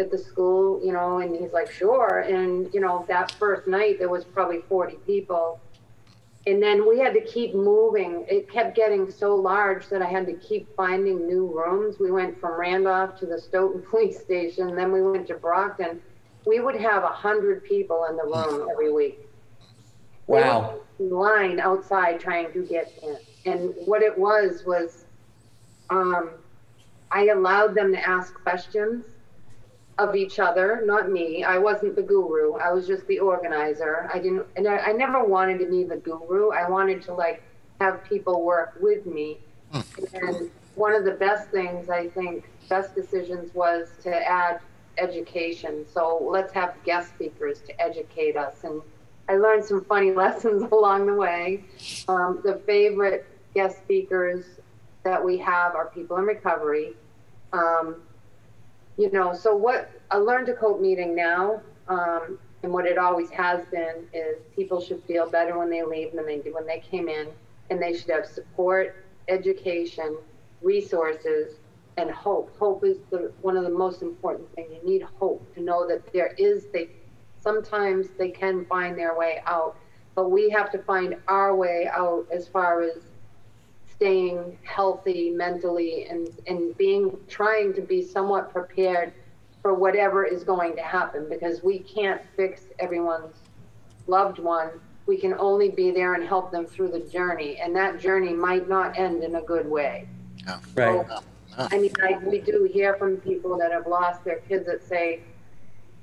at 0.01 0.11
the 0.11 0.19
school?" 0.19 0.85
You 0.85 0.93
know, 0.93 1.19
and 1.19 1.37
he's 1.37 1.53
like, 1.53 1.71
"Sure." 1.71 2.21
And 2.21 2.73
you 2.75 2.81
know, 2.81 3.05
that 3.09 3.33
first 3.33 3.67
night 3.69 3.99
there 3.99 4.09
was 4.09 4.25
probably 4.25 4.63
40 4.69 4.97
people. 5.07 5.61
And 6.47 6.63
then 6.63 6.89
we 6.89 6.99
had 6.99 7.13
to 7.15 7.21
keep 7.21 7.55
moving. 7.55 8.25
It 8.29 8.51
kept 8.51 8.75
getting 8.75 9.11
so 9.11 9.37
large 9.37 9.89
that 9.89 10.01
I 10.01 10.07
had 10.07 10.27
to 10.27 10.33
keep 10.33 10.75
finding 10.75 11.27
new 11.27 11.47
rooms. 11.47 11.99
We 12.01 12.11
went 12.11 12.41
from 12.41 12.59
Randolph 12.59 13.19
to 13.21 13.27
the 13.27 13.39
Stoughton 13.39 13.83
Police 13.91 14.19
Station, 14.21 14.75
then 14.75 14.91
we 14.91 15.03
went 15.03 15.27
to 15.29 15.35
Brockton. 15.35 16.01
We 16.47 16.61
would 16.61 16.77
have 16.77 17.05
a 17.05 17.09
hundred 17.09 17.65
people 17.65 18.07
in 18.09 18.17
the 18.17 18.25
room 18.25 18.69
every 18.71 18.91
week. 18.91 19.21
Wow. 20.27 20.81
line 21.01 21.59
outside 21.59 22.21
trying 22.21 22.53
to 22.53 22.65
get 22.65 22.93
in. 23.03 23.19
And 23.53 23.75
what 23.85 24.01
it 24.03 24.17
was 24.17 24.65
was 24.65 25.05
um, 25.91 26.31
I 27.11 27.27
allowed 27.27 27.75
them 27.75 27.93
to 27.93 28.09
ask 28.09 28.33
questions 28.35 29.05
of 30.01 30.17
each 30.17 30.39
other, 30.39 30.83
not 30.85 31.11
me. 31.11 31.45
I 31.45 31.59
wasn't 31.59 31.95
the 31.95 32.03
guru. 32.03 32.55
I 32.55 32.73
was 32.73 32.87
just 32.87 33.07
the 33.07 33.19
organizer. 33.19 34.11
I 34.13 34.19
didn't, 34.19 34.47
and 34.57 34.67
I, 34.67 34.79
I 34.79 34.93
never 34.93 35.23
wanted 35.23 35.59
to 35.59 35.67
be 35.67 35.85
the 35.85 35.97
guru. 35.97 36.51
I 36.51 36.69
wanted 36.69 37.03
to 37.03 37.15
like 37.15 37.43
have 37.81 38.03
people 38.05 38.43
work 38.43 38.77
with 38.81 39.05
me. 39.05 39.39
And 40.15 40.51
one 40.75 40.95
of 40.95 41.05
the 41.05 41.13
best 41.13 41.51
things 41.51 41.91
I 41.91 42.09
think, 42.09 42.45
best 42.69 42.95
decisions 42.95 43.55
was 43.55 43.89
to 44.03 44.11
add 44.11 44.61
education. 44.97 45.85
So 45.93 46.27
let's 46.31 46.53
have 46.55 46.75
guest 46.85 47.11
speakers 47.11 47.61
to 47.63 47.81
educate 47.81 48.37
us. 48.37 48.65
And 48.65 48.81
I 49.29 49.37
learned 49.37 49.65
some 49.65 49.85
funny 49.85 50.13
lessons 50.25 50.63
along 50.73 51.07
the 51.07 51.15
way. 51.15 51.65
Um, 52.09 52.41
the 52.43 52.57
favorite 52.67 53.27
guest 53.55 53.79
speakers 53.79 54.45
that 55.03 55.23
we 55.23 55.37
have 55.39 55.75
are 55.75 55.87
people 55.87 56.17
in 56.17 56.25
recovery. 56.25 56.95
Um, 57.53 57.97
you 58.97 59.11
know, 59.11 59.33
so 59.33 59.55
what 59.55 59.91
a 60.11 60.21
learn 60.21 60.47
to 60.47 60.55
cope 60.55 60.81
meeting 60.81 61.15
now, 61.15 61.63
um, 61.89 62.39
and 62.63 62.73
what 62.73 62.87
it 62.87 62.99
always 62.99 63.31
has 63.31 63.65
been 63.67 64.07
is 64.13 64.39
people 64.55 64.81
should 64.81 65.03
feel 65.05 65.29
better 65.31 65.59
when 65.59 65.71
they 65.71 65.83
leave 65.83 66.13
than 66.15 66.27
they 66.27 66.39
do 66.39 66.53
when 66.55 66.67
they 66.67 66.81
came 66.81 67.09
in, 67.09 67.29
and 67.71 67.81
they 67.81 67.97
should 67.97 68.11
have 68.11 68.27
support, 68.27 68.97
education, 69.29 70.19
resources, 70.61 71.59
and 71.97 72.11
hope. 72.11 72.55
Hope 72.59 72.85
is 72.85 72.99
the 73.11 73.33
one 73.41 73.57
of 73.57 73.65
the 73.65 73.71
most 73.71 74.03
important 74.03 74.49
things. 74.55 74.71
You 74.73 74.85
need 74.85 75.03
hope 75.03 75.43
to 75.55 75.63
know 75.63 75.87
that 75.89 76.13
there 76.13 76.35
is 76.39 76.67
they 76.73 76.91
sometimes 77.39 78.09
they 78.19 78.31
can 78.31 78.65
find 78.67 78.99
their 78.99 79.17
way 79.17 79.43
out, 79.47 79.77
but 80.15 80.31
we 80.31 80.51
have 80.51 80.71
to 80.73 80.79
find 80.79 81.17
our 81.29 81.55
way 81.55 81.89
out 81.93 82.27
as 82.31 82.47
far 82.47 82.83
as 82.83 83.10
staying 84.01 84.57
healthy 84.63 85.29
mentally 85.31 86.07
and, 86.09 86.31
and 86.47 86.75
being 86.79 87.15
trying 87.29 87.75
to 87.75 87.83
be 87.83 88.01
somewhat 88.01 88.51
prepared 88.51 89.13
for 89.61 89.75
whatever 89.75 90.25
is 90.25 90.43
going 90.43 90.75
to 90.75 90.81
happen 90.81 91.27
because 91.29 91.63
we 91.63 91.81
can't 91.81 92.23
fix 92.35 92.63
everyone's 92.79 93.37
loved 94.07 94.39
one. 94.39 94.71
We 95.05 95.19
can 95.19 95.35
only 95.35 95.69
be 95.69 95.91
there 95.91 96.15
and 96.15 96.27
help 96.27 96.51
them 96.51 96.65
through 96.65 96.93
the 96.93 97.01
journey, 97.01 97.59
and 97.61 97.77
that 97.77 98.01
journey 98.01 98.33
might 98.33 98.71
not 98.71 98.99
end 98.99 99.23
in 99.23 99.35
a 99.35 99.43
good 99.43 99.69
way. 99.69 100.09
Right. 100.75 101.07
So, 101.07 101.23
I 101.59 101.77
mean, 101.77 101.93
I, 102.03 102.17
we 102.25 102.41
do 102.41 102.71
hear 102.73 102.95
from 102.95 103.19
people 103.19 103.59
that 103.59 103.71
have 103.71 103.87
lost 103.87 104.25
their 104.25 104.39
kids 104.41 104.65
that 104.65 104.83
say, 104.83 105.21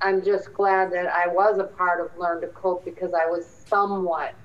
I'm 0.02 0.24
just 0.24 0.54
glad 0.54 0.92
that 0.92 1.08
I 1.08 1.28
was 1.28 1.58
a 1.58 1.64
part 1.64 2.00
of 2.00 2.16
Learn 2.20 2.42
to 2.42 2.48
Cope 2.48 2.86
because 2.86 3.16
I 3.16 3.26
was 3.26 3.48
somewhat 3.68 4.36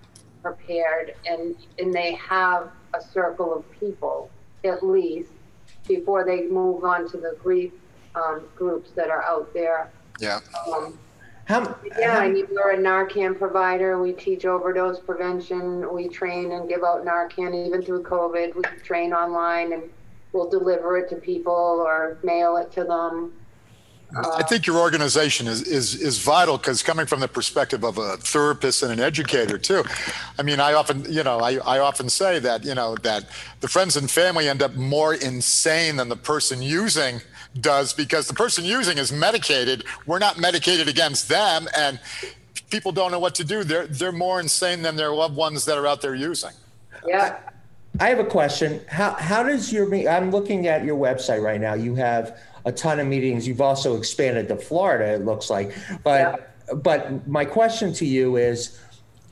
prepared 0.42 1.14
and, 1.28 1.54
and 1.78 1.92
they 1.92 2.12
have 2.14 2.70
a 2.94 3.00
circle 3.00 3.54
of 3.54 3.80
people 3.80 4.30
at 4.64 4.84
least 4.84 5.32
before 5.88 6.24
they 6.24 6.46
move 6.46 6.84
on 6.84 7.08
to 7.10 7.16
the 7.16 7.36
grief 7.42 7.72
um, 8.14 8.42
groups 8.56 8.90
that 8.92 9.10
are 9.10 9.22
out 9.22 9.52
there. 9.54 9.90
Yeah. 10.20 10.40
Um, 10.72 10.98
How, 11.46 11.76
yeah, 11.98 12.18
I 12.18 12.28
mean, 12.28 12.46
we're 12.50 12.72
a 12.72 12.78
Narcan 12.78 13.36
provider. 13.36 14.00
We 14.00 14.12
teach 14.12 14.44
overdose 14.44 15.00
prevention. 15.00 15.92
We 15.92 16.08
train 16.08 16.52
and 16.52 16.68
give 16.68 16.84
out 16.84 17.04
Narcan 17.04 17.66
even 17.66 17.82
through 17.82 18.04
COVID. 18.04 18.54
We 18.54 18.62
train 18.84 19.12
online 19.12 19.72
and 19.72 19.82
we'll 20.32 20.48
deliver 20.48 20.98
it 20.98 21.08
to 21.10 21.16
people 21.16 21.52
or 21.52 22.18
mail 22.22 22.56
it 22.58 22.70
to 22.72 22.84
them. 22.84 23.32
I 24.14 24.20
uh, 24.20 24.46
think 24.46 24.66
your 24.66 24.76
organization 24.78 25.46
is 25.46 25.62
is 25.62 25.94
is 25.94 26.18
vital 26.18 26.58
because 26.58 26.82
coming 26.82 27.06
from 27.06 27.20
the 27.20 27.28
perspective 27.28 27.82
of 27.82 27.96
a 27.96 28.16
therapist 28.18 28.82
and 28.82 28.92
an 28.92 29.00
educator 29.00 29.56
too. 29.56 29.84
I 30.38 30.42
mean, 30.42 30.60
I 30.60 30.74
often, 30.74 31.04
you 31.10 31.22
know, 31.22 31.38
I, 31.38 31.54
I 31.56 31.78
often 31.78 32.08
say 32.10 32.38
that, 32.40 32.64
you 32.64 32.74
know, 32.74 32.94
that 32.96 33.28
the 33.60 33.68
friends 33.68 33.96
and 33.96 34.10
family 34.10 34.48
end 34.48 34.62
up 34.62 34.74
more 34.74 35.14
insane 35.14 35.96
than 35.96 36.08
the 36.08 36.16
person 36.16 36.60
using 36.60 37.20
does 37.60 37.92
because 37.94 38.28
the 38.28 38.34
person 38.34 38.64
using 38.64 38.98
is 38.98 39.12
medicated. 39.12 39.84
We're 40.06 40.18
not 40.18 40.38
medicated 40.38 40.88
against 40.88 41.28
them 41.28 41.66
and 41.76 41.98
people 42.70 42.92
don't 42.92 43.12
know 43.12 43.18
what 43.18 43.34
to 43.36 43.44
do. 43.44 43.64
They're 43.64 43.86
they're 43.86 44.12
more 44.12 44.40
insane 44.40 44.82
than 44.82 44.96
their 44.96 45.12
loved 45.12 45.36
ones 45.36 45.64
that 45.64 45.78
are 45.78 45.86
out 45.86 46.02
there 46.02 46.14
using. 46.14 46.52
Yeah. 47.06 47.38
I 48.00 48.08
have 48.08 48.18
a 48.18 48.24
question. 48.24 48.80
How 48.88 49.12
how 49.12 49.42
does 49.42 49.72
your 49.72 49.94
I'm 50.08 50.30
looking 50.30 50.66
at 50.66 50.84
your 50.84 50.96
website 50.96 51.42
right 51.42 51.60
now. 51.60 51.74
You 51.74 51.94
have 51.94 52.38
a 52.64 52.72
ton 52.72 53.00
of 53.00 53.06
meetings. 53.06 53.46
You've 53.46 53.60
also 53.60 53.96
expanded 53.96 54.48
to 54.48 54.56
Florida. 54.56 55.14
It 55.14 55.24
looks 55.24 55.50
like, 55.50 55.74
but 56.02 56.54
but 56.82 57.26
my 57.26 57.44
question 57.44 57.92
to 57.94 58.06
you 58.06 58.36
is. 58.36 58.78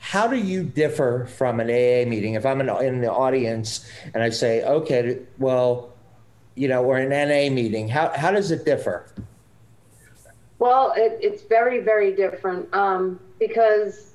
How 0.03 0.27
do 0.27 0.35
you 0.35 0.63
differ 0.63 1.27
from 1.27 1.59
an 1.59 1.67
AA 1.67 2.09
meeting? 2.09 2.33
If 2.33 2.43
I'm 2.43 2.59
in, 2.59 2.69
in 2.83 3.01
the 3.01 3.11
audience 3.11 3.87
and 4.15 4.23
I 4.23 4.31
say, 4.31 4.63
okay, 4.63 5.19
well, 5.37 5.93
you 6.55 6.67
know, 6.67 6.83
or 6.83 6.97
an 6.97 7.09
NA 7.09 7.53
meeting, 7.53 7.87
how, 7.87 8.11
how 8.15 8.31
does 8.31 8.49
it 8.49 8.65
differ? 8.65 9.05
Well, 10.57 10.93
it, 10.95 11.17
it's 11.21 11.43
very, 11.43 11.79
very 11.79 12.15
different 12.15 12.73
um, 12.73 13.19
because 13.39 14.13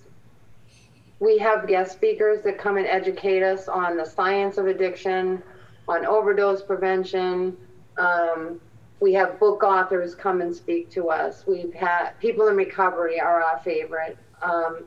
we 1.18 1.38
have 1.38 1.66
guest 1.66 1.92
speakers 1.92 2.42
that 2.44 2.58
come 2.58 2.76
and 2.76 2.86
educate 2.86 3.42
us 3.42 3.68
on 3.68 3.96
the 3.96 4.04
science 4.04 4.58
of 4.58 4.66
addiction, 4.66 5.42
on 5.88 6.04
overdose 6.04 6.62
prevention, 6.62 7.56
um, 7.96 8.60
we 9.00 9.12
have 9.12 9.38
book 9.38 9.62
authors 9.62 10.14
come 10.14 10.40
and 10.40 10.54
speak 10.54 10.90
to 10.90 11.10
us. 11.10 11.44
We've 11.46 11.74
had 11.74 12.10
people 12.20 12.48
in 12.48 12.56
recovery 12.56 13.20
are 13.20 13.42
our 13.42 13.58
favorite. 13.60 14.16
Um, 14.42 14.84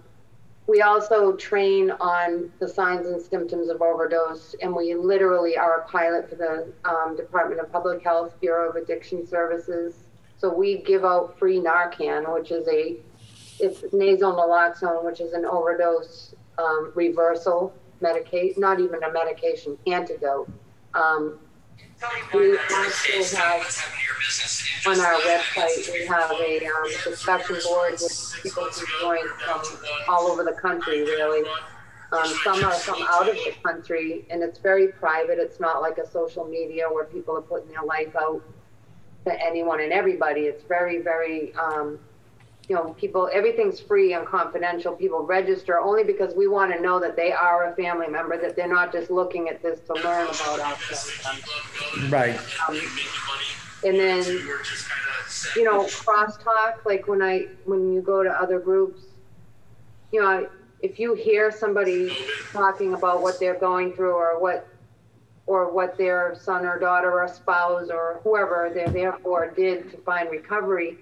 we 0.67 0.81
also 0.81 1.35
train 1.35 1.89
on 1.91 2.51
the 2.59 2.67
signs 2.67 3.07
and 3.07 3.19
symptoms 3.21 3.69
of 3.69 3.81
overdose, 3.81 4.55
and 4.61 4.75
we 4.75 4.93
literally 4.93 5.57
are 5.57 5.81
a 5.81 5.87
pilot 5.87 6.29
for 6.29 6.35
the 6.35 6.71
um, 6.85 7.15
Department 7.15 7.59
of 7.59 7.71
Public 7.71 8.03
Health 8.03 8.39
Bureau 8.39 8.69
of 8.69 8.75
Addiction 8.75 9.25
Services. 9.25 9.95
So 10.37 10.53
we 10.53 10.77
give 10.83 11.03
out 11.03 11.37
free 11.39 11.59
Narcan, 11.59 12.31
which 12.33 12.51
is 12.51 12.67
a 12.67 12.97
it's 13.59 13.83
nasal 13.91 14.33
naloxone, 14.33 15.03
which 15.03 15.19
is 15.19 15.33
an 15.33 15.43
overdose 15.43 16.33
um, 16.57 16.91
reversal 16.95 17.73
medication, 17.99 18.61
not 18.61 18.79
even 18.79 19.03
a 19.03 19.11
medication, 19.11 19.77
antidote. 19.87 20.49
Um, 20.93 21.39
we 22.33 22.57
also 22.57 23.37
have 23.37 23.61
on 24.87 24.99
our 24.99 25.13
website, 25.21 25.91
we 25.91 26.05
have 26.05 26.31
a 26.31 26.65
um, 26.65 26.89
discussion 27.03 27.57
board 27.65 27.93
with 27.93 28.39
people 28.41 28.63
who 28.63 28.85
join 29.01 29.27
from 29.39 29.61
all 30.07 30.27
over 30.27 30.43
the 30.43 30.53
country, 30.53 31.01
really. 31.01 31.47
Um, 32.11 32.25
some 32.43 32.63
are 32.63 32.73
from 32.73 33.03
out 33.07 33.27
of 33.27 33.35
the 33.35 33.53
country, 33.63 34.25
and 34.29 34.41
it's 34.41 34.59
very 34.59 34.87
private. 34.87 35.37
It's 35.37 35.59
not 35.59 35.81
like 35.81 35.97
a 35.97 36.09
social 36.09 36.45
media 36.45 36.85
where 36.89 37.05
people 37.05 37.37
are 37.37 37.41
putting 37.41 37.69
their 37.69 37.83
life 37.83 38.15
out 38.15 38.41
to 39.25 39.45
anyone 39.45 39.81
and 39.81 39.91
everybody. 39.91 40.41
It's 40.41 40.63
very, 40.63 41.01
very 41.01 41.53
um, 41.55 41.99
you 42.69 42.75
know, 42.75 42.93
people, 42.93 43.27
everything's 43.33 43.79
free 43.79 44.13
and 44.13 44.27
confidential. 44.27 44.93
People 44.93 45.25
register 45.25 45.79
only 45.79 46.03
because 46.03 46.35
we 46.35 46.47
want 46.47 46.71
to 46.71 46.79
know 46.79 46.99
that 46.99 47.15
they 47.15 47.31
are 47.31 47.71
a 47.71 47.75
family 47.75 48.07
member, 48.07 48.39
that 48.39 48.55
they're 48.55 48.67
not 48.67 48.93
just 48.93 49.09
looking 49.09 49.49
at 49.49 49.63
this 49.63 49.79
to 49.87 49.93
learn 49.95 50.27
about 50.27 50.59
us. 50.59 51.25
Right. 52.09 52.39
Um, 52.69 52.79
and 53.83 53.99
then, 53.99 54.23
you 55.55 55.63
know, 55.63 55.85
crosstalk, 55.85 56.85
like 56.85 57.07
when 57.07 57.23
I, 57.23 57.47
when 57.65 57.91
you 57.91 58.01
go 58.01 58.21
to 58.21 58.29
other 58.29 58.59
groups, 58.59 59.01
you 60.11 60.21
know, 60.21 60.47
if 60.81 60.99
you 60.99 61.15
hear 61.15 61.51
somebody 61.51 62.15
talking 62.53 62.93
about 62.93 63.23
what 63.23 63.39
they're 63.39 63.59
going 63.59 63.93
through 63.93 64.13
or 64.13 64.39
what, 64.39 64.67
or 65.47 65.73
what 65.73 65.97
their 65.97 66.37
son 66.39 66.65
or 66.65 66.77
daughter 66.77 67.11
or 67.19 67.27
spouse 67.27 67.89
or 67.89 68.21
whoever 68.23 68.69
they're 68.71 68.89
there 68.89 69.13
for 69.23 69.49
did 69.49 69.89
to 69.89 69.97
find 69.97 70.29
recovery, 70.29 70.99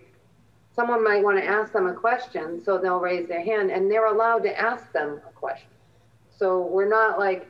someone 0.78 1.04
might 1.04 1.24
want 1.24 1.40
to 1.40 1.44
ask 1.44 1.74
them 1.74 1.88
a 1.88 1.94
question, 1.94 2.64
so 2.64 2.78
they'll 2.78 3.00
raise 3.00 3.28
their 3.28 3.44
hand 3.44 3.72
and 3.72 3.92
they're 3.92 4.06
allowed 4.06 4.44
to 4.44 4.58
ask 4.58 4.92
them 4.94 5.20
a 5.28 5.32
question. 5.32 5.70
So 6.38 6.62
we're 6.68 6.88
not 6.88 7.18
like, 7.18 7.48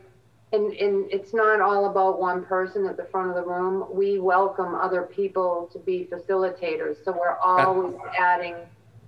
and, 0.54 0.72
and 0.72 1.12
it's 1.12 1.34
not 1.34 1.60
all 1.60 1.90
about 1.90 2.22
one 2.22 2.46
person 2.46 2.86
at 2.86 2.96
the 2.96 3.04
front 3.04 3.30
of 3.30 3.36
the 3.36 3.44
room. 3.44 3.86
We 3.92 4.20
welcome 4.20 4.76
other 4.76 5.02
people 5.02 5.70
to 5.74 5.80
be 5.80 6.08
facilitators. 6.10 7.04
So 7.04 7.12
we're 7.12 7.36
always 7.44 7.96
adding 8.18 8.56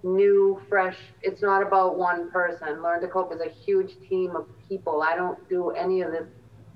new, 0.04 0.62
fresh, 0.68 0.98
it's 1.22 1.42
not 1.42 1.66
about 1.66 1.98
one 1.98 2.30
person. 2.30 2.84
Learn 2.84 3.00
to 3.00 3.08
Cope 3.08 3.34
is 3.34 3.40
a 3.40 3.50
huge 3.50 3.94
team 4.10 4.36
of 4.36 4.48
people. 4.68 5.02
I 5.02 5.16
don't 5.16 5.48
do 5.48 5.70
any 5.70 6.02
of 6.02 6.12
this 6.12 6.28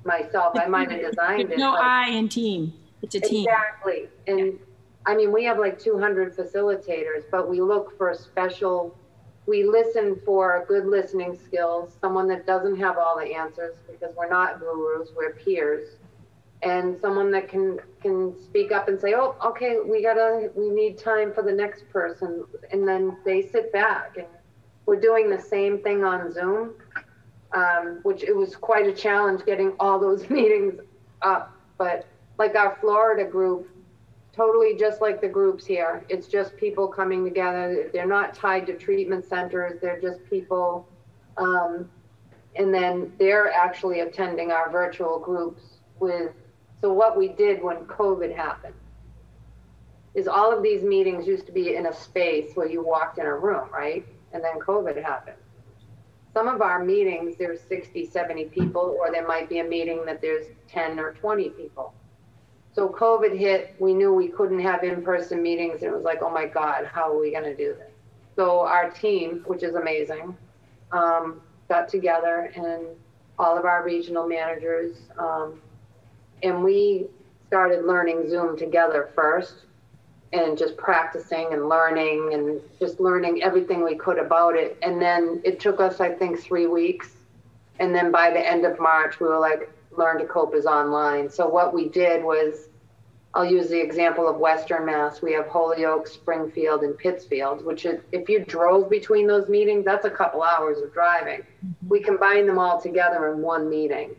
myself. 0.05 0.57
I 0.57 0.67
might 0.67 0.89
have 0.91 1.01
designed 1.11 1.51
it. 1.51 1.57
no 1.57 1.75
I 1.75 2.07
in 2.07 2.29
team. 2.29 2.71
It's 3.01 3.15
a 3.15 3.19
team. 3.19 3.45
Exactly. 3.49 4.07
And 4.27 4.59
I 5.05 5.15
mean, 5.15 5.31
we 5.31 5.43
have 5.45 5.59
like 5.59 5.79
200 5.79 6.35
facilitators, 6.35 7.23
but 7.31 7.49
we 7.49 7.61
look 7.61 7.97
for 7.97 8.11
a 8.11 8.15
special, 8.15 8.97
we 9.45 9.63
listen 9.63 10.19
for 10.25 10.63
good 10.67 10.85
listening 10.85 11.37
skills, 11.37 11.97
someone 11.99 12.27
that 12.29 12.45
doesn't 12.45 12.77
have 12.77 12.97
all 12.97 13.17
the 13.17 13.35
answers 13.35 13.75
because 13.89 14.15
we're 14.15 14.29
not 14.29 14.59
gurus, 14.59 15.09
we're 15.15 15.33
peers. 15.33 15.97
And 16.61 16.97
someone 16.97 17.29
that 17.31 17.49
can 17.49 17.77
can 18.01 18.41
speak 18.41 18.71
up 18.71 18.87
and 18.87 18.97
say, 18.97 19.13
"Oh, 19.15 19.35
okay, 19.43 19.79
we 19.85 20.01
gotta, 20.01 20.49
we 20.55 20.69
need 20.69 20.97
time 20.97 21.33
for 21.33 21.43
the 21.43 21.51
next 21.51 21.89
person," 21.89 22.45
and 22.71 22.87
then 22.87 23.17
they 23.25 23.41
sit 23.41 23.73
back. 23.73 24.15
And 24.15 24.27
we're 24.85 25.01
doing 25.01 25.29
the 25.29 25.41
same 25.41 25.79
thing 25.79 26.05
on 26.05 26.31
Zoom, 26.31 26.75
um, 27.51 27.99
which 28.03 28.23
it 28.23 28.33
was 28.33 28.55
quite 28.55 28.87
a 28.87 28.93
challenge 28.93 29.43
getting 29.45 29.73
all 29.77 29.99
those 29.99 30.29
meetings 30.29 30.79
up. 31.21 31.53
But 31.77 32.05
like 32.37 32.55
our 32.55 32.77
Florida 32.79 33.25
group, 33.29 33.69
totally 34.33 34.75
just 34.75 34.99
like 34.99 35.21
the 35.21 35.27
groups 35.27 35.65
here. 35.65 36.03
It's 36.09 36.27
just 36.27 36.57
people 36.57 36.87
coming 36.87 37.23
together. 37.23 37.89
They're 37.93 38.07
not 38.07 38.33
tied 38.33 38.65
to 38.67 38.77
treatment 38.77 39.25
centers. 39.25 39.79
They're 39.79 40.01
just 40.01 40.25
people. 40.29 40.89
Um, 41.37 41.89
and 42.55 42.73
then 42.73 43.13
they're 43.19 43.51
actually 43.51 44.01
attending 44.01 44.51
our 44.51 44.69
virtual 44.69 45.19
groups 45.19 45.61
with. 45.99 46.31
So 46.81 46.91
what 46.91 47.17
we 47.17 47.29
did 47.29 47.63
when 47.63 47.85
COVID 47.85 48.35
happened 48.35 48.73
is 50.15 50.27
all 50.27 50.55
of 50.55 50.61
these 50.61 50.83
meetings 50.83 51.25
used 51.25 51.45
to 51.45 51.51
be 51.51 51.75
in 51.75 51.85
a 51.85 51.93
space 51.93 52.51
where 52.55 52.67
you 52.67 52.85
walked 52.85 53.17
in 53.17 53.25
a 53.25 53.35
room, 53.35 53.69
right? 53.71 54.05
And 54.33 54.43
then 54.43 54.59
COVID 54.59 55.01
happened. 55.01 55.37
Some 56.33 56.47
of 56.47 56.61
our 56.61 56.83
meetings, 56.83 57.35
there's 57.37 57.61
60, 57.61 58.07
70 58.07 58.45
people, 58.45 58.97
or 58.99 59.11
there 59.11 59.25
might 59.25 59.49
be 59.49 59.59
a 59.59 59.63
meeting 59.63 60.03
that 60.05 60.19
there's 60.19 60.47
10 60.67 60.99
or 60.99 61.13
20 61.13 61.49
people. 61.51 61.93
So 62.73 62.89
COVID 62.89 63.37
hit, 63.37 63.75
we 63.79 63.93
knew 63.93 64.13
we 64.13 64.29
couldn't 64.29 64.59
have 64.59 64.83
in-person 64.83 65.41
meetings 65.41 65.83
and 65.83 65.91
it 65.91 65.95
was 65.95 66.03
like, 66.03 66.21
oh 66.21 66.31
my 66.31 66.47
God, 66.47 66.85
how 66.85 67.11
are 67.11 67.19
we 67.19 67.31
gonna 67.31 67.55
do 67.55 67.75
this? 67.77 67.91
So 68.35 68.61
our 68.61 68.89
team, 68.89 69.43
which 69.45 69.61
is 69.61 69.75
amazing, 69.75 70.35
um, 70.91 71.41
got 71.69 71.87
together 71.87 72.51
and 72.55 72.87
all 73.37 73.57
of 73.57 73.65
our 73.65 73.83
regional 73.83 74.27
managers, 74.27 74.95
um, 75.17 75.61
and 76.41 76.63
we 76.63 77.07
started 77.47 77.85
learning 77.85 78.27
Zoom 78.29 78.57
together 78.57 79.11
first 79.15 79.65
and 80.33 80.57
just 80.57 80.75
practicing 80.77 81.53
and 81.53 81.69
learning 81.69 82.31
and 82.33 82.59
just 82.79 82.99
learning 82.99 83.43
everything 83.43 83.83
we 83.83 83.95
could 83.95 84.17
about 84.17 84.55
it. 84.55 84.77
And 84.81 84.99
then 84.99 85.41
it 85.43 85.59
took 85.59 85.79
us, 85.79 85.99
I 85.99 86.09
think, 86.09 86.39
three 86.39 86.65
weeks. 86.65 87.11
And 87.79 87.93
then 87.93 88.11
by 88.11 88.31
the 88.31 88.39
end 88.39 88.65
of 88.65 88.79
March, 88.79 89.19
we 89.19 89.27
were 89.27 89.39
like, 89.39 89.69
Learn 89.97 90.19
to 90.19 90.25
Cope 90.25 90.55
is 90.55 90.65
online. 90.65 91.29
So 91.29 91.47
what 91.47 91.73
we 91.73 91.89
did 91.89 92.23
was, 92.23 92.69
I'll 93.33 93.45
use 93.45 93.69
the 93.69 93.81
example 93.81 94.27
of 94.27 94.37
Western 94.37 94.85
Mass. 94.85 95.21
We 95.21 95.33
have 95.33 95.47
Holyoke, 95.47 96.07
Springfield, 96.07 96.83
and 96.83 96.97
Pittsfield, 96.97 97.65
which 97.65 97.85
is, 97.85 98.01
if 98.11 98.29
you 98.29 98.45
drove 98.45 98.89
between 98.89 99.25
those 99.25 99.49
meetings, 99.49 99.85
that's 99.85 100.05
a 100.05 100.09
couple 100.09 100.43
hours 100.43 100.79
of 100.79 100.93
driving. 100.93 101.43
We 101.87 101.99
combined 101.99 102.47
them 102.47 102.59
all 102.59 102.79
together 102.79 103.33
in 103.33 103.41
one 103.41 103.69
meeting. 103.69 104.15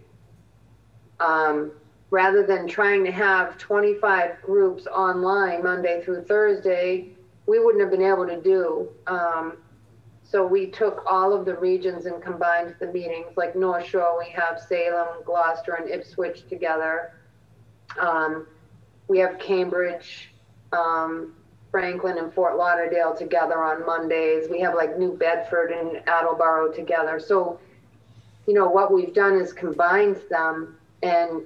Um, 1.20 1.70
rather 2.10 2.44
than 2.44 2.66
trying 2.66 3.04
to 3.04 3.12
have 3.12 3.56
25 3.58 4.42
groups 4.42 4.86
online 4.86 5.62
Monday 5.62 6.02
through 6.04 6.24
Thursday, 6.24 7.08
we 7.46 7.58
wouldn't 7.58 7.82
have 7.82 7.90
been 7.90 8.02
able 8.02 8.26
to 8.26 8.40
do. 8.40 8.88
Um, 9.06 9.58
so 10.24 10.44
we 10.44 10.66
took 10.66 11.04
all 11.06 11.32
of 11.32 11.44
the 11.44 11.54
regions 11.54 12.06
and 12.06 12.20
combined 12.22 12.74
the 12.80 12.86
meetings, 12.86 13.36
like 13.36 13.54
North 13.54 13.86
Shore, 13.86 14.18
we 14.18 14.30
have 14.30 14.58
Salem, 14.58 15.22
Gloucester, 15.24 15.74
and 15.74 15.88
Ipswich 15.88 16.48
together. 16.48 17.12
Um, 18.00 18.46
we 19.06 19.18
have 19.18 19.38
Cambridge, 19.38 20.30
um, 20.72 21.34
Franklin, 21.70 22.18
and 22.18 22.32
Fort 22.32 22.56
Lauderdale 22.56 23.14
together 23.14 23.62
on 23.62 23.84
Mondays. 23.84 24.48
We 24.50 24.60
have 24.60 24.74
like 24.74 24.98
New 24.98 25.14
Bedford 25.16 25.70
and 25.70 26.02
Attleboro 26.08 26.72
together. 26.72 27.20
So, 27.20 27.60
you 28.46 28.54
know, 28.54 28.66
what 28.66 28.92
we've 28.92 29.12
done 29.12 29.36
is 29.36 29.52
combined 29.52 30.20
them, 30.30 30.78
and 31.02 31.42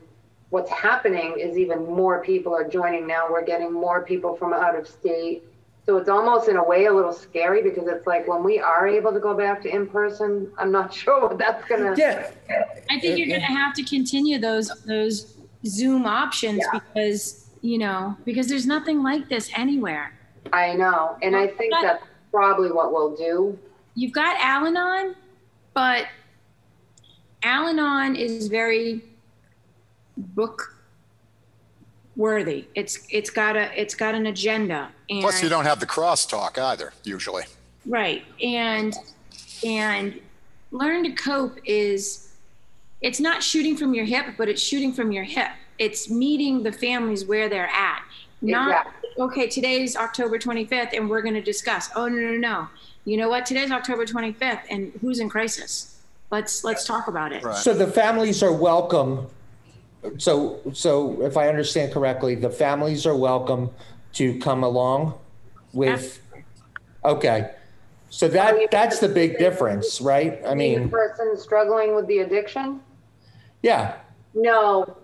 what's 0.51 0.71
happening 0.71 1.35
is 1.39 1.59
even 1.59 1.85
more 1.85 2.23
people 2.23 2.55
are 2.55 2.67
joining 2.67 3.09
now. 3.09 3.27
We're 3.29 3.45
getting 3.45 3.73
more 3.73 4.05
people 4.05 4.37
from 4.37 4.53
out 4.53 4.77
of 4.77 4.87
state. 4.87 5.43
So 5.89 5.97
it's 5.97 6.11
almost 6.11 6.51
in 6.51 6.59
a 6.59 6.63
way 6.63 6.85
a 6.85 6.93
little 6.93 7.15
scary 7.15 7.63
because 7.63 7.89
it's 7.89 8.07
like 8.07 8.29
when 8.29 8.45
we 8.45 8.59
are 8.61 8.87
able 8.87 9.11
to 9.11 9.19
go 9.19 9.33
back 9.35 9.63
to 9.63 9.75
in 9.75 9.87
person, 9.87 10.53
I'm 10.59 10.71
not 10.71 10.93
sure 11.03 11.23
what 11.27 11.39
that's 11.39 11.67
gonna. 11.67 11.95
Yeah. 11.97 12.31
I 12.91 13.01
think 13.01 13.19
you're 13.19 13.27
gonna 13.29 13.41
have 13.41 13.73
to 13.77 13.83
continue 13.83 14.39
those, 14.39 14.69
those 14.85 15.39
Zoom 15.65 16.05
options 16.05 16.59
Yeah. 16.59 16.79
because, 16.93 17.49
you 17.63 17.79
know, 17.79 18.15
because 18.27 18.49
there's 18.49 18.67
nothing 18.67 19.03
like 19.03 19.31
this 19.31 19.51
anywhere. 19.57 20.13
I 20.53 20.75
know, 20.75 21.17
and 21.23 21.35
I 21.35 21.47
think 21.47 21.73
But- 21.73 21.81
that's 21.81 22.05
probably 22.31 22.71
what 22.71 22.93
we'll 22.93 23.17
do. 23.17 23.59
You've 23.95 24.13
got 24.13 24.37
Al-Anon, 24.41 25.17
but 25.73 26.05
Al-Anon 27.43 28.15
is 28.15 28.49
very 28.49 29.03
book 30.19 30.75
worthy. 32.19 32.67
It's, 32.75 33.07
it's 33.09 33.31
got 33.31 33.57
a, 33.57 33.81
it's 33.81 33.95
got 33.95 34.15
an 34.15 34.27
agenda 34.27 34.91
and. 35.09 35.23
Plus, 35.23 35.43
you 35.43 35.49
don't 35.49 35.65
have 35.65 35.81
the 35.81 35.87
crosstalk 35.87 36.59
either, 36.59 36.93
usually. 37.05 37.45
Right. 37.87 38.25
And 38.43 38.95
and 39.65 40.21
learn 40.71 41.03
to 41.05 41.11
cope 41.13 41.59
is 41.65 42.35
it's 43.01 43.21
not 43.21 43.43
shooting 43.43 43.77
from 43.77 43.95
your 43.95 44.05
hip, 44.05 44.27
but 44.37 44.49
it's 44.49 44.61
shooting 44.63 44.93
from 44.93 45.11
your 45.13 45.25
hip. 45.25 45.49
It's 45.79 46.11
meeting 46.11 46.63
the 46.63 46.73
families 46.73 47.25
where 47.25 47.49
they're 47.49 47.69
at. 47.69 48.03
Not 48.43 48.69
Exactly. 48.87 49.11
okay, 49.25 49.49
today's 49.49 49.97
October 49.97 50.39
25th 50.39 50.97
and 50.97 51.09
we're 51.09 51.23
going 51.23 51.35
to 51.35 51.41
discuss. 51.41 51.89
Oh 51.97 52.09
no 52.09 52.17
no 52.17 52.37
no. 52.37 52.69
You 53.05 53.17
know 53.17 53.29
what? 53.29 53.47
Today's 53.47 53.71
October 53.71 54.05
25th 54.05 54.63
and 54.71 54.93
who's 55.01 55.19
in 55.19 55.29
crisis? 55.29 56.01
Let's 56.31 56.63
let's 56.63 56.85
talk 56.85 57.09
about 57.09 57.33
it. 57.33 57.43
Right. 57.43 57.57
So 57.57 57.73
the 57.73 57.87
families 57.87 58.43
are 58.43 58.53
welcome. 58.53 59.29
So, 60.19 60.61
so 60.73 61.23
if 61.23 61.37
I 61.37 61.49
understand 61.49 61.93
correctly, 61.93 62.35
the 62.35 62.51
families 62.51 63.07
are 63.07 63.17
welcome 63.17 63.71
to 64.15 64.39
come 64.39 64.63
along 64.63 65.19
with? 65.73 66.21
Okay, 67.05 67.51
so 68.11 68.29
that, 68.29 68.71
that's 68.71 69.01
the 69.01 69.09
big 69.09 69.39
difference, 69.39 70.01
right? 70.01 70.41
I 70.45 70.51
The 70.51 70.57
mean, 70.57 70.89
person 70.89 71.37
struggling 71.37 71.95
with 71.95 72.07
the 72.07 72.19
addiction? 72.21 72.81
yeah, 73.63 73.97
No. 74.35 74.97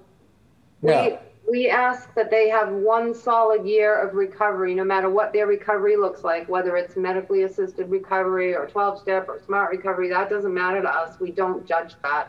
We, 0.80 0.90
No. 0.90 1.18
we 1.50 1.68
ask 1.68 2.14
that 2.14 2.30
they 2.30 2.48
have 2.48 2.70
one 2.70 3.14
solid 3.14 3.66
year 3.66 3.96
of 4.00 4.14
recovery, 4.14 4.74
no 4.74 4.84
matter 4.84 5.10
what 5.10 5.32
their 5.32 5.46
recovery 5.46 5.96
looks 5.96 6.22
like, 6.24 6.48
whether 6.48 6.76
it's 6.76 6.96
medically 6.96 7.42
assisted 7.42 7.90
recovery 7.90 8.54
or 8.54 8.66
12 8.66 9.00
step 9.00 9.28
or 9.28 9.40
smart 9.44 9.70
recovery, 9.70 10.08
that 10.08 10.30
doesn't 10.30 10.54
matter 10.54 10.80
to 10.82 10.88
us. 10.88 11.18
We 11.20 11.30
don't 11.30 11.66
judge 11.66 11.94
that. 12.02 12.28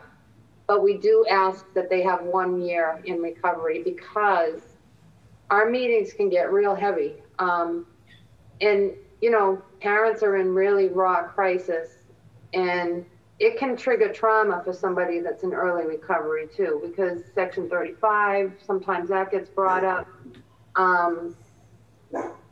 But 0.66 0.82
we 0.82 0.98
do 0.98 1.24
ask 1.30 1.64
that 1.74 1.88
they 1.88 2.02
have 2.02 2.22
one 2.22 2.60
year 2.60 3.00
in 3.04 3.20
recovery 3.20 3.82
because 3.82 4.60
our 5.50 5.70
meetings 5.70 6.12
can 6.12 6.28
get 6.28 6.52
real 6.52 6.74
heavy. 6.74 7.14
Um, 7.38 7.86
and, 8.60 8.92
you 9.20 9.30
know, 9.30 9.62
parents 9.80 10.22
are 10.22 10.36
in 10.36 10.54
really 10.54 10.88
raw 10.88 11.22
crisis 11.22 11.98
and 12.52 13.04
it 13.38 13.58
can 13.58 13.76
trigger 13.76 14.12
trauma 14.12 14.62
for 14.64 14.72
somebody 14.72 15.20
that's 15.20 15.42
in 15.42 15.52
early 15.52 15.86
recovery 15.86 16.48
too, 16.54 16.80
because 16.84 17.22
section 17.34 17.68
35, 17.68 18.54
sometimes 18.66 19.10
that 19.10 19.30
gets 19.30 19.50
brought 19.50 19.84
up. 19.84 20.08
Um, 20.74 21.36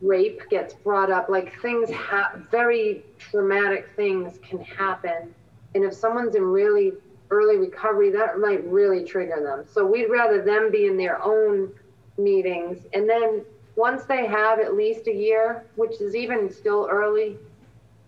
rape 0.00 0.42
gets 0.50 0.74
brought 0.74 1.10
up, 1.10 1.28
like 1.28 1.58
things 1.62 1.90
ha- 1.90 2.34
very 2.50 3.04
traumatic 3.18 3.88
things 3.96 4.38
can 4.46 4.60
happen. 4.60 5.34
And 5.74 5.84
if 5.84 5.94
someone's 5.94 6.34
in 6.34 6.44
really 6.44 6.92
early 7.34 7.56
recovery, 7.56 8.10
that 8.10 8.38
might 8.38 8.62
really 8.66 9.02
trigger 9.04 9.40
them. 9.42 9.64
So 9.74 9.84
we'd 9.84 10.10
rather 10.10 10.42
them 10.42 10.70
be 10.70 10.86
in 10.86 10.96
their 10.96 11.18
own 11.22 11.72
meetings. 12.16 12.86
And 12.94 13.08
then 13.08 13.44
once 13.76 14.04
they 14.04 14.26
have 14.26 14.60
at 14.60 14.74
least 14.74 15.08
a 15.08 15.14
year, 15.14 15.66
which 15.76 16.00
is 16.00 16.14
even 16.14 16.50
still 16.50 16.86
early, 16.90 17.36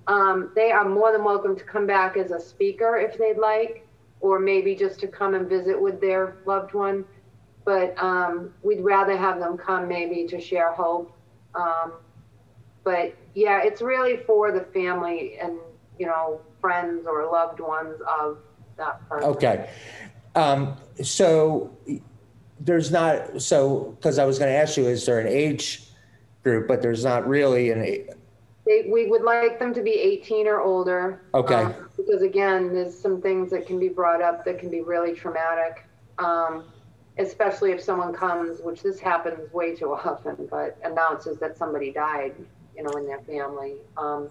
um, 0.07 0.53
they 0.55 0.71
are 0.71 0.89
more 0.89 1.11
than 1.13 1.25
welcome 1.25 1.57
to 1.57 1.65
come 1.65 1.87
back 1.87 2.17
as 2.17 2.31
a 2.31 2.41
speaker 2.41 2.97
if 2.97 3.19
they'd 3.19 3.39
like, 3.39 3.87
or 4.21 4.39
maybe 4.39 4.75
just 4.75 5.01
to 5.01 5.09
come 5.09 5.35
and 5.35 5.49
visit 5.49 5.81
with 5.81 6.01
their 6.01 6.37
loved 6.47 6.73
one. 6.75 7.05
But 7.65 8.01
um, 8.01 8.55
we'd 8.63 8.83
rather 8.83 9.17
have 9.17 9.41
them 9.41 9.59
come 9.59 9.89
maybe 9.89 10.27
to 10.29 10.41
share 10.41 10.73
hope. 10.73 11.13
Um, 11.55 11.95
but 12.85 13.15
yeah, 13.35 13.61
it's 13.65 13.83
really 13.83 14.19
for 14.19 14.53
the 14.53 14.65
family 14.73 15.37
and, 15.43 15.59
you 15.99 16.07
know, 16.07 16.41
friends 16.61 17.07
or 17.09 17.29
loved 17.31 17.59
ones 17.59 18.01
of 18.21 18.39
okay. 19.13 19.71
Um, 20.35 20.77
so 21.03 21.77
there's 22.61 22.91
not, 22.91 23.41
so, 23.41 23.97
because 23.97 24.19
I 24.19 24.25
was 24.25 24.39
going 24.39 24.51
to 24.51 24.57
ask 24.57 24.77
you, 24.77 24.87
is 24.87 25.07
there 25.07 25.19
an 25.19 25.29
age 25.29 25.85
group, 26.43 26.69
but 26.69 26.83
there's 26.83 27.05
not 27.05 27.27
really 27.27 27.71
an, 27.71 27.81
They, 28.67 28.89
we 28.91 29.07
would 29.07 29.23
like 29.23 29.59
them 29.59 29.73
to 29.75 29.83
be 29.83 29.93
18 29.93 30.47
or 30.47 30.61
older. 30.61 31.23
Okay. 31.35 31.55
um, 31.55 31.75
because 31.97 32.23
again, 32.23 32.73
there's 32.73 32.97
some 32.97 33.21
things 33.23 33.51
that 33.51 33.67
can 33.67 33.79
be 33.79 33.89
brought 33.89 34.23
up 34.23 34.45
that 34.45 34.59
can 34.59 34.71
be 34.71 34.83
really 34.83 35.15
traumatic. 35.15 35.87
Um, 36.19 36.65
especially 37.19 37.73
if 37.73 37.83
someone 37.83 38.13
comes, 38.13 38.61
which 38.61 38.83
this 38.83 39.01
happens 39.01 39.53
way 39.53 39.75
too 39.75 39.93
often, 40.05 40.49
but 40.51 40.79
announces 40.85 41.39
that 41.39 41.57
somebody 41.57 41.93
died, 41.93 42.35
you 42.77 42.83
know, 42.83 42.91
in 42.91 43.07
their 43.07 43.21
family. 43.21 43.77
Um, 43.97 44.29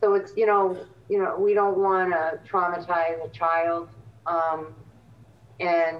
so 0.00 0.14
it's, 0.14 0.32
you 0.36 0.46
know, 0.46 0.76
you 1.08 1.18
know, 1.18 1.36
we 1.38 1.54
don't 1.54 1.78
want 1.78 2.12
to 2.12 2.38
traumatize 2.50 3.24
a 3.24 3.28
child. 3.30 3.88
Um, 4.26 4.74
and, 5.60 5.98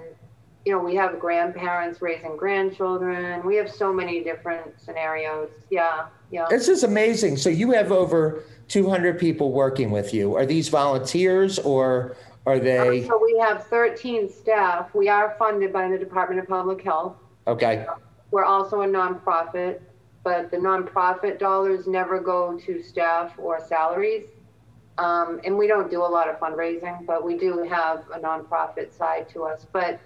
you 0.65 0.73
know, 0.73 0.81
we 0.81 0.95
have 0.97 1.19
grandparents 1.21 2.03
raising 2.03 2.37
grandchildren. 2.37 3.45
We 3.47 3.57
have 3.57 3.71
so 3.71 3.93
many 3.93 4.23
different 4.23 4.81
scenarios. 4.81 5.51
Yeah. 5.71 6.07
Yeah. 6.33 6.47
this 6.51 6.69
is 6.69 6.83
amazing. 6.83 7.37
So 7.37 7.49
you 7.49 7.71
have 7.71 7.93
over 7.93 8.43
200 8.67 9.19
people 9.19 9.53
working 9.53 9.93
with 9.93 10.13
you. 10.13 10.35
Are 10.35 10.45
these 10.45 10.69
volunteers 10.69 11.61
or 11.61 12.17
are 12.47 12.59
they, 12.59 13.07
So 13.07 13.21
we 13.23 13.39
have 13.39 13.65
13 13.69 14.29
staff. 14.29 14.93
We 14.93 15.09
are 15.09 15.37
funded 15.39 15.73
by 15.73 15.89
the 15.89 15.99
Department 15.99 16.41
of 16.41 16.49
Public 16.49 16.83
Health. 16.83 17.17
okay, 17.47 17.87
We're 18.33 18.45
also 18.45 18.83
a 18.83 18.87
nonprofit, 18.87 19.81
but 20.25 20.51
the 20.51 20.57
nonprofit 20.57 21.39
dollars 21.39 21.87
never 21.87 22.19
go 22.21 22.59
to 22.59 22.83
staff 22.83 23.33
or 23.39 23.61
salaries. 23.65 24.27
Um, 24.99 25.41
and 25.45 25.59
we 25.59 25.67
don't 25.67 25.91
do 25.91 26.03
a 26.03 26.07
lot 26.07 26.29
of 26.29 26.41
fundraising, 26.41 27.05
but 27.07 27.25
we 27.25 27.37
do 27.37 27.63
have 27.65 28.05
a 28.15 28.19
nonprofit 28.19 28.97
side 28.97 29.29
to 29.31 29.45
us. 29.45 29.67
But 29.71 30.01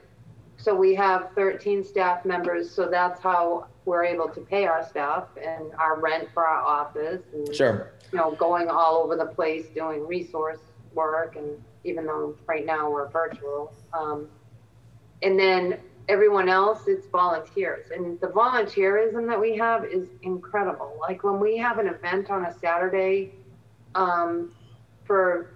so 0.57 0.75
we 0.75 0.95
have 0.97 1.31
13 1.35 1.85
staff 1.85 2.25
members, 2.25 2.71
so 2.71 2.89
that's 2.89 3.21
how 3.21 3.67
we're 3.85 4.05
able 4.05 4.29
to 4.29 4.41
pay 4.41 4.67
our 4.67 4.87
staff 4.87 5.25
and 5.43 5.73
our 5.79 6.01
rent 6.01 6.29
for 6.35 6.47
our 6.47 6.63
office 6.63 7.23
and 7.33 7.55
sure. 7.55 7.93
you 8.13 8.19
know, 8.19 8.33
going 8.33 8.69
all 8.69 8.97
over 8.97 9.17
the 9.17 9.27
place 9.27 9.67
doing 9.75 10.07
resource 10.07 10.59
work, 10.93 11.37
and 11.37 11.51
even 11.85 12.05
though 12.05 12.37
right 12.47 12.67
now 12.67 12.91
we're 12.91 13.09
virtual. 13.09 13.73
Um, 13.95 14.29
and 15.23 15.39
then 15.39 15.79
everyone 16.09 16.49
else, 16.49 16.83
it's 16.89 17.07
volunteers. 17.07 17.91
And 17.95 18.21
the 18.21 18.27
volunteerism 18.27 19.27
that 19.29 19.41
we 19.41 19.57
have 19.57 19.85
is 19.85 20.09
incredible. 20.23 20.99
Like 21.01 21.23
when 21.23 21.39
we 21.39 21.57
have 21.59 21.79
an 21.79 21.87
event 21.87 22.31
on 22.31 22.47
a 22.47 22.59
Saturday 22.59 23.33
um, 23.95 24.53
for, 25.15 25.51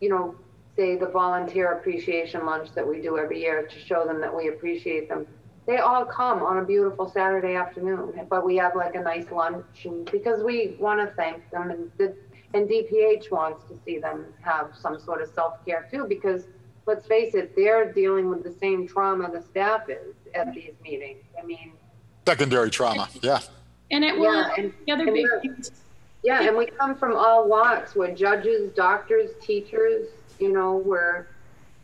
you 0.00 0.08
know, 0.08 0.36
say 0.76 0.94
the 0.96 1.08
volunteer 1.08 1.72
appreciation 1.72 2.46
lunch 2.46 2.68
that 2.76 2.86
we 2.86 3.00
do 3.00 3.18
every 3.18 3.40
year 3.40 3.66
to 3.66 3.78
show 3.80 4.06
them 4.06 4.20
that 4.20 4.32
we 4.34 4.46
appreciate 4.46 5.08
them. 5.08 5.26
They 5.66 5.78
all 5.78 6.04
come 6.04 6.40
on 6.44 6.58
a 6.58 6.64
beautiful 6.64 7.10
Saturday 7.10 7.56
afternoon, 7.56 8.12
but 8.30 8.46
we 8.46 8.56
have 8.58 8.76
like 8.76 8.94
a 8.94 9.00
nice 9.00 9.28
lunch 9.32 9.86
and 9.86 10.08
because 10.12 10.44
we 10.44 10.76
want 10.78 11.00
to 11.00 11.12
thank 11.16 11.50
them 11.50 11.72
and 11.72 11.90
the, 11.98 12.14
and 12.54 12.68
DPH 12.68 13.28
wants 13.32 13.64
to 13.70 13.74
see 13.84 13.98
them 13.98 14.24
have 14.40 14.70
some 14.80 15.00
sort 15.00 15.20
of 15.20 15.28
self-care 15.34 15.88
too 15.90 16.06
because 16.08 16.44
let's 16.86 17.04
face 17.08 17.34
it, 17.34 17.56
they're 17.56 17.92
dealing 17.92 18.30
with 18.30 18.44
the 18.44 18.52
same 18.60 18.86
trauma 18.86 19.28
the 19.32 19.42
staff 19.42 19.88
is 19.88 20.14
at 20.36 20.54
these 20.54 20.74
meetings. 20.80 21.24
I 21.40 21.44
mean, 21.44 21.72
Secondary 22.24 22.70
trauma. 22.70 23.08
Yeah. 23.20 23.40
And 23.90 24.04
it 24.04 24.14
Yeah, 24.14 24.20
will, 24.20 24.44
and- 24.58 24.72
the 24.86 24.92
other 24.92 25.06
big 25.06 25.26
thing 25.42 25.56
is 25.58 25.72
Yeah, 26.22 26.42
and 26.42 26.56
we 26.56 26.66
come 26.66 26.94
from 26.94 27.16
all 27.16 27.48
walks. 27.48 27.94
We're 27.94 28.14
judges, 28.14 28.72
doctors, 28.74 29.30
teachers. 29.40 30.08
You 30.38 30.52
know, 30.52 30.76
we're 30.76 31.26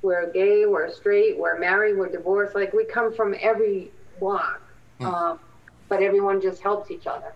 we're 0.02 0.30
gay, 0.32 0.64
we're 0.66 0.92
straight, 0.92 1.36
we're 1.38 1.58
married, 1.58 1.96
we're 1.96 2.08
divorced. 2.08 2.54
Like 2.54 2.72
we 2.72 2.84
come 2.84 3.12
from 3.12 3.34
every 3.40 3.90
walk, 4.20 4.60
um, 5.00 5.40
but 5.88 6.02
everyone 6.02 6.40
just 6.40 6.62
helps 6.62 6.90
each 6.90 7.06
other. 7.06 7.32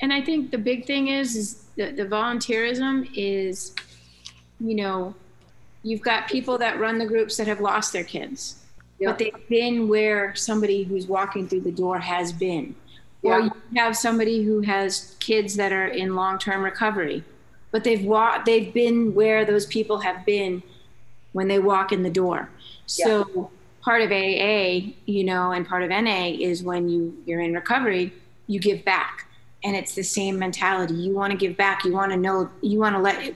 And 0.00 0.12
I 0.12 0.20
think 0.20 0.50
the 0.50 0.58
big 0.58 0.86
thing 0.86 1.08
is, 1.08 1.36
is 1.36 1.64
the, 1.76 1.92
the 1.92 2.04
volunteerism 2.04 3.08
is, 3.14 3.74
you 4.60 4.74
know, 4.74 5.14
you've 5.82 6.02
got 6.02 6.28
people 6.28 6.58
that 6.58 6.78
run 6.78 6.98
the 6.98 7.06
groups 7.06 7.36
that 7.36 7.46
have 7.46 7.60
lost 7.60 7.92
their 7.92 8.04
kids, 8.04 8.56
Yeah. 8.98 9.08
but 9.08 9.18
they've 9.18 9.48
been 9.48 9.88
where 9.88 10.34
somebody 10.34 10.82
who's 10.82 11.06
walking 11.06 11.48
through 11.48 11.60
the 11.60 11.72
door 11.72 11.98
has 11.98 12.32
been. 12.32 12.74
Or 13.22 13.40
you 13.40 13.52
have 13.76 13.96
somebody 13.96 14.42
who 14.42 14.62
has 14.62 15.16
kids 15.20 15.54
that 15.56 15.72
are 15.72 15.86
in 15.86 16.16
long-term 16.16 16.62
recovery, 16.62 17.22
but 17.70 17.84
they've 17.84 18.04
wa- 18.04 18.42
they've 18.44 18.72
been 18.74 19.14
where 19.14 19.44
those 19.44 19.66
people 19.66 20.00
have 20.00 20.26
been 20.26 20.62
when 21.32 21.48
they 21.48 21.58
walk 21.58 21.92
in 21.92 22.02
the 22.02 22.10
door. 22.10 22.50
So 22.86 23.50
part 23.80 24.02
of 24.02 24.10
AA, 24.10 24.94
you 25.06 25.24
know, 25.24 25.52
and 25.52 25.66
part 25.66 25.82
of 25.82 25.90
NA 25.90 26.26
is 26.38 26.62
when 26.62 26.88
you 26.88 27.16
you're 27.24 27.40
in 27.40 27.54
recovery, 27.54 28.12
you 28.46 28.58
give 28.58 28.84
back. 28.84 29.26
And 29.64 29.76
it's 29.76 29.94
the 29.94 30.02
same 30.02 30.38
mentality. 30.38 30.94
You 30.94 31.14
want 31.14 31.30
to 31.30 31.36
give 31.36 31.56
back. 31.56 31.84
You 31.84 31.92
want 31.92 32.10
to 32.10 32.16
know, 32.16 32.50
you 32.60 32.80
want 32.80 32.96
to 32.96 33.00
let 33.00 33.34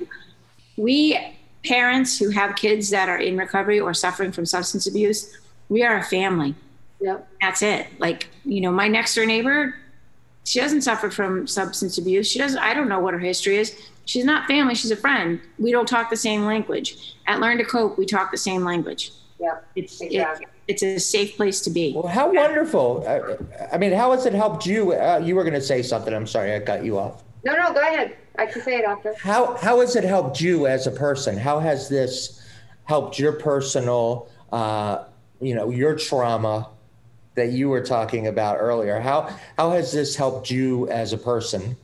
we 0.77 1.19
parents 1.65 2.19
who 2.19 2.31
have 2.31 2.57
kids 2.57 2.91
that 2.91 3.09
are 3.09 3.19
in 3.19 3.37
recovery 3.37 3.81
or 3.81 3.95
suffering 3.95 4.33
from 4.33 4.47
substance 4.47 4.87
abuse, 4.87 5.37
we 5.69 5.83
are 5.83 5.99
a 5.99 6.03
family. 6.03 6.55
Yep. 7.01 7.29
That's 7.41 7.63
it. 7.63 7.87
Like, 7.99 8.29
you 8.45 8.61
know, 8.61 8.71
my 8.71 8.89
next 8.89 9.15
door 9.15 9.27
neighbor, 9.27 9.75
she 10.45 10.61
doesn't 10.61 10.83
suffer 10.83 11.11
from 11.11 11.47
substance 11.47 11.99
abuse. 11.99 12.31
She 12.31 12.39
doesn't, 12.39 12.59
I 12.59 12.75
don't 12.75 12.89
know 12.89 13.01
what 13.01 13.15
her 13.15 13.21
history 13.21 13.57
is. 13.57 13.77
She's 14.05 14.25
not 14.25 14.47
family, 14.47 14.75
she's 14.75 14.93
a 14.93 14.97
friend. 14.97 15.41
We 15.59 15.73
don't 15.73 15.89
talk 15.89 16.11
the 16.11 16.17
same 16.17 16.45
language. 16.45 17.17
At 17.27 17.41
Learn 17.41 17.59
to 17.59 17.65
Cope, 17.65 17.99
we 17.99 18.07
talk 18.07 18.31
the 18.31 18.39
same 18.39 18.63
language. 18.65 19.13
Yep. 19.41 19.67
It's, 19.75 20.01
Exactly. 20.01 20.47
it's, 20.69 20.83
it's 20.83 21.05
a 21.05 21.07
safe 21.07 21.37
place 21.37 21.61
to 21.63 21.71
be. 21.71 21.93
Well, 21.93 22.07
how 22.07 22.33
wonderful. 22.33 23.05
Uh, 23.07 23.37
I 23.73 23.79
mean, 23.79 23.93
how 23.93 24.13
has 24.13 24.25
it 24.25 24.33
helped 24.33 24.65
you? 24.65 24.93
Uh, 24.93 25.21
you 25.23 25.35
were 25.35 25.43
going 25.43 25.55
to 25.55 25.61
say 25.61 25.83
something. 25.83 26.15
I'm 26.15 26.27
sorry, 26.27 26.55
I 26.55 26.61
cut 26.61 26.85
you 26.85 26.99
off. 26.99 27.25
No, 27.45 27.55
no, 27.55 27.73
go 27.73 27.81
ahead. 27.81 28.17
I 28.39 28.47
can 28.47 28.63
say 28.63 28.77
it 28.79 28.85
after. 28.85 29.15
How 29.19 29.57
how 29.57 29.81
has 29.81 29.97
it 29.97 30.05
helped 30.05 30.41
you 30.41 30.67
as 30.67 30.87
a 30.87 30.91
person? 30.91 31.37
How 31.39 31.59
has 31.59 31.89
this 31.89 32.43
helped 32.85 33.19
your 33.19 33.33
personal, 33.33 34.29
uh, 34.53 35.05
you 35.41 35.55
know, 35.55 35.71
your 35.71 35.95
trauma 35.97 36.69
that 37.37 37.53
you 37.53 37.69
were 37.69 37.81
talking 37.83 38.27
about 38.27 38.57
earlier? 38.59 38.99
How 38.99 39.31
how 39.57 39.71
has 39.71 39.93
this 39.93 40.17
helped 40.17 40.51
you 40.51 40.89
as 40.89 41.13
a 41.13 41.19
person? 41.19 41.77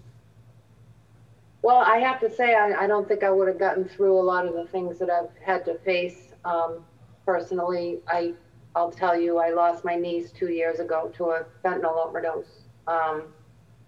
Well, 1.62 1.76
I 1.76 1.98
have 1.98 2.18
to 2.20 2.34
say, 2.34 2.54
I, 2.54 2.72
I 2.84 2.86
don't 2.88 3.06
think 3.06 3.22
I 3.22 3.30
would 3.30 3.46
have 3.46 3.58
gotten 3.58 3.84
through 3.84 4.18
a 4.18 4.24
lot 4.24 4.46
of 4.46 4.54
the 4.54 4.64
things 4.66 4.98
that 4.98 5.08
I've 5.08 5.30
had 5.40 5.64
to 5.66 5.74
face 5.78 6.32
um, 6.44 6.84
personally. 7.24 8.00
I, 8.08 8.32
I'll 8.74 8.90
tell 8.90 9.16
you, 9.16 9.38
I 9.38 9.50
lost 9.50 9.84
my 9.84 9.94
niece 9.94 10.32
two 10.32 10.48
years 10.48 10.80
ago 10.80 11.12
to 11.18 11.26
a 11.26 11.44
fentanyl 11.64 12.04
overdose. 12.04 12.48
Um, 12.88 13.22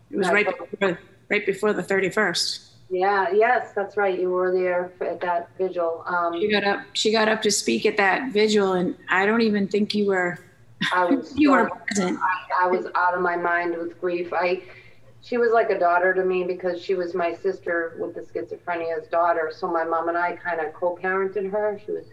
It 0.09 0.19
was 0.19 0.29
right 0.31 0.47
before, 0.47 0.99
right 1.29 1.45
before 1.45 1.73
the 1.73 1.83
31st. 1.83 2.69
Yeah, 2.91 3.33
yes, 3.33 3.73
that's 3.75 3.97
right. 3.97 4.17
You 4.21 4.31
were 4.31 4.53
there 4.53 4.93
for- 4.97 5.09
at 5.09 5.21
that 5.23 5.49
vigil. 5.59 6.05
She 6.39 6.45
Um, 6.47 6.51
got 6.53 6.63
up, 6.65 6.81
she 6.93 7.11
got 7.11 7.29
up 7.29 7.43
to 7.43 7.51
speak 7.51 7.87
at 7.87 7.97
that 7.97 8.31
vigil 8.31 8.75
and 8.75 8.95
I 9.09 9.27
don't 9.27 9.41
even 9.41 9.67
think 9.67 9.97
you 9.97 10.07
were, 10.07 10.39
I 10.93 11.05
was, 11.05 11.33
you 11.37 11.53
were 11.53 11.71
present. 11.87 12.19
I 12.61 12.67
was 12.67 12.87
out 12.95 13.15
of 13.15 13.21
my 13.21 13.37
mind 13.37 13.77
with 13.77 14.01
grief. 14.01 14.33
I, 14.33 14.63
she 15.21 15.39
was 15.39 15.53
like 15.53 15.71
a 15.71 15.79
daughter 15.79 16.13
to 16.15 16.25
me 16.25 16.45
because 16.45 16.81
she 16.83 16.95
was 16.95 17.15
my 17.15 17.35
sister 17.35 17.97
with 17.99 18.15
the 18.15 18.27
schizophrenia's 18.33 19.09
daughter. 19.09 19.53
So 19.55 19.71
my 19.71 19.85
mom 19.85 20.09
and 20.09 20.19
I 20.19 20.37
kind 20.37 20.61
of 20.61 20.75
co-parented 20.75 21.51
her. 21.51 21.81
She 21.85 21.93
was 21.93 22.05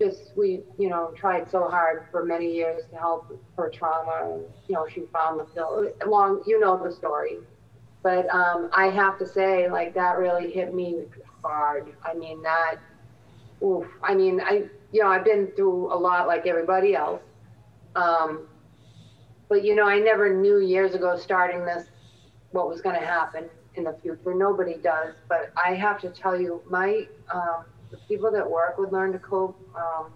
just, 0.00 0.36
we, 0.36 0.62
you 0.78 0.88
know, 0.88 1.12
tried 1.16 1.48
so 1.50 1.68
hard 1.68 2.06
for 2.10 2.24
many 2.24 2.52
years 2.52 2.82
to 2.90 2.96
help 2.96 3.38
her 3.56 3.70
trauma. 3.70 4.32
And, 4.34 4.42
you 4.68 4.74
know, 4.74 4.86
she 4.88 5.02
found 5.12 5.38
the 5.38 5.44
pill. 5.44 5.88
Long, 6.06 6.42
you 6.46 6.58
know 6.58 6.82
the 6.82 6.90
story. 6.90 7.38
But 8.02 8.28
um, 8.34 8.68
I 8.72 8.86
have 8.86 9.18
to 9.20 9.26
say, 9.26 9.70
like, 9.70 9.94
that 9.94 10.18
really 10.18 10.50
hit 10.50 10.74
me 10.74 11.04
hard. 11.42 11.94
I 12.04 12.14
mean, 12.14 12.42
that, 12.42 12.76
oof. 13.62 13.86
I 14.02 14.14
mean, 14.14 14.40
I, 14.40 14.64
you 14.92 15.02
know, 15.02 15.08
I've 15.08 15.24
been 15.24 15.52
through 15.56 15.92
a 15.92 15.96
lot 15.96 16.26
like 16.26 16.46
everybody 16.46 16.94
else. 16.94 17.22
Um, 17.96 18.48
but 19.48 19.64
you 19.64 19.74
know, 19.74 19.86
I 19.86 19.98
never 19.98 20.32
knew 20.32 20.58
years 20.58 20.94
ago 20.94 21.16
starting 21.16 21.64
this 21.64 21.86
what 22.52 22.68
was 22.68 22.80
going 22.80 22.98
to 22.98 23.04
happen 23.04 23.48
in 23.74 23.84
the 23.84 23.96
future. 24.02 24.34
Nobody 24.34 24.74
does, 24.74 25.14
but 25.28 25.52
I 25.62 25.74
have 25.74 26.00
to 26.02 26.08
tell 26.10 26.40
you, 26.40 26.62
my 26.70 27.06
um, 27.32 27.64
the 27.90 27.96
people 28.08 28.30
that 28.32 28.48
work 28.48 28.78
with 28.78 28.92
Learn 28.92 29.12
to 29.12 29.18
Cope, 29.18 29.58
um, 29.76 30.12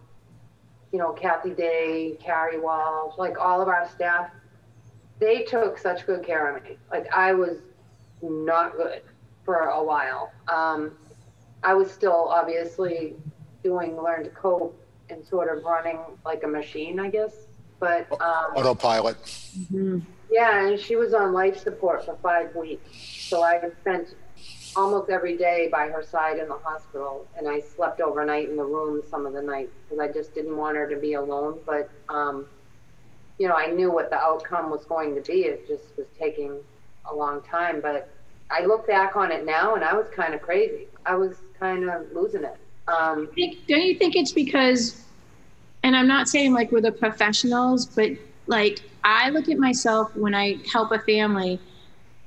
you 0.92 0.98
know, 0.98 1.12
Kathy 1.12 1.50
Day, 1.50 2.16
Carrie 2.20 2.60
Walsh, 2.60 3.18
like 3.18 3.38
all 3.38 3.60
of 3.60 3.68
our 3.68 3.88
staff, 3.88 4.30
they 5.18 5.42
took 5.42 5.78
such 5.78 6.06
good 6.06 6.24
care 6.24 6.56
of 6.56 6.62
me. 6.62 6.78
Like 6.90 7.12
I 7.12 7.32
was 7.34 7.58
not 8.22 8.76
good 8.76 9.02
for 9.44 9.56
a 9.56 9.82
while. 9.82 10.32
Um, 10.48 10.92
I 11.62 11.74
was 11.74 11.90
still 11.90 12.28
obviously 12.28 13.16
doing 13.62 14.00
Learn 14.00 14.24
to 14.24 14.30
Cope 14.30 14.80
and 15.10 15.24
sort 15.24 15.56
of 15.56 15.64
running 15.64 15.98
like 16.24 16.44
a 16.44 16.46
machine, 16.46 17.00
I 17.00 17.10
guess. 17.10 17.47
But 17.80 18.10
um, 18.20 18.52
Autopilot. 18.56 19.16
yeah, 20.30 20.66
and 20.66 20.78
she 20.78 20.96
was 20.96 21.14
on 21.14 21.32
life 21.32 21.58
support 21.62 22.04
for 22.04 22.16
five 22.22 22.54
weeks. 22.54 22.90
So 23.28 23.42
I 23.42 23.60
spent 23.80 24.14
almost 24.76 25.10
every 25.10 25.36
day 25.36 25.68
by 25.70 25.88
her 25.88 26.02
side 26.02 26.38
in 26.38 26.48
the 26.48 26.58
hospital, 26.58 27.26
and 27.36 27.48
I 27.48 27.60
slept 27.60 28.00
overnight 28.00 28.48
in 28.48 28.56
the 28.56 28.64
room 28.64 29.02
some 29.10 29.26
of 29.26 29.32
the 29.32 29.42
nights 29.42 29.72
because 29.84 30.00
I 30.00 30.12
just 30.12 30.34
didn't 30.34 30.56
want 30.56 30.76
her 30.76 30.88
to 30.88 30.96
be 30.96 31.14
alone. 31.14 31.60
But 31.66 31.90
um, 32.08 32.46
you 33.38 33.48
know, 33.48 33.54
I 33.54 33.66
knew 33.68 33.90
what 33.92 34.10
the 34.10 34.16
outcome 34.16 34.70
was 34.70 34.84
going 34.84 35.14
to 35.14 35.20
be. 35.20 35.42
It 35.42 35.68
just 35.68 35.84
was 35.96 36.06
taking 36.18 36.58
a 37.08 37.14
long 37.14 37.40
time. 37.42 37.80
But 37.80 38.08
I 38.50 38.64
look 38.64 38.86
back 38.86 39.14
on 39.16 39.30
it 39.30 39.44
now, 39.46 39.74
and 39.74 39.84
I 39.84 39.94
was 39.94 40.08
kind 40.14 40.34
of 40.34 40.42
crazy. 40.42 40.88
I 41.06 41.14
was 41.14 41.36
kind 41.58 41.88
of 41.88 42.10
losing 42.12 42.44
it. 42.44 42.56
Um, 42.88 43.28
think- 43.34 43.66
don't 43.66 43.82
you 43.82 43.96
think 43.96 44.16
it's 44.16 44.32
because 44.32 45.02
and 45.82 45.96
i'm 45.96 46.08
not 46.08 46.28
saying 46.28 46.52
like 46.52 46.70
we're 46.72 46.80
the 46.80 46.92
professionals 46.92 47.86
but 47.86 48.10
like 48.46 48.80
i 49.04 49.30
look 49.30 49.48
at 49.48 49.58
myself 49.58 50.14
when 50.16 50.34
i 50.34 50.56
help 50.70 50.92
a 50.92 50.98
family 51.00 51.60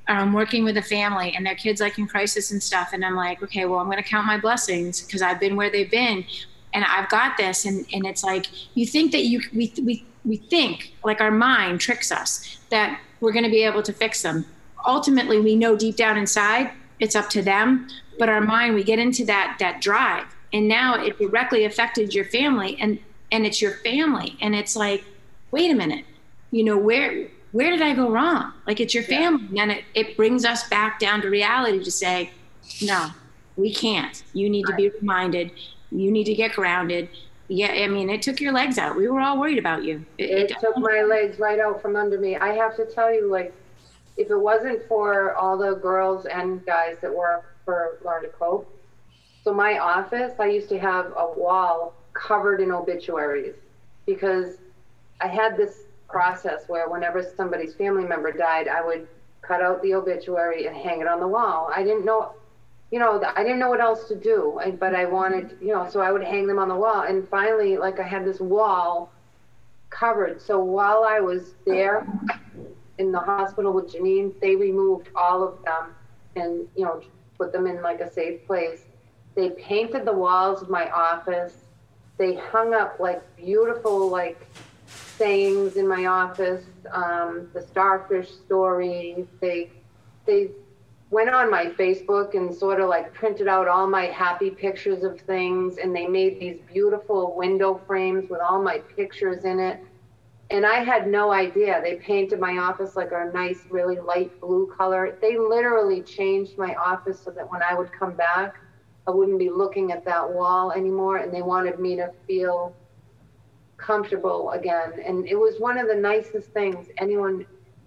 or 0.08 0.14
i'm 0.14 0.32
working 0.32 0.64
with 0.64 0.76
a 0.76 0.82
family 0.82 1.34
and 1.36 1.44
their 1.44 1.54
kids 1.54 1.80
like 1.80 1.98
in 1.98 2.06
crisis 2.06 2.50
and 2.50 2.62
stuff 2.62 2.90
and 2.92 3.04
i'm 3.04 3.16
like 3.16 3.42
okay 3.42 3.64
well 3.64 3.78
i'm 3.78 3.86
going 3.86 3.96
to 3.96 4.08
count 4.08 4.26
my 4.26 4.38
blessings 4.38 5.02
because 5.02 5.22
i've 5.22 5.40
been 5.40 5.56
where 5.56 5.70
they've 5.70 5.90
been 5.90 6.24
and 6.74 6.84
i've 6.84 7.08
got 7.08 7.36
this 7.36 7.64
and 7.64 7.86
and 7.92 8.06
it's 8.06 8.24
like 8.24 8.46
you 8.74 8.86
think 8.86 9.12
that 9.12 9.24
you 9.24 9.40
we 9.54 9.72
we, 9.82 10.04
we 10.24 10.36
think 10.36 10.94
like 11.04 11.20
our 11.20 11.30
mind 11.30 11.80
tricks 11.80 12.12
us 12.12 12.58
that 12.70 13.00
we're 13.20 13.32
going 13.32 13.44
to 13.44 13.50
be 13.50 13.62
able 13.62 13.82
to 13.82 13.92
fix 13.92 14.22
them. 14.22 14.44
Ultimately 14.84 15.40
we 15.40 15.54
know 15.54 15.76
deep 15.76 15.96
down 15.96 16.16
inside 16.16 16.70
it's 17.00 17.16
up 17.16 17.28
to 17.30 17.42
them 17.42 17.88
but 18.18 18.28
our 18.28 18.40
mind 18.40 18.74
we 18.74 18.84
get 18.84 18.98
into 18.98 19.24
that 19.26 19.56
that 19.60 19.80
drive. 19.80 20.26
And 20.52 20.68
now 20.68 21.02
it 21.02 21.18
directly 21.18 21.64
affected 21.64 22.14
your 22.14 22.26
family 22.26 22.76
and 22.78 22.98
and 23.32 23.44
it's 23.44 23.60
your 23.60 23.72
family 23.78 24.36
and 24.40 24.54
it's 24.54 24.76
like 24.76 25.04
wait 25.50 25.70
a 25.70 25.74
minute 25.74 26.04
you 26.50 26.62
know 26.62 26.78
where 26.78 27.26
where 27.52 27.70
did 27.70 27.82
i 27.82 27.94
go 27.94 28.10
wrong? 28.10 28.52
Like 28.66 28.80
it's 28.80 28.94
your 28.94 29.04
family 29.04 29.58
and 29.58 29.70
it, 29.72 29.84
it 29.94 30.16
brings 30.16 30.44
us 30.44 30.68
back 30.68 30.98
down 30.98 31.20
to 31.22 31.28
reality 31.28 31.82
to 31.82 31.90
say 31.90 32.30
no 32.80 33.10
we 33.56 33.72
can't. 33.72 34.22
You 34.32 34.48
need 34.48 34.64
to 34.66 34.74
be 34.74 34.88
reminded. 34.88 35.52
You 35.90 36.10
need 36.10 36.24
to 36.24 36.34
get 36.34 36.52
grounded. 36.54 37.08
Yeah 37.48 37.72
i 37.84 37.88
mean 37.88 38.08
it 38.08 38.22
took 38.22 38.40
your 38.40 38.52
legs 38.52 38.78
out. 38.78 38.96
We 38.96 39.08
were 39.08 39.20
all 39.20 39.38
worried 39.38 39.58
about 39.58 39.84
you. 39.84 40.04
It 40.16 40.48
took 40.60 40.76
my 40.78 41.02
legs 41.02 41.38
right 41.38 41.58
out 41.58 41.82
from 41.82 41.96
under 41.96 42.18
me. 42.18 42.36
I 42.36 42.54
have 42.54 42.76
to 42.76 42.86
tell 42.86 43.12
you, 43.12 43.30
like, 43.30 43.52
if 44.16 44.30
it 44.30 44.38
wasn't 44.38 44.86
for 44.88 45.34
all 45.34 45.58
the 45.58 45.74
girls 45.74 46.24
and 46.24 46.64
guys 46.64 46.96
that 47.02 47.14
work 47.14 47.44
for 47.64 47.98
Learn 48.04 48.22
to 48.22 48.28
Cope, 48.28 48.68
so 49.44 49.52
my 49.52 49.78
office, 49.78 50.32
I 50.38 50.46
used 50.46 50.68
to 50.70 50.78
have 50.78 51.06
a 51.16 51.32
wall 51.36 51.94
covered 52.14 52.60
in 52.60 52.70
obituaries 52.70 53.54
because 54.06 54.56
I 55.20 55.28
had 55.28 55.56
this 55.56 55.84
process 56.08 56.64
where 56.68 56.88
whenever 56.88 57.22
somebody's 57.22 57.74
family 57.74 58.04
member 58.04 58.32
died, 58.32 58.68
I 58.68 58.84
would 58.84 59.08
cut 59.40 59.62
out 59.62 59.82
the 59.82 59.94
obituary 59.94 60.66
and 60.66 60.76
hang 60.76 61.00
it 61.00 61.08
on 61.08 61.20
the 61.20 61.26
wall. 61.26 61.70
I 61.74 61.82
didn't 61.82 62.04
know, 62.04 62.32
you 62.90 62.98
know, 62.98 63.22
I 63.34 63.42
didn't 63.42 63.58
know 63.58 63.70
what 63.70 63.80
else 63.80 64.06
to 64.08 64.16
do, 64.16 64.60
but 64.78 64.94
I 64.94 65.04
wanted, 65.06 65.56
you 65.60 65.68
know, 65.68 65.88
so 65.88 66.00
I 66.00 66.12
would 66.12 66.22
hang 66.22 66.46
them 66.46 66.58
on 66.58 66.68
the 66.68 66.76
wall. 66.76 67.02
And 67.02 67.26
finally, 67.28 67.76
like, 67.76 67.98
I 67.98 68.06
had 68.06 68.24
this 68.24 68.40
wall 68.40 69.10
covered. 69.90 70.40
So 70.40 70.62
while 70.62 71.04
I 71.04 71.20
was 71.20 71.54
there 71.66 72.06
in 72.98 73.10
the 73.10 73.20
hospital 73.20 73.72
with 73.72 73.92
Janine, 73.92 74.38
they 74.40 74.54
removed 74.56 75.08
all 75.14 75.42
of 75.42 75.62
them 75.64 75.94
and, 76.36 76.66
you 76.76 76.84
know, 76.84 77.02
put 77.38 77.52
them 77.52 77.66
in 77.66 77.82
like 77.82 78.00
a 78.00 78.12
safe 78.12 78.46
place. 78.46 78.84
They 79.34 79.50
painted 79.50 80.04
the 80.04 80.12
walls 80.12 80.62
of 80.62 80.68
my 80.68 80.90
office. 80.90 81.54
They 82.18 82.34
hung 82.34 82.74
up 82.74 83.00
like 83.00 83.22
beautiful, 83.36 84.08
like 84.08 84.46
sayings 84.86 85.76
in 85.76 85.86
my 85.86 86.06
office, 86.06 86.64
um, 86.92 87.48
the 87.54 87.62
starfish 87.62 88.30
story. 88.30 89.26
They, 89.40 89.70
they 90.26 90.50
went 91.10 91.30
on 91.30 91.50
my 91.50 91.66
Facebook 91.66 92.34
and 92.34 92.54
sort 92.54 92.80
of 92.80 92.88
like 92.88 93.12
printed 93.12 93.46
out 93.46 93.68
all 93.68 93.86
my 93.86 94.06
happy 94.06 94.50
pictures 94.50 95.04
of 95.04 95.20
things, 95.20 95.78
and 95.78 95.94
they 95.94 96.06
made 96.06 96.40
these 96.40 96.58
beautiful 96.72 97.34
window 97.36 97.80
frames 97.86 98.28
with 98.30 98.40
all 98.40 98.62
my 98.62 98.78
pictures 98.96 99.44
in 99.44 99.60
it. 99.60 99.78
And 100.50 100.66
I 100.66 100.84
had 100.84 101.06
no 101.06 101.32
idea. 101.32 101.80
They 101.82 101.96
painted 101.96 102.38
my 102.38 102.58
office 102.58 102.94
like 102.94 103.10
a 103.12 103.30
nice, 103.32 103.60
really 103.70 103.98
light 103.98 104.38
blue 104.40 104.72
color. 104.76 105.16
They 105.20 105.38
literally 105.38 106.02
changed 106.02 106.58
my 106.58 106.74
office 106.74 107.20
so 107.20 107.30
that 107.30 107.50
when 107.50 107.62
I 107.62 107.74
would 107.74 107.90
come 107.92 108.14
back, 108.14 108.56
I 109.06 109.10
wouldn't 109.10 109.38
be 109.38 109.50
looking 109.50 109.92
at 109.92 110.04
that 110.04 110.32
wall 110.32 110.72
anymore. 110.72 111.16
And 111.18 111.32
they 111.32 111.42
wanted 111.42 111.78
me 111.78 111.96
to 111.96 112.12
feel 112.26 112.74
comfortable 113.76 114.50
again. 114.52 114.92
And 115.04 115.26
it 115.26 115.34
was 115.34 115.58
one 115.58 115.78
of 115.78 115.88
the 115.88 115.94
nicest 115.94 116.50
things 116.50 116.88
anyone 116.98 117.44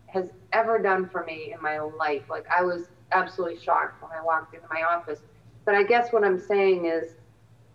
has 0.08 0.32
ever 0.54 0.80
done 0.80 1.10
for 1.10 1.24
me 1.24 1.54
in 1.54 1.62
my 1.62 1.80
life. 1.80 2.24
Like 2.30 2.46
I 2.56 2.62
was 2.62 2.90
absolutely 3.12 3.60
shocked 3.60 4.02
when 4.02 4.12
I 4.12 4.22
walked 4.22 4.54
into 4.54 4.68
my 4.70 4.84
office. 4.84 5.20
But 5.64 5.76
I 5.76 5.84
guess 5.84 6.12
what 6.12 6.24
I'm 6.24 6.40
saying 6.40 6.86
is 6.86 7.16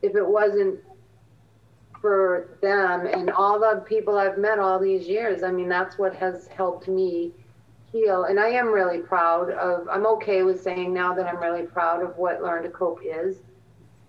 if 0.03 0.14
it 0.14 0.26
wasn't 0.26 0.80
for 2.01 2.57
them 2.62 3.07
and 3.07 3.30
all 3.30 3.59
the 3.59 3.84
people 3.86 4.16
I've 4.16 4.38
met 4.38 4.59
all 4.59 4.78
these 4.78 5.07
years, 5.07 5.43
I 5.43 5.51
mean, 5.51 5.68
that's 5.68 5.99
what 5.99 6.14
has 6.14 6.47
helped 6.49 6.88
me 6.88 7.32
heal. 7.93 8.24
And 8.24 8.38
I 8.38 8.49
am 8.49 8.68
really 8.68 8.99
proud 8.99 9.51
of, 9.51 9.88
I'm 9.88 10.07
okay 10.07 10.43
with 10.43 10.62
saying 10.62 10.93
now 10.93 11.14
that 11.14 11.26
I'm 11.26 11.41
really 11.41 11.66
proud 11.66 12.03
of 12.03 12.16
what 12.16 12.43
Learn 12.43 12.62
to 12.62 12.68
Cope 12.68 13.01
is. 13.05 13.36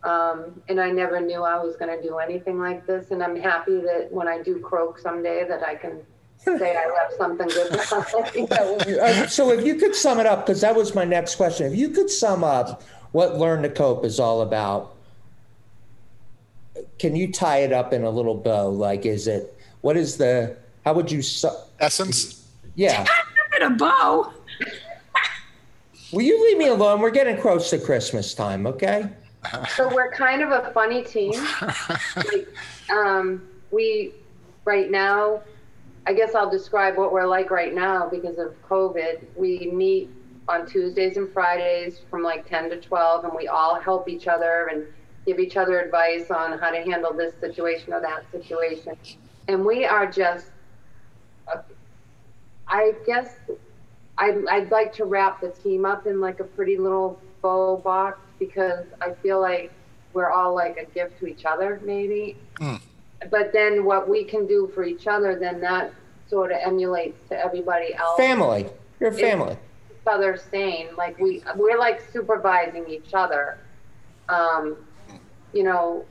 Um, 0.03 0.61
and 0.67 0.79
I 0.82 0.89
never 0.89 1.19
knew 1.21 1.43
I 1.43 1.61
was 1.63 1.75
going 1.75 1.95
to 1.95 2.01
do 2.07 2.17
anything 2.17 2.59
like 2.59 2.86
this. 2.88 3.11
And 3.11 3.21
I'm 3.21 3.36
happy 3.36 3.79
that 3.82 4.07
when 4.11 4.27
I 4.27 4.41
do 4.41 4.59
croak 4.59 4.97
someday 4.99 5.45
that 5.47 5.63
I 5.63 5.75
can 5.75 5.99
say 6.38 6.75
I 6.75 6.89
left 6.89 7.17
something 7.17 7.47
good 7.47 7.71
behind. 7.71 8.49
Uh, 8.99 9.27
So 9.27 9.51
if 9.51 9.65
you 9.65 9.75
could 9.75 9.95
sum 9.95 10.19
it 10.19 10.25
up, 10.25 10.45
because 10.45 10.61
that 10.61 10.75
was 10.75 10.95
my 10.95 11.05
next 11.05 11.36
question. 11.36 11.71
If 11.71 11.77
you 11.77 11.89
could 11.89 12.09
sum 12.09 12.43
up 12.43 12.82
what 13.11 13.38
Learn 13.38 13.61
to 13.61 13.69
Cope 13.69 14.05
is 14.05 14.19
all 14.19 14.41
about, 14.41 14.95
can 16.97 17.15
you 17.15 17.32
tie 17.32 17.59
it 17.59 17.71
up 17.71 17.93
in 17.93 18.03
a 18.03 18.09
little 18.09 18.36
bow? 18.36 18.69
Like, 18.69 19.05
is 19.05 19.27
it, 19.27 19.55
what 19.82 19.97
is 19.97 20.17
the, 20.17 20.55
how 20.84 20.93
would 20.93 21.11
you, 21.11 21.21
su- 21.21 21.49
Essence. 21.79 22.47
yeah. 22.75 23.05
a 23.64 23.70
bow 23.70 24.34
Will 26.12 26.24
you 26.24 26.43
leave 26.45 26.57
me 26.57 26.68
alone? 26.68 26.99
We're 26.99 27.09
getting 27.09 27.38
close 27.38 27.70
to 27.70 27.80
Christmas 27.80 28.34
time, 28.34 28.68
okay? 28.68 29.09
So 29.76 29.93
we're 29.93 30.12
kind 30.12 30.41
of 30.41 30.51
a 30.51 30.72
funny 30.72 31.03
team. 31.03 31.34
Like, 32.16 32.47
um, 32.89 33.47
we, 33.72 34.12
right 34.66 34.91
now, 34.91 35.41
I 36.05 36.14
guess 36.14 36.36
I'll 36.36 36.49
describe 36.49 36.97
what 36.97 37.14
we're 37.14 37.26
like 37.26 37.49
right 37.49 37.74
now 37.74 38.09
because 38.09 38.38
of 38.39 38.53
COVID. 38.68 39.24
We 39.38 39.72
meet 39.72 40.09
on 40.49 40.66
Tuesdays 40.66 41.16
and 41.16 41.32
Fridays 41.32 42.01
from 42.09 42.24
like 42.24 42.47
10 42.47 42.72
to 42.72 42.82
12, 42.82 43.24
and 43.24 43.34
we 43.34 43.47
all 43.47 43.80
help 43.80 44.09
each 44.09 44.28
other 44.28 44.70
and 44.72 44.86
give 45.26 45.39
each 45.39 45.55
other 45.55 45.80
advice 45.80 46.30
on 46.30 46.59
how 46.59 46.72
to 46.72 46.82
handle 46.82 47.14
this 47.14 47.34
situation 47.39 47.93
or 47.93 48.01
that 48.01 48.30
situation. 48.32 48.97
And 49.47 49.64
we 49.64 49.86
are 49.86 50.12
just, 50.12 50.47
I 52.72 52.95
guess 53.05 53.36
I'd, 54.17 54.47
I'd 54.47 54.72
like 54.72 54.93
to 54.93 55.05
wrap 55.05 55.41
the 55.41 55.49
team 55.49 55.86
up 55.86 56.07
in 56.07 56.22
like 56.22 56.39
a 56.39 56.45
pretty 56.45 56.78
little 56.78 57.19
bow 57.41 57.78
box 57.78 58.19
because 58.39 58.86
I 59.01 59.11
feel 59.22 59.41
like 59.41 59.72
we're 60.13 60.32
all 60.32 60.55
like 60.55 60.78
a 60.78 60.86
gift 60.86 61.19
to 61.19 61.28
each 61.28 61.45
other, 61.45 61.82
maybe. 61.84 62.38
But 63.30 63.53
then 63.53 63.86
what 63.86 64.09
we 64.09 64.24
can 64.24 64.47
do 64.47 64.72
for 64.74 64.84
each 64.84 65.05
other, 65.05 65.38
then 65.38 65.59
that 65.61 65.93
sort 66.30 66.51
of 66.51 66.57
emulates 66.61 67.19
to 67.30 67.38
everybody 67.38 67.93
else. 67.93 68.17
Family. 68.17 68.67
You're 68.99 69.11
family. 69.11 69.57
Each 69.91 70.07
other 70.07 70.39
sane, 70.49 70.88
like 70.97 71.19
we 71.19 71.43
we're 71.55 71.78
like 71.78 72.01
supervising 72.11 72.89
each 72.89 73.13
other. 73.13 73.59
Um, 74.30 74.78
you 75.53 75.63
know, 75.63 76.05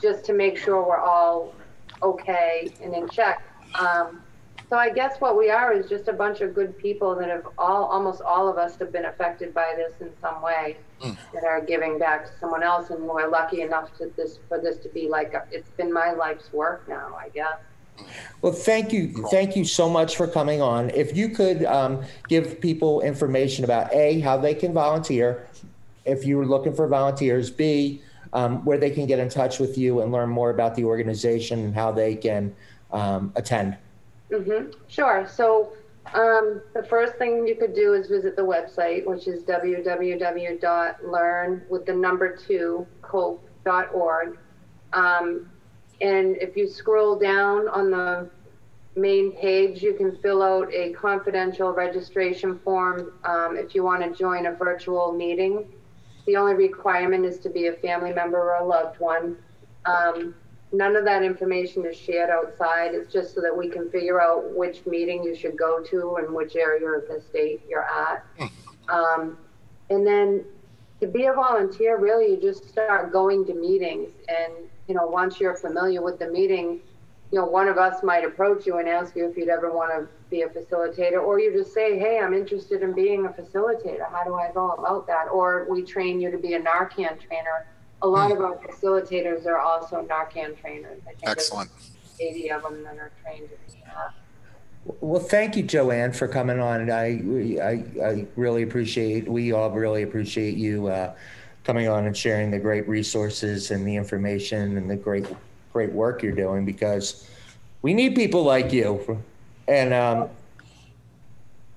just 0.00 0.24
to 0.24 0.32
make 0.32 0.56
sure 0.56 0.82
we're 0.82 0.98
all 0.98 1.54
okay 2.02 2.72
and 2.82 2.94
in 2.94 3.08
check. 3.08 3.42
Um, 3.78 4.23
so 4.70 4.76
I 4.76 4.90
guess 4.90 5.20
what 5.20 5.36
we 5.36 5.50
are 5.50 5.72
is 5.72 5.88
just 5.88 6.08
a 6.08 6.12
bunch 6.12 6.40
of 6.40 6.54
good 6.54 6.76
people 6.78 7.14
that 7.16 7.28
have 7.28 7.46
all, 7.58 7.84
almost 7.84 8.22
all 8.22 8.48
of 8.48 8.56
us 8.56 8.76
have 8.78 8.92
been 8.92 9.04
affected 9.04 9.52
by 9.52 9.74
this 9.76 9.92
in 10.00 10.10
some 10.20 10.42
way 10.42 10.76
that 11.00 11.44
are 11.44 11.60
giving 11.60 11.98
back 11.98 12.26
to 12.26 12.32
someone 12.40 12.62
else. 12.62 12.90
And 12.90 13.02
we're 13.04 13.28
lucky 13.28 13.60
enough 13.60 13.96
to 13.98 14.10
this, 14.16 14.38
for 14.48 14.58
this 14.58 14.78
to 14.78 14.88
be 14.88 15.08
like, 15.08 15.34
a, 15.34 15.44
it's 15.50 15.70
been 15.70 15.92
my 15.92 16.12
life's 16.12 16.52
work 16.52 16.88
now, 16.88 17.16
I 17.18 17.28
guess. 17.28 17.58
Well, 18.40 18.52
thank 18.52 18.92
you. 18.92 19.12
Thank 19.30 19.54
you 19.54 19.64
so 19.64 19.88
much 19.88 20.16
for 20.16 20.26
coming 20.26 20.60
on. 20.60 20.90
If 20.90 21.16
you 21.16 21.28
could 21.28 21.64
um, 21.66 22.02
give 22.28 22.60
people 22.60 23.02
information 23.02 23.64
about 23.64 23.92
A, 23.92 24.20
how 24.20 24.36
they 24.36 24.54
can 24.54 24.72
volunteer, 24.72 25.46
if 26.04 26.24
you 26.24 26.38
were 26.38 26.46
looking 26.46 26.74
for 26.74 26.88
volunteers, 26.88 27.50
B, 27.50 28.02
um, 28.32 28.64
where 28.64 28.78
they 28.78 28.90
can 28.90 29.06
get 29.06 29.20
in 29.20 29.28
touch 29.28 29.60
with 29.60 29.78
you 29.78 30.00
and 30.00 30.10
learn 30.10 30.28
more 30.28 30.50
about 30.50 30.74
the 30.74 30.84
organization 30.84 31.60
and 31.60 31.74
how 31.74 31.92
they 31.92 32.16
can 32.16 32.54
um, 32.92 33.32
attend. 33.36 33.76
Hmm 34.30 34.70
Sure. 34.88 35.26
So 35.26 35.72
um, 36.14 36.60
the 36.74 36.82
first 36.82 37.14
thing 37.16 37.46
you 37.46 37.56
could 37.56 37.74
do 37.74 37.94
is 37.94 38.08
visit 38.08 38.36
the 38.36 38.42
website, 38.42 39.06
which 39.06 39.26
is 39.26 39.42
www.learn 39.44 40.02
with 41.68 41.86
the 41.86 41.94
number 41.94 42.36
two 42.36 42.86
cope.org. 43.02 44.38
Um, 44.92 45.50
and 46.00 46.36
if 46.36 46.56
you 46.56 46.68
scroll 46.68 47.16
down 47.18 47.68
on 47.68 47.90
the 47.90 48.28
main 48.96 49.32
page, 49.32 49.82
you 49.82 49.94
can 49.94 50.16
fill 50.18 50.42
out 50.42 50.72
a 50.72 50.92
confidential 50.92 51.70
registration 51.72 52.58
form 52.60 53.12
um, 53.24 53.56
if 53.56 53.74
you 53.74 53.82
want 53.82 54.02
to 54.02 54.10
join 54.16 54.46
a 54.46 54.52
virtual 54.52 55.12
meeting. 55.12 55.66
The 56.26 56.36
only 56.36 56.54
requirement 56.54 57.24
is 57.24 57.38
to 57.40 57.50
be 57.50 57.66
a 57.66 57.72
family 57.74 58.12
member 58.12 58.38
or 58.38 58.56
a 58.56 58.64
loved 58.64 58.98
one. 59.00 59.36
Um, 59.84 60.34
none 60.74 60.96
of 60.96 61.04
that 61.04 61.22
information 61.22 61.86
is 61.86 61.96
shared 61.96 62.30
outside. 62.30 62.94
It's 62.94 63.12
just 63.12 63.34
so 63.34 63.40
that 63.40 63.56
we 63.56 63.68
can 63.68 63.90
figure 63.90 64.20
out 64.20 64.54
which 64.54 64.84
meeting 64.86 65.22
you 65.22 65.34
should 65.34 65.56
go 65.56 65.82
to 65.82 66.16
and 66.16 66.34
which 66.34 66.56
area 66.56 66.86
of 66.86 67.06
the 67.08 67.22
state 67.30 67.62
you're 67.68 67.84
at. 67.84 68.24
Um, 68.88 69.38
and 69.90 70.06
then 70.06 70.44
to 71.00 71.06
be 71.06 71.26
a 71.26 71.32
volunteer, 71.32 71.98
really, 71.98 72.30
you 72.32 72.40
just 72.40 72.68
start 72.68 73.12
going 73.12 73.44
to 73.46 73.54
meetings. 73.54 74.10
And, 74.28 74.52
you 74.88 74.94
know, 74.94 75.06
once 75.06 75.40
you're 75.40 75.56
familiar 75.56 76.02
with 76.02 76.18
the 76.18 76.28
meeting, 76.28 76.80
you 77.30 77.40
know, 77.40 77.46
one 77.46 77.68
of 77.68 77.78
us 77.78 78.02
might 78.02 78.24
approach 78.24 78.66
you 78.66 78.78
and 78.78 78.88
ask 78.88 79.16
you 79.16 79.28
if 79.28 79.36
you'd 79.36 79.48
ever 79.48 79.70
want 79.70 79.90
to 79.92 80.08
be 80.30 80.42
a 80.42 80.48
facilitator, 80.48 81.22
or 81.22 81.40
you 81.40 81.52
just 81.52 81.72
say, 81.72 81.98
hey, 81.98 82.20
I'm 82.20 82.34
interested 82.34 82.82
in 82.82 82.92
being 82.92 83.26
a 83.26 83.28
facilitator. 83.28 84.08
How 84.10 84.24
do 84.24 84.34
I 84.34 84.50
go 84.52 84.70
about 84.70 85.06
that? 85.06 85.26
Or 85.32 85.66
we 85.68 85.82
train 85.82 86.20
you 86.20 86.30
to 86.30 86.38
be 86.38 86.54
a 86.54 86.60
Narcan 86.60 87.18
trainer. 87.20 87.66
A 88.04 88.06
lot 88.06 88.30
of 88.30 88.40
our 88.42 88.56
facilitators 88.56 89.46
are 89.46 89.58
also 89.58 90.06
Narcan 90.06 90.60
trainers. 90.60 91.00
I 91.08 91.14
think 91.14 91.26
Excellent. 91.26 91.70
80 92.20 92.50
of 92.50 92.62
them 92.62 92.84
that 92.84 92.98
are 92.98 93.10
trained 93.22 93.48
to 93.48 93.72
be 93.72 93.80
that. 93.86 94.12
Well, 95.00 95.22
thank 95.22 95.56
you, 95.56 95.62
Joanne, 95.62 96.12
for 96.12 96.28
coming 96.28 96.60
on. 96.60 96.90
I, 96.90 97.22
I, 97.62 97.84
I 98.04 98.26
really 98.36 98.62
appreciate, 98.62 99.26
we 99.26 99.52
all 99.52 99.70
really 99.70 100.02
appreciate 100.02 100.58
you 100.58 100.88
uh, 100.88 101.14
coming 101.64 101.88
on 101.88 102.04
and 102.04 102.14
sharing 102.14 102.50
the 102.50 102.58
great 102.58 102.86
resources 102.86 103.70
and 103.70 103.88
the 103.88 103.96
information 103.96 104.76
and 104.76 104.90
the 104.90 104.96
great, 104.96 105.24
great 105.72 105.90
work 105.90 106.22
you're 106.22 106.32
doing 106.32 106.66
because 106.66 107.26
we 107.80 107.94
need 107.94 108.14
people 108.14 108.42
like 108.42 108.70
you. 108.70 109.24
And 109.66 109.94
um, 109.94 110.28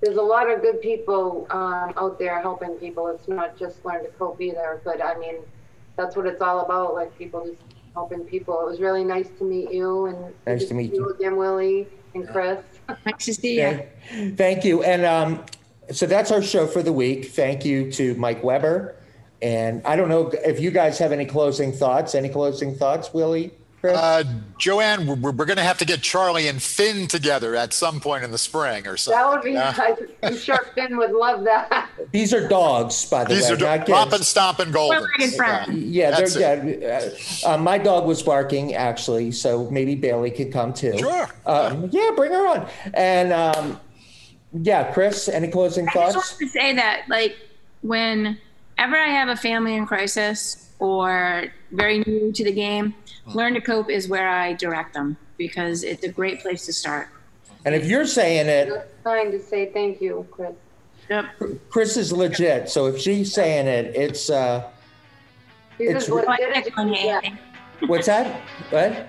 There's 0.01 0.17
a 0.17 0.21
lot 0.21 0.51
of 0.51 0.61
good 0.61 0.81
people 0.81 1.47
um, 1.51 1.93
out 1.95 2.19
there 2.19 2.41
helping 2.41 2.73
people. 2.73 3.07
It's 3.07 3.29
not 3.29 3.57
just 3.57 3.85
learn 3.85 4.03
to 4.03 4.09
cope 4.19 4.41
either, 4.41 4.81
but 4.83 5.01
I 5.01 5.17
mean, 5.17 5.37
that's 5.97 6.15
what 6.15 6.25
it's 6.25 6.41
all 6.41 6.61
about. 6.61 6.93
Like 6.93 7.17
people 7.17 7.45
just 7.45 7.61
helping 7.93 8.23
people. 8.23 8.61
It 8.61 8.65
was 8.69 8.79
really 8.79 9.03
nice 9.03 9.27
to 9.39 9.43
meet 9.43 9.71
you 9.71 10.05
and 10.05 10.33
Nice 10.45 10.65
to 10.65 10.73
meet 10.73 10.93
you. 10.93 11.09
again, 11.09 11.35
Willie 11.35 11.87
and 12.13 12.27
Chris. 12.29 12.59
Nice 13.05 13.25
to 13.25 13.33
see 13.33 13.55
you. 13.59 13.85
Thank- 14.09 14.37
Thank 14.37 14.63
you. 14.65 14.83
And 14.83 15.03
um, 15.05 15.43
so 15.91 16.05
that's 16.05 16.31
our 16.31 16.41
show 16.41 16.67
for 16.67 16.81
the 16.83 16.93
week. 16.93 17.25
Thank 17.31 17.65
you 17.65 17.91
to 17.93 18.15
Mike 18.15 18.43
Weber. 18.43 18.95
And 19.41 19.85
I 19.85 19.95
don't 19.95 20.09
know 20.09 20.29
if 20.45 20.59
you 20.59 20.71
guys 20.71 20.97
have 20.99 21.11
any 21.11 21.25
closing 21.25 21.71
thoughts. 21.71 22.15
Any 22.15 22.29
closing 22.29 22.73
thoughts, 22.75 23.13
Willie? 23.13 23.51
Chris? 23.87 23.97
Uh, 23.97 24.23
Joanne, 24.57 25.05
we're, 25.05 25.31
we're 25.31 25.45
going 25.45 25.57
to 25.57 25.63
have 25.63 25.77
to 25.77 25.85
get 25.85 26.01
Charlie 26.01 26.47
and 26.47 26.61
Finn 26.61 27.07
together 27.07 27.55
at 27.55 27.73
some 27.73 27.99
point 27.99 28.23
in 28.23 28.31
the 28.31 28.37
spring 28.37 28.87
or 28.87 28.97
something. 28.97 29.19
That 29.19 29.29
would 29.29 29.43
be. 29.43 29.51
Yeah. 29.51 29.95
I'm 30.23 30.37
sure 30.37 30.57
Finn 30.75 30.97
would 30.97 31.11
love 31.11 31.43
that. 31.43 31.89
These 32.11 32.33
are 32.33 32.47
dogs, 32.47 33.09
by 33.09 33.23
the 33.23 33.35
These 33.35 33.49
way, 33.49 33.55
are 33.55 33.77
not 33.77 33.87
Pop 33.87 34.11
and. 34.13 34.23
Stomp 34.23 34.59
and 34.59 34.73
Golden. 34.73 34.99
Four-legged 34.99 35.35
friend. 35.35 35.77
Yeah, 35.77 36.11
That's 36.11 36.33
they're, 36.33 36.67
yeah. 36.67 37.09
Uh, 37.45 37.53
uh, 37.53 37.57
my 37.57 37.77
dog 37.77 38.05
was 38.05 38.23
barking 38.23 38.73
actually, 38.73 39.31
so 39.31 39.69
maybe 39.69 39.95
Bailey 39.95 40.31
could 40.31 40.51
come 40.51 40.73
too. 40.73 40.97
Sure. 40.97 41.29
Um, 41.45 41.89
yeah, 41.91 42.11
bring 42.15 42.31
her 42.31 42.47
on. 42.47 42.67
And 42.93 43.31
um, 43.31 43.79
yeah, 44.53 44.91
Chris, 44.91 45.29
any 45.29 45.47
closing 45.49 45.85
thoughts? 45.87 46.15
I 46.15 46.19
just 46.19 46.31
thoughts? 46.31 46.41
wanted 46.41 46.45
to 46.45 46.59
say 46.59 46.75
that, 46.75 47.03
like, 47.09 47.37
whenever 47.81 48.37
I 48.79 49.07
have 49.07 49.29
a 49.29 49.35
family 49.35 49.75
in 49.75 49.85
crisis 49.85 50.71
or 50.79 51.45
very 51.71 51.99
new 51.99 52.31
to 52.31 52.43
the 52.43 52.51
game, 52.51 52.93
Learn 53.33 53.53
to 53.55 53.61
Cope 53.61 53.89
is 53.89 54.07
where 54.07 54.29
I 54.29 54.53
direct 54.53 54.93
them 54.93 55.17
because 55.37 55.83
it's 55.83 56.03
a 56.03 56.09
great 56.09 56.41
place 56.41 56.65
to 56.65 56.73
start. 56.73 57.09
And 57.65 57.75
if 57.75 57.85
you're 57.85 58.05
saying 58.05 58.47
it, 58.47 58.69
It's 58.69 58.85
fine 59.03 59.31
to 59.31 59.39
say 59.39 59.71
thank 59.71 60.01
you, 60.01 60.25
Chris. 60.31 60.53
Yep. 61.09 61.25
Chris 61.69 61.97
is 61.97 62.11
legit. 62.11 62.69
So 62.69 62.85
if 62.87 62.99
she's 62.99 63.33
saying 63.33 63.67
it, 63.67 63.95
it's 63.95 64.29
uh, 64.29 64.69
This 65.77 65.95
It's 65.95 66.05
is 66.05 66.11
what 66.11 66.25
Oh, 66.27 66.31
I 66.31 66.37
did 66.37 66.67
it. 66.67 66.73
on 66.77 66.89
you, 66.89 66.95
Yeah. 66.95 67.21
What's 67.87 68.07
that? 68.07 68.41
What? 68.69 69.07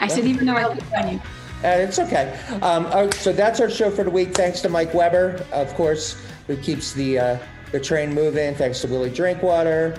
I 0.00 0.06
said, 0.06 0.24
even 0.24 0.46
though 0.46 0.56
I 0.56 0.74
picked 0.74 0.92
on 0.94 1.12
you. 1.12 1.20
Uh, 1.62 1.68
it's 1.68 1.98
okay. 1.98 2.38
Um, 2.62 2.86
uh, 2.86 3.10
so 3.12 3.32
that's 3.32 3.60
our 3.60 3.68
show 3.70 3.90
for 3.90 4.02
the 4.04 4.10
week. 4.10 4.34
Thanks 4.34 4.60
to 4.62 4.68
Mike 4.68 4.94
Weber, 4.94 5.44
of 5.52 5.72
course, 5.74 6.16
who 6.46 6.56
keeps 6.56 6.92
the 6.94 7.18
uh, 7.18 7.38
the 7.70 7.78
train 7.80 8.14
moving. 8.14 8.54
Thanks 8.54 8.80
to 8.80 8.88
Willie 8.88 9.10
Drinkwater, 9.10 9.96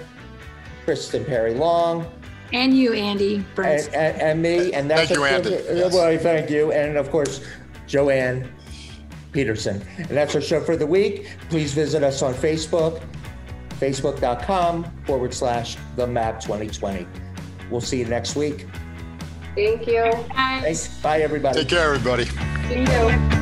Kristen 0.85 1.23
Perry 1.23 1.53
Long, 1.53 2.11
And 2.53 2.75
you, 2.75 2.93
Andy 2.93 3.45
Burns. 3.55 3.87
and, 3.87 3.95
and, 3.95 4.21
and 4.21 4.41
me. 4.41 4.73
And 4.73 4.89
that's 4.89 5.07
Thank 5.09 5.17
you, 5.17 5.23
our 5.23 5.29
show 5.29 5.35
Andy. 5.35 5.49
Yes. 5.79 5.93
well, 5.93 6.17
thank 6.19 6.49
you, 6.49 6.71
and 6.71 6.97
of 6.97 7.09
course, 7.09 7.43
Joanne 7.87 8.51
Peterson. 9.31 9.81
And 9.97 10.09
that's 10.09 10.35
our 10.35 10.41
show 10.41 10.61
for 10.61 10.75
the 10.75 10.85
week. 10.87 11.29
Please 11.49 11.73
visit 11.73 12.03
us 12.03 12.21
on 12.21 12.33
Facebook, 12.33 13.01
facebook.com 13.79 14.83
forward 15.05 15.33
slash 15.33 15.77
the 15.95 16.05
map 16.05 16.41
2020. 16.41 17.07
We'll 17.69 17.81
see 17.81 17.99
you 17.99 18.05
next 18.05 18.35
week. 18.35 18.67
Thank 19.55 19.87
you. 19.87 20.11
Guys. 20.33 20.63
Thanks. 20.63 20.87
Bye, 21.01 21.21
everybody. 21.21 21.59
Take 21.59 21.69
care, 21.69 21.93
everybody. 21.93 22.25
See 22.67 22.81
you. 22.81 23.40